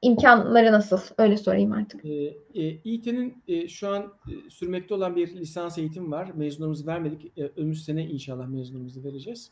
imkanları 0.02 0.72
nasıl? 0.72 1.00
Öyle 1.18 1.38
sorayım 1.38 1.72
artık. 1.72 2.06
E, 2.06 2.10
e, 2.56 2.78
İİT'nin 2.84 3.44
e, 3.48 3.68
şu 3.68 3.89
an 3.89 4.02
e, 4.02 4.50
sürmekte 4.50 4.94
olan 4.94 5.16
bir 5.16 5.36
lisans 5.36 5.78
eğitim 5.78 6.12
var. 6.12 6.32
Mezunlarımızı 6.36 6.88
vermedik. 6.88 7.38
E, 7.38 7.52
önümüz 7.58 7.86
sene 7.86 8.06
inşallah 8.06 8.48
mezunlarımızı 8.48 9.04
vereceğiz. 9.04 9.52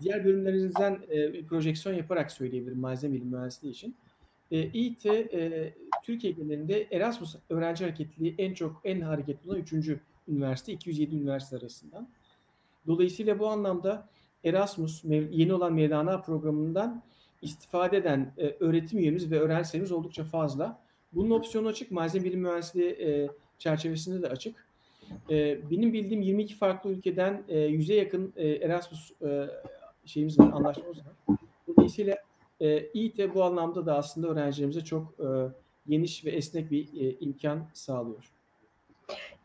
Diğer 0.00 0.24
bölümlerinizden 0.24 0.98
e, 1.08 1.42
projeksiyon 1.42 1.96
yaparak 1.96 2.32
söyleyebilirim 2.32 2.80
malzeme 2.80 3.14
bilim 3.14 3.28
mühendisliği 3.28 3.74
için. 3.74 3.96
E, 4.50 4.68
İİT 4.72 5.06
e, 5.06 5.74
Türkiye 6.02 6.32
genelinde 6.32 6.86
Erasmus 6.90 7.36
öğrenci 7.50 7.84
hareketliliği 7.84 8.34
en 8.38 8.54
çok 8.54 8.80
en 8.84 9.00
hareketli 9.00 9.50
olan 9.50 9.60
3. 9.60 9.72
üniversite 10.28 10.72
207 10.72 11.16
üniversite 11.16 11.56
arasından. 11.56 12.08
Dolayısıyla 12.86 13.38
bu 13.38 13.48
anlamda 13.48 14.08
Erasmus 14.44 15.04
yeni 15.04 15.54
olan 15.54 15.72
Mevlana 15.72 16.20
programından 16.20 17.02
istifade 17.42 17.96
eden 17.96 18.34
e, 18.38 18.56
öğretim 18.60 18.98
üyemiz 18.98 19.30
ve 19.30 19.40
öğrenci 19.40 19.68
sayımız 19.68 19.92
oldukça 19.92 20.24
fazla. 20.24 20.84
Bunun 21.12 21.30
opsiyonu 21.30 21.68
açık. 21.68 21.90
Malzeme 21.90 22.24
bilim 22.24 22.40
mühendisliği 22.40 22.90
e, 22.90 23.28
çerçevesinde 23.58 24.22
de 24.22 24.28
açık. 24.28 24.66
E, 25.30 25.70
benim 25.70 25.92
bildiğim 25.92 26.22
22 26.22 26.54
farklı 26.54 26.90
ülkeden 26.90 27.44
e, 27.48 27.58
100'e 27.58 27.96
yakın 27.96 28.32
Erasmus 28.36 29.12
şeyimiz 30.04 30.38
var, 30.38 30.52
anlaşmamız 30.52 30.98
var. 30.98 31.38
Dolayısıyla 31.68 32.16
e, 32.60 33.34
bu 33.34 33.44
anlamda 33.44 33.86
da 33.86 33.96
aslında 33.96 34.28
öğrencilerimize 34.28 34.84
çok 34.84 35.14
geniş 35.88 36.24
ve 36.24 36.30
esnek 36.30 36.70
bir 36.70 36.88
imkan 37.20 37.68
sağlıyor. 37.72 38.30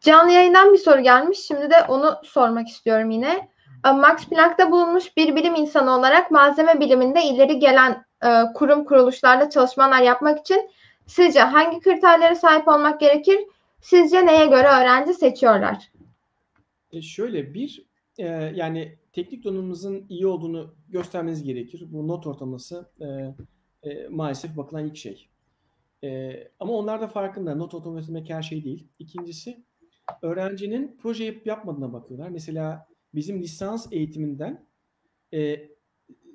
Canlı 0.01 0.32
yayından 0.32 0.74
bir 0.74 0.78
soru 0.78 1.01
gelmiş. 1.01 1.39
Şimdi 1.39 1.70
de 1.70 1.76
onu 1.88 2.16
sormak 2.24 2.68
istiyorum 2.68 3.12
yine. 3.12 3.49
E, 3.86 3.91
Max 3.91 4.26
Planck'ta 4.30 4.72
bulunmuş 4.72 5.18
bir 5.18 5.36
bilim 5.36 5.55
insanı 5.55 5.91
olarak 5.91 6.32
malzeme 6.32 6.80
biliminde 6.80 7.24
ileri 7.24 7.60
gelen 7.60 8.05
e, 8.24 8.28
kurum 8.55 8.86
kuruluşlarda 8.86 9.49
çalışmalar 9.49 10.01
yapmak 10.01 10.39
için 10.39 10.70
sizce 11.07 11.39
hangi 11.39 11.80
kriterlere 11.80 12.36
sahip 12.36 12.68
olmak 12.68 12.99
gerekir? 12.99 13.39
Sizce 13.82 14.26
neye 14.26 14.45
göre 14.45 14.68
öğrenci 14.68 15.14
seçiyorlar? 15.14 15.91
E 16.91 17.01
şöyle 17.01 17.53
bir 17.53 17.86
e, 18.18 18.26
yani 18.55 18.97
teknik 19.14 19.43
donanımımızın 19.43 20.05
iyi 20.10 20.28
olduğunu 20.28 20.74
göstermeniz 20.89 21.43
gerekir. 21.43 21.84
Bu 21.88 22.07
not 22.07 22.28
ortalaması 22.28 22.89
e, 23.01 23.05
e, 23.89 24.07
maalesef 24.10 24.57
bakılan 24.57 24.86
ilk 24.86 24.97
şey. 24.97 25.30
E, 26.04 26.34
ama 26.60 26.74
onlar 26.74 27.02
da 27.02 27.08
farkında. 27.08 27.56
Not 27.56 27.74
ortalaması 27.74 28.24
her 28.28 28.41
şey 28.41 28.64
değil. 28.64 28.88
İkincisi 29.00 29.64
öğrencinin 30.22 30.97
proje 31.02 31.24
yapıp 31.24 31.47
yapmadığına 31.47 31.93
bakıyorlar. 31.93 32.30
Mesela 32.30 32.88
bizim 33.14 33.41
lisans 33.41 33.88
eğitiminden 33.91 34.66
e, 35.34 35.70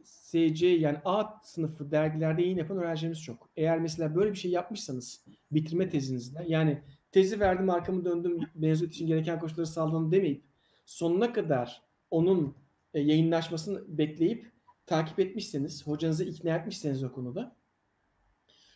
SC 0.05 0.67
yani 0.67 0.99
A 1.05 1.25
sınıfı 1.43 1.91
dergilerde 1.91 2.43
yayın 2.43 2.59
yapan 2.59 2.77
öğrencilerimiz 2.79 3.23
çok. 3.23 3.51
Eğer 3.57 3.81
mesela 3.81 4.15
böyle 4.15 4.33
bir 4.33 4.39
şey 4.39 4.51
yapmışsanız 4.51 5.25
bitirme 5.53 5.89
tezinizde 5.89 6.45
yani 6.49 6.83
tezi 7.13 7.41
verdim 7.41 7.71
arkamı 7.71 8.05
döndüm 8.05 8.41
mezuniyet 8.55 8.95
için 8.95 9.07
gereken 9.07 9.41
koşulları 9.41 9.67
sağladım 9.67 10.13
demeyip 10.13 10.45
sonuna 10.87 11.33
kadar 11.33 11.83
onun 12.11 12.57
e, 12.95 13.01
yayınlaşmasını 13.01 13.99
bekleyip 13.99 14.53
takip 14.87 15.21
etmişseniz, 15.21 15.87
hocanızı 15.87 16.25
ikna 16.25 16.57
etmişseniz 16.57 17.05
o 17.05 17.13
konuda 17.13 17.57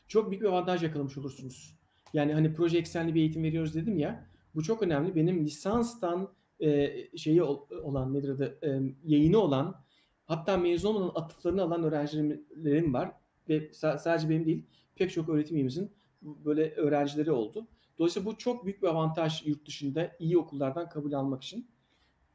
çok 0.09 0.31
büyük 0.31 0.43
bir 0.43 0.49
avantaj 0.49 0.83
yakalamış 0.83 1.19
olursunuz. 1.19 1.79
Yani 2.13 2.35
hani 2.35 2.55
proje 2.55 2.79
eksenli 2.79 3.15
bir 3.15 3.21
eğitim 3.21 3.43
veriyoruz 3.43 3.75
dedim 3.75 3.99
ya. 3.99 4.27
Bu 4.55 4.63
çok 4.63 4.83
önemli. 4.83 5.15
Benim 5.15 5.45
lisanstan 5.45 6.29
e, 6.61 6.95
şeyi 7.17 7.43
olan 7.43 8.15
nedir 8.15 8.29
adı 8.29 8.59
e, 8.63 8.81
yayını 9.05 9.39
olan 9.39 9.85
hatta 10.25 10.57
mezun 10.57 10.95
olan 10.95 11.13
atıflarını 11.15 11.63
alan 11.63 11.83
öğrencilerim 11.83 12.95
var 12.95 13.13
ve 13.49 13.71
sadece 13.73 14.29
benim 14.29 14.47
değil 14.47 14.65
pek 14.95 15.11
çok 15.11 15.29
öğretim 15.29 15.57
üyemizin 15.57 15.91
böyle 16.23 16.71
öğrencileri 16.71 17.33
oldu. 17.33 17.67
Dolayısıyla 17.99 18.27
bu 18.27 18.39
çok 18.39 18.65
büyük 18.65 18.83
bir 18.83 18.87
avantaj 18.87 19.47
yurt 19.47 19.67
dışında 19.67 20.17
iyi 20.19 20.39
okullardan 20.39 20.89
kabul 20.89 21.13
almak 21.13 21.43
için. 21.43 21.71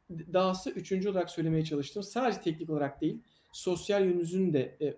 Dahası 0.09 0.69
üçüncü 0.69 1.09
olarak 1.09 1.29
söylemeye 1.29 1.63
çalıştım. 1.63 2.03
Sadece 2.03 2.41
teknik 2.41 2.69
olarak 2.69 3.01
değil, 3.01 3.23
sosyal 3.51 4.05
yönünüzün 4.05 4.53
de 4.53 4.77
e, 4.81 4.97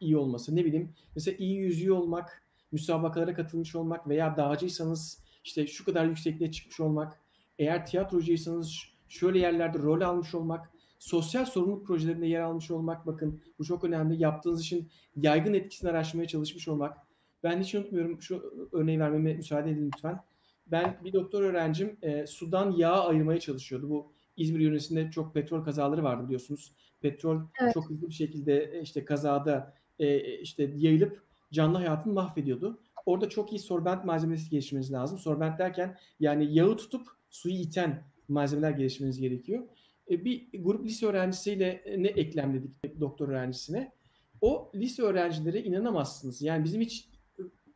iyi 0.00 0.16
olması. 0.16 0.56
Ne 0.56 0.64
bileyim, 0.64 0.92
mesela 1.14 1.36
iyi 1.38 1.56
yüzüğü 1.56 1.92
olmak, 1.92 2.42
müsabakalara 2.72 3.34
katılmış 3.34 3.74
olmak 3.74 4.08
veya 4.08 4.36
dağcıysanız 4.36 5.24
işte 5.44 5.66
şu 5.66 5.84
kadar 5.84 6.04
yüksekliğe 6.04 6.52
çıkmış 6.52 6.80
olmak, 6.80 7.20
eğer 7.58 7.86
tiyatrocuysanız 7.86 8.78
şöyle 9.08 9.38
yerlerde 9.38 9.78
rol 9.78 10.00
almış 10.00 10.34
olmak, 10.34 10.70
sosyal 10.98 11.44
sorumluluk 11.44 11.86
projelerinde 11.86 12.26
yer 12.26 12.40
almış 12.40 12.70
olmak 12.70 13.06
bakın 13.06 13.42
bu 13.58 13.64
çok 13.64 13.84
önemli. 13.84 14.22
Yaptığınız 14.22 14.62
işin 14.62 14.88
yaygın 15.16 15.54
etkisini 15.54 15.90
araştırmaya 15.90 16.28
çalışmış 16.28 16.68
olmak. 16.68 16.98
Ben 17.42 17.60
hiç 17.60 17.74
unutmuyorum 17.74 18.22
şu 18.22 18.68
örneği 18.72 19.00
vermeme 19.00 19.34
müsaade 19.34 19.70
edin 19.70 19.90
lütfen. 19.94 20.20
Ben 20.66 20.96
bir 21.04 21.12
doktor 21.12 21.42
öğrencim 21.42 21.96
e, 22.02 22.26
sudan 22.26 22.70
yağ 22.70 23.04
ayırmaya 23.04 23.40
çalışıyordu. 23.40 23.90
Bu 23.90 24.12
İzmir 24.36 24.60
yöresinde 24.60 25.10
çok 25.10 25.34
petrol 25.34 25.64
kazaları 25.64 26.02
vardı 26.04 26.24
biliyorsunuz. 26.24 26.72
Petrol 27.00 27.40
evet. 27.62 27.74
çok 27.74 27.90
hızlı 27.90 28.08
bir 28.08 28.14
şekilde 28.14 28.64
e, 28.64 28.82
işte 28.82 29.04
kazada 29.04 29.74
e, 29.98 30.38
işte 30.38 30.70
yayılıp 30.76 31.22
canlı 31.52 31.78
hayatını 31.78 32.12
mahvediyordu. 32.12 32.80
Orada 33.06 33.28
çok 33.28 33.52
iyi 33.52 33.58
sorbent 33.58 34.04
malzemesi 34.04 34.50
geliştirmeniz 34.50 34.92
lazım. 34.92 35.18
Sorbent 35.18 35.58
derken 35.58 35.98
yani 36.20 36.54
yağı 36.54 36.76
tutup 36.76 37.06
suyu 37.30 37.54
iten 37.54 38.04
malzemeler 38.28 38.70
geliştirmeniz 38.70 39.20
gerekiyor. 39.20 39.62
E, 40.10 40.24
bir 40.24 40.48
grup 40.64 40.84
lise 40.84 41.06
öğrencisiyle 41.06 41.68
e, 41.68 42.02
ne 42.02 42.08
eklemledik 42.08 43.00
doktor 43.00 43.28
öğrencisine. 43.28 43.92
O 44.40 44.72
lise 44.74 45.02
öğrencileri 45.02 45.62
inanamazsınız. 45.62 46.42
Yani 46.42 46.64
bizim 46.64 46.80
hiç 46.80 47.08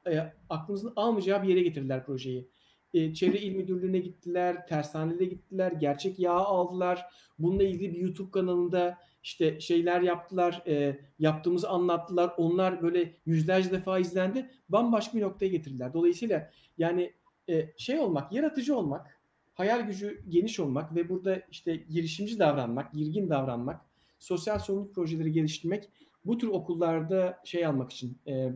e, 0.06 0.32
aklımızın 0.48 0.92
almayacağı 0.96 1.42
bir 1.42 1.48
yere 1.48 1.62
getirdiler 1.62 2.06
projeyi. 2.06 2.48
E, 2.94 3.14
Çevre 3.14 3.38
İl 3.38 3.56
Müdürlüğü'ne 3.56 3.98
gittiler, 3.98 4.66
tersanede 4.66 5.24
gittiler, 5.24 5.72
gerçek 5.72 6.18
yağ 6.18 6.32
aldılar. 6.32 7.06
Bununla 7.38 7.62
ilgili 7.62 7.92
bir 7.92 7.98
YouTube 7.98 8.30
kanalında 8.30 8.98
işte 9.22 9.60
şeyler 9.60 10.00
yaptılar, 10.00 10.62
e, 10.66 11.00
yaptığımızı 11.18 11.68
anlattılar. 11.68 12.32
Onlar 12.36 12.82
böyle 12.82 13.14
yüzlerce 13.26 13.70
defa 13.70 13.98
izlendi. 13.98 14.50
Bambaşka 14.68 15.18
bir 15.18 15.22
noktaya 15.22 15.48
getirdiler. 15.48 15.94
Dolayısıyla 15.94 16.50
yani 16.78 17.12
e, 17.48 17.72
şey 17.76 17.98
olmak, 17.98 18.32
yaratıcı 18.32 18.76
olmak, 18.76 19.20
hayal 19.54 19.86
gücü 19.86 20.22
geniş 20.28 20.60
olmak 20.60 20.94
ve 20.94 21.08
burada 21.08 21.42
işte 21.50 21.76
girişimci 21.76 22.38
davranmak, 22.38 22.92
girgin 22.92 23.30
davranmak, 23.30 23.80
sosyal 24.18 24.58
sorumluluk 24.58 24.94
projeleri 24.94 25.32
geliştirmek 25.32 25.88
bu 26.24 26.38
tür 26.38 26.48
okullarda 26.48 27.40
şey 27.44 27.66
almak 27.66 27.92
için, 27.92 28.18
e, 28.26 28.52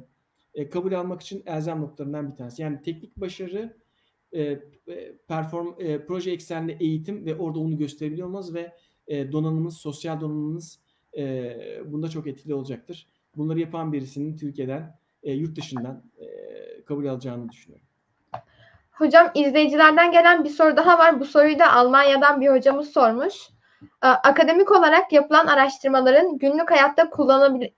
e, 0.54 0.70
kabul 0.70 0.92
almak 0.92 1.20
için 1.20 1.42
elzem 1.46 1.80
noktalarından 1.80 2.30
bir 2.30 2.36
tanesi. 2.36 2.62
Yani 2.62 2.82
teknik 2.82 3.16
başarı, 3.16 3.76
e, 4.34 4.42
e 4.42 5.16
perform, 5.28 5.74
e, 5.78 6.06
proje 6.06 6.30
eksenli 6.30 6.76
eğitim 6.80 7.26
ve 7.26 7.36
orada 7.36 7.58
onu 7.58 7.78
gösterebiliyor 7.78 8.28
olmanız 8.28 8.54
ve 8.54 8.72
e, 9.06 9.32
donanımınız, 9.32 9.76
sosyal 9.76 10.20
donanımınız 10.20 10.80
e, 11.16 11.56
bunda 11.86 12.08
çok 12.08 12.26
etkili 12.26 12.54
olacaktır. 12.54 13.06
Bunları 13.36 13.60
yapan 13.60 13.92
birisinin 13.92 14.36
Türkiye'den, 14.36 14.98
e, 15.22 15.32
yurt 15.32 15.56
dışından 15.56 16.02
e, 16.18 16.26
kabul 16.84 17.06
alacağını 17.06 17.48
düşünüyorum. 17.48 17.86
Hocam 18.90 19.30
izleyicilerden 19.34 20.12
gelen 20.12 20.44
bir 20.44 20.48
soru 20.48 20.76
daha 20.76 20.98
var. 20.98 21.20
Bu 21.20 21.24
soruyu 21.24 21.58
da 21.58 21.72
Almanya'dan 21.72 22.40
bir 22.40 22.48
hocamız 22.48 22.90
sormuş. 22.90 23.34
Ee, 24.04 24.06
akademik 24.06 24.72
olarak 24.72 25.12
yapılan 25.12 25.46
araştırmaların 25.46 26.38
günlük 26.38 26.70
hayatta 26.70 27.10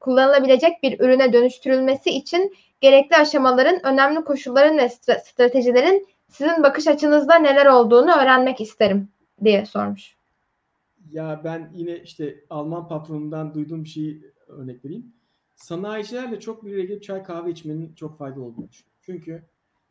kullanılabilecek 0.01 0.83
bir 0.83 1.01
ürüne 1.01 1.33
dönüştürülmesi 1.33 2.11
için 2.11 2.55
gerekli 2.81 3.17
aşamaların, 3.17 3.87
önemli 3.87 4.25
koşulların 4.25 4.79
ve 4.79 4.89
stratejilerin 5.25 6.07
sizin 6.29 6.63
bakış 6.63 6.87
açınızda 6.87 7.35
neler 7.39 7.67
olduğunu 7.67 8.11
öğrenmek 8.11 8.61
isterim 8.61 9.09
diye 9.45 9.67
sormuş. 9.67 10.17
Ya 11.11 11.41
ben 11.45 11.71
yine 11.75 11.99
işte 11.99 12.45
Alman 12.51 12.89
patronundan 12.89 13.55
duyduğum 13.55 13.85
bir 13.85 13.89
şeyi 13.89 14.33
örnek 14.49 14.85
vereyim. 14.85 15.13
Sanayicilerle 15.55 16.41
çok 16.41 16.65
bir 16.65 16.85
gelip 16.85 17.03
çay 17.03 17.23
kahve 17.23 17.51
içmenin 17.51 17.95
çok 17.95 18.19
faydalı 18.19 18.45
olduğunu 18.45 18.69
düşünüyorum. 18.69 18.97
Çünkü 19.03 19.43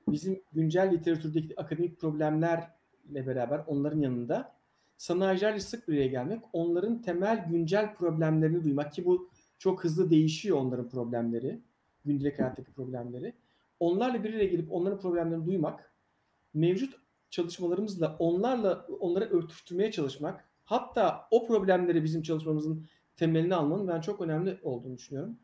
bizim 0.07 0.41
güncel 0.53 0.91
literatürdeki 0.91 1.59
akademik 1.61 1.99
problemlerle 1.99 3.27
beraber 3.27 3.63
onların 3.67 3.99
yanında 3.99 4.55
sanayicilerle 4.97 5.59
sık 5.59 5.87
bir 5.87 5.93
araya 5.93 6.07
gelmek, 6.07 6.41
onların 6.53 7.01
temel 7.01 7.45
güncel 7.49 7.95
problemlerini 7.95 8.63
duymak 8.63 8.93
ki 8.93 9.05
bu 9.05 9.29
çok 9.57 9.83
hızlı 9.83 10.09
değişiyor 10.09 10.57
onların 10.57 10.89
problemleri, 10.89 11.59
gündelik 12.05 12.39
hayattaki 12.39 12.71
problemleri. 12.71 13.33
Onlarla 13.79 14.23
bir 14.23 14.33
araya 14.33 14.45
gelip 14.45 14.71
onların 14.71 14.99
problemlerini 14.99 15.45
duymak, 15.45 15.91
mevcut 16.55 16.93
çalışmalarımızla 17.29 18.15
onlarla 18.19 18.87
onları 18.99 19.25
örtüştürmeye 19.25 19.91
çalışmak, 19.91 20.49
hatta 20.63 21.27
o 21.31 21.47
problemleri 21.47 22.03
bizim 22.03 22.21
çalışmamızın 22.21 22.85
temelini 23.15 23.55
almanın 23.55 23.87
ben 23.87 24.01
çok 24.01 24.21
önemli 24.21 24.59
olduğunu 24.63 24.97
düşünüyorum. 24.97 25.37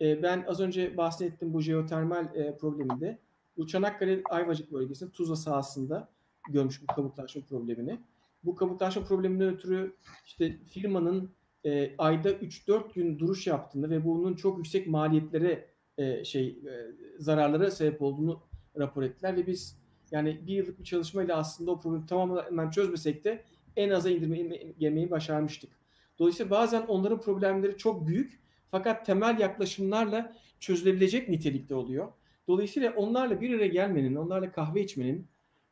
E, 0.00 0.22
ben 0.22 0.44
az 0.48 0.60
önce 0.60 0.96
bahsettiğim 0.96 1.54
bu 1.54 1.60
jeotermal 1.60 2.34
e, 2.34 2.56
probleminde 2.56 3.18
bu 3.56 3.66
Çanakkale 3.66 4.22
Ayvacık 4.30 4.72
bölgesinde 4.72 5.10
Tuzla 5.10 5.36
sahasında 5.36 6.08
görmüş 6.50 6.82
bu 6.82 6.86
kabuklaşma 6.86 7.42
problemini. 7.42 8.00
Bu 8.44 8.54
kabuklaşma 8.54 9.02
probleminden 9.02 9.54
ötürü 9.54 9.96
işte 10.26 10.58
firmanın 10.66 11.30
e, 11.64 11.96
ayda 11.98 12.30
3-4 12.30 12.94
gün 12.94 13.18
duruş 13.18 13.46
yaptığını 13.46 13.90
ve 13.90 14.04
bunun 14.04 14.34
çok 14.34 14.58
yüksek 14.58 14.86
maliyetlere 14.86 15.68
e, 15.98 16.24
şey 16.24 16.48
e, 16.48 16.72
zararlara 17.18 17.70
sebep 17.70 18.02
olduğunu 18.02 18.42
rapor 18.78 19.02
ettiler 19.02 19.36
ve 19.36 19.46
biz 19.46 19.79
yani 20.12 20.46
bir 20.46 20.54
yıllık 20.54 20.78
bir 20.78 20.84
çalışmayla 20.84 21.36
aslında 21.36 21.70
o 21.70 21.80
problemi 21.80 22.06
tamamen 22.06 22.70
çözmesek 22.70 23.24
de 23.24 23.44
en 23.76 23.90
aza 23.90 24.10
indirmeyi 24.10 25.10
başarmıştık. 25.10 25.70
Dolayısıyla 26.18 26.50
bazen 26.50 26.82
onların 26.82 27.20
problemleri 27.20 27.76
çok 27.76 28.06
büyük 28.06 28.40
fakat 28.70 29.06
temel 29.06 29.38
yaklaşımlarla 29.38 30.32
çözülebilecek 30.60 31.28
nitelikte 31.28 31.74
oluyor. 31.74 32.08
Dolayısıyla 32.48 32.92
onlarla 32.96 33.40
bir 33.40 33.54
araya 33.54 33.66
gelmenin, 33.66 34.14
onlarla 34.14 34.52
kahve 34.52 34.80
içmenin 34.80 35.28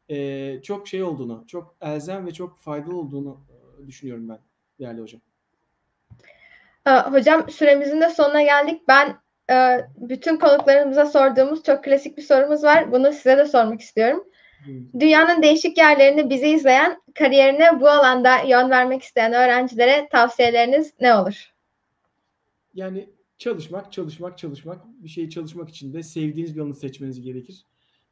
e, 0.09 0.61
çok 0.63 0.89
şey 0.89 1.03
olduğunu, 1.03 1.45
çok 1.47 1.77
elzem 1.81 2.27
ve 2.27 2.31
çok 2.31 2.59
faydalı 2.59 2.97
olduğunu 2.97 3.41
e, 3.83 3.87
düşünüyorum 3.87 4.29
ben 4.29 4.39
değerli 4.79 5.01
hocam. 5.01 5.21
Hocam 7.13 7.51
süremizin 7.51 8.01
de 8.01 8.11
sonuna 8.11 8.43
geldik. 8.43 8.83
Ben 8.89 9.17
e, 9.51 9.87
bütün 9.97 10.37
konuklarımıza 10.37 11.07
sorduğumuz 11.07 11.63
çok 11.63 11.85
klasik 11.85 12.17
bir 12.17 12.23
sorumuz 12.23 12.65
var. 12.65 12.93
Bunu 12.93 13.13
size 13.13 13.39
de 13.39 13.45
sormak 13.47 13.81
istiyorum. 13.81 14.25
Dünyanın 15.01 15.43
değişik 15.43 15.79
yerlerinde 15.79 16.31
bizi 16.31 16.49
izleyen, 16.49 17.03
kariyerine 17.15 17.81
bu 17.81 17.89
alanda 17.89 18.39
yön 18.39 18.71
vermek 18.71 19.03
isteyen 19.03 19.33
öğrencilere 19.33 20.09
tavsiyeleriniz 20.09 20.95
ne 21.01 21.15
olur? 21.15 21.53
Yani 22.75 23.09
çalışmak, 23.39 23.93
çalışmak, 23.93 24.39
çalışmak. 24.39 24.85
Bir 25.03 25.09
şeyi 25.09 25.31
çalışmak 25.31 25.69
için 25.69 25.93
de 25.93 26.03
sevdiğiniz 26.03 26.57
bir 26.57 26.61
alanı 26.61 26.75
seçmeniz 26.75 27.23
gerekir. 27.23 27.65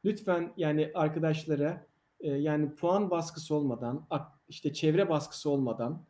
Lütfen 0.04 0.52
yani 0.56 0.90
arkadaşlara 0.94 1.86
e, 2.20 2.30
yani 2.30 2.74
puan 2.74 3.10
baskısı 3.10 3.54
olmadan, 3.54 4.06
işte 4.48 4.72
çevre 4.72 5.08
baskısı 5.08 5.50
olmadan 5.50 6.04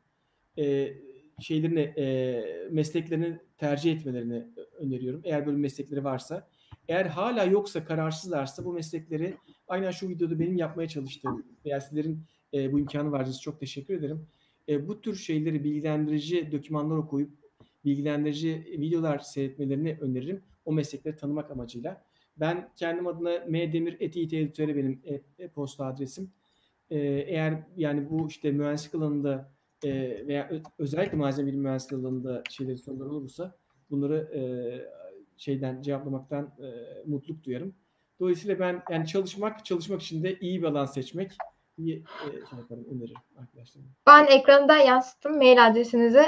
e, 0.59 0.93
şeylerini 1.41 1.81
e, 1.81 2.69
mesleklerini 2.71 3.39
tercih 3.59 3.93
etmelerini 3.93 4.47
öneriyorum. 4.79 5.21
Eğer 5.25 5.47
böyle 5.47 5.57
meslekleri 5.57 6.05
varsa. 6.05 6.49
Eğer 6.89 7.07
hala 7.07 7.45
yoksa 7.45 7.85
kararsızlarsa 7.85 8.65
bu 8.65 8.73
meslekleri 8.73 9.37
aynen 9.69 9.91
şu 9.91 10.09
videoda 10.09 10.39
benim 10.39 10.57
yapmaya 10.57 10.89
çalıştığım 10.89 11.45
veya 11.65 11.81
sizlerin 11.81 12.23
e, 12.55 12.73
bu 12.73 12.79
imkanı 12.79 13.13
verdiğiniz 13.13 13.41
çok 13.41 13.61
teşekkür 13.61 13.95
ederim. 13.95 14.27
E, 14.69 14.89
bu 14.89 15.01
tür 15.01 15.15
şeyleri 15.15 15.65
bilgilendirici 15.65 16.53
dokümanlar 16.53 16.97
okuyup 16.97 17.31
bilgilendirici 17.85 18.65
videolar 18.79 19.19
seyretmelerini 19.19 19.99
öneririm. 20.01 20.43
O 20.65 20.73
meslekleri 20.73 21.17
tanımak 21.17 21.51
amacıyla. 21.51 22.05
Ben 22.37 22.69
kendim 22.77 23.07
adına 23.07 23.45
mdemir.it 23.49 24.17
editörü 24.17 24.77
benim 24.77 25.01
e-posta 25.39 25.87
adresim. 25.87 26.31
E, 26.91 26.99
eğer 27.07 27.63
yani 27.77 28.11
bu 28.11 28.29
işte 28.29 28.53
mühendislik 28.53 28.95
alanında 28.95 29.56
e, 29.87 30.27
veya 30.27 30.51
özellikle 30.79 31.17
malzeme 31.17 31.49
bilim 31.49 31.61
mühendisliği 31.61 32.03
alanında 32.03 32.43
şeyleri 32.51 32.79
sorular 32.79 33.07
olursa 33.07 33.57
bunları 33.91 34.17
e, 34.35 34.41
şeyden 35.37 35.83
cevaplamaktan 35.83 36.45
e, 36.45 36.69
mutluluk 37.07 37.45
duyarım. 37.45 37.75
Dolayısıyla 38.21 38.59
ben 38.59 38.83
yani 38.91 39.07
çalışmak, 39.07 39.65
çalışmak 39.65 40.03
için 40.03 40.23
de 40.23 40.39
iyi 40.39 40.63
bir 40.63 40.67
alan 40.67 40.87
seçmek 40.87 41.33
iyi 41.79 41.97
e, 41.97 42.31
şey 42.31 42.59
yaparım, 42.59 42.87
öneririm 42.91 43.17
arkadaşlarım. 43.39 43.89
Ben 44.07 44.27
ekranda 44.27 44.77
yansıttım 44.77 45.37
mail 45.37 45.67
adresinizi. 45.67 46.25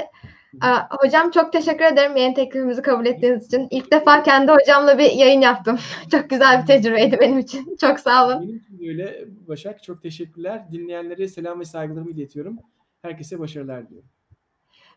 Ee, 0.63 0.67
hocam 0.89 1.31
çok 1.31 1.53
teşekkür 1.53 1.85
ederim 1.85 2.15
yeni 2.15 2.33
teklifimizi 2.33 2.81
kabul 2.81 3.05
ettiğiniz 3.05 3.45
için. 3.45 3.67
İlk 3.71 3.91
defa 3.91 4.23
kendi 4.23 4.51
hocamla 4.51 4.97
bir 4.97 5.11
yayın 5.11 5.41
yaptım. 5.41 5.79
çok 6.11 6.29
güzel 6.29 6.61
bir 6.61 6.67
tecrübeydi 6.67 7.17
benim 7.19 7.39
için. 7.39 7.75
Çok 7.81 7.99
sağ 7.99 8.25
olun. 8.25 8.41
Benim 8.41 8.55
için 8.55 8.79
de 8.79 8.89
öyle 8.89 9.25
Başak. 9.47 9.83
Çok 9.83 10.03
teşekkürler. 10.03 10.71
Dinleyenlere 10.71 11.27
selam 11.27 11.59
ve 11.59 11.65
saygılarımı 11.65 12.11
iletiyorum. 12.11 12.57
Herkese 13.01 13.39
başarılar 13.39 13.87
diliyorum. 13.87 14.09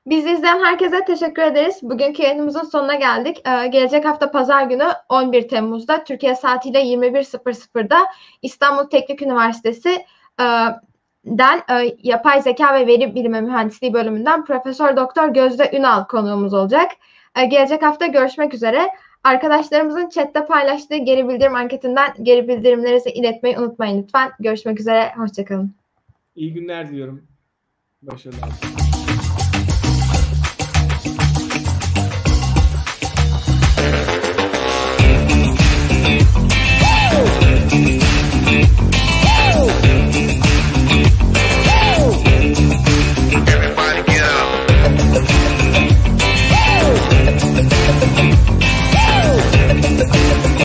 Biz 0.07 0.27
izleyen 0.27 0.65
herkese 0.65 1.05
teşekkür 1.05 1.43
ederiz. 1.43 1.79
Bugünkü 1.83 2.23
yayınımızın 2.23 2.63
sonuna 2.63 2.95
geldik. 2.95 3.43
Ee, 3.49 3.67
gelecek 3.67 4.05
hafta 4.05 4.31
pazar 4.31 4.67
günü 4.67 4.87
11 5.09 5.49
Temmuz'da 5.49 6.05
Türkiye 6.05 6.35
saatiyle 6.35 6.83
21.00'da 6.83 8.07
İstanbul 8.43 8.91
Teknik 8.91 9.23
Üniversitesi 9.23 9.91
e, 10.41 10.45
den 11.25 11.63
e, 11.71 11.97
yapay 12.03 12.43
zeka 12.43 12.75
ve 12.75 12.87
veri 12.87 13.15
bilimi 13.15 13.41
mühendisliği 13.41 13.95
bölümünden 13.95 14.45
Profesör 14.45 14.97
Doktor 14.97 15.29
Gözde 15.29 15.71
Ünal 15.77 16.05
konuğumuz 16.05 16.55
olacak. 16.55 16.91
E, 17.37 17.45
gelecek 17.45 17.83
hafta 17.83 18.07
görüşmek 18.07 18.55
üzere. 18.55 18.89
Arkadaşlarımızın 19.25 20.09
chatte 20.09 20.47
paylaştığı 20.47 20.97
geri 20.97 21.29
bildirim 21.29 21.55
anketinden 21.55 22.15
geri 22.23 22.49
bildirimlerinizi 22.49 23.11
iletmeyi 23.11 23.59
unutmayın 23.59 24.03
lütfen. 24.03 24.31
Görüşmek 24.41 24.81
üzere, 24.81 25.13
hoşçakalın. 25.17 25.75
İyi 26.37 26.55
günler 26.55 26.89
diliyorum. 26.89 27.32
Başarılar. 28.03 28.51
Woo! 36.81 37.52